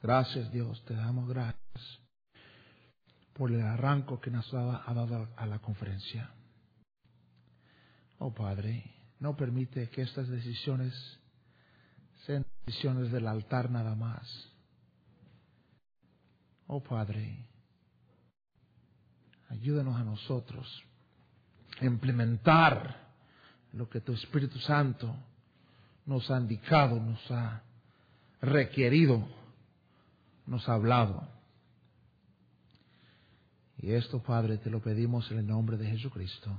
Gracias 0.00 0.50
Dios, 0.52 0.84
te 0.84 0.94
damos 0.94 1.28
gracias 1.28 2.07
por 3.38 3.50
el 3.50 3.62
arranco 3.62 4.20
que 4.20 4.30
nos 4.30 4.52
ha 4.52 4.92
dado 4.92 5.28
a 5.36 5.46
la 5.46 5.58
conferencia. 5.60 6.30
Oh 8.18 8.34
Padre, 8.34 8.84
no 9.20 9.36
permite 9.36 9.88
que 9.88 10.02
estas 10.02 10.28
decisiones 10.28 10.92
sean 12.26 12.44
decisiones 12.66 13.10
del 13.10 13.26
altar 13.28 13.70
nada 13.70 13.94
más 13.94 14.48
Oh 16.70 16.82
Padre, 16.82 17.46
ayúdanos 19.48 19.96
a 19.96 20.04
nosotros 20.04 20.84
a 21.80 21.86
implementar 21.86 23.08
lo 23.72 23.88
que 23.88 24.02
tu 24.02 24.12
Espíritu 24.12 24.58
Santo 24.58 25.16
nos 26.04 26.30
ha 26.30 26.36
indicado, 26.36 27.00
nos 27.00 27.30
ha 27.30 27.62
requerido, 28.42 29.26
nos 30.46 30.68
ha 30.68 30.74
hablado. 30.74 31.37
Y 33.80 33.92
esto, 33.92 34.20
Padre, 34.20 34.58
te 34.58 34.70
lo 34.70 34.80
pedimos 34.80 35.30
en 35.30 35.38
el 35.38 35.46
nombre 35.46 35.76
de 35.76 35.86
Jesucristo. 35.86 36.50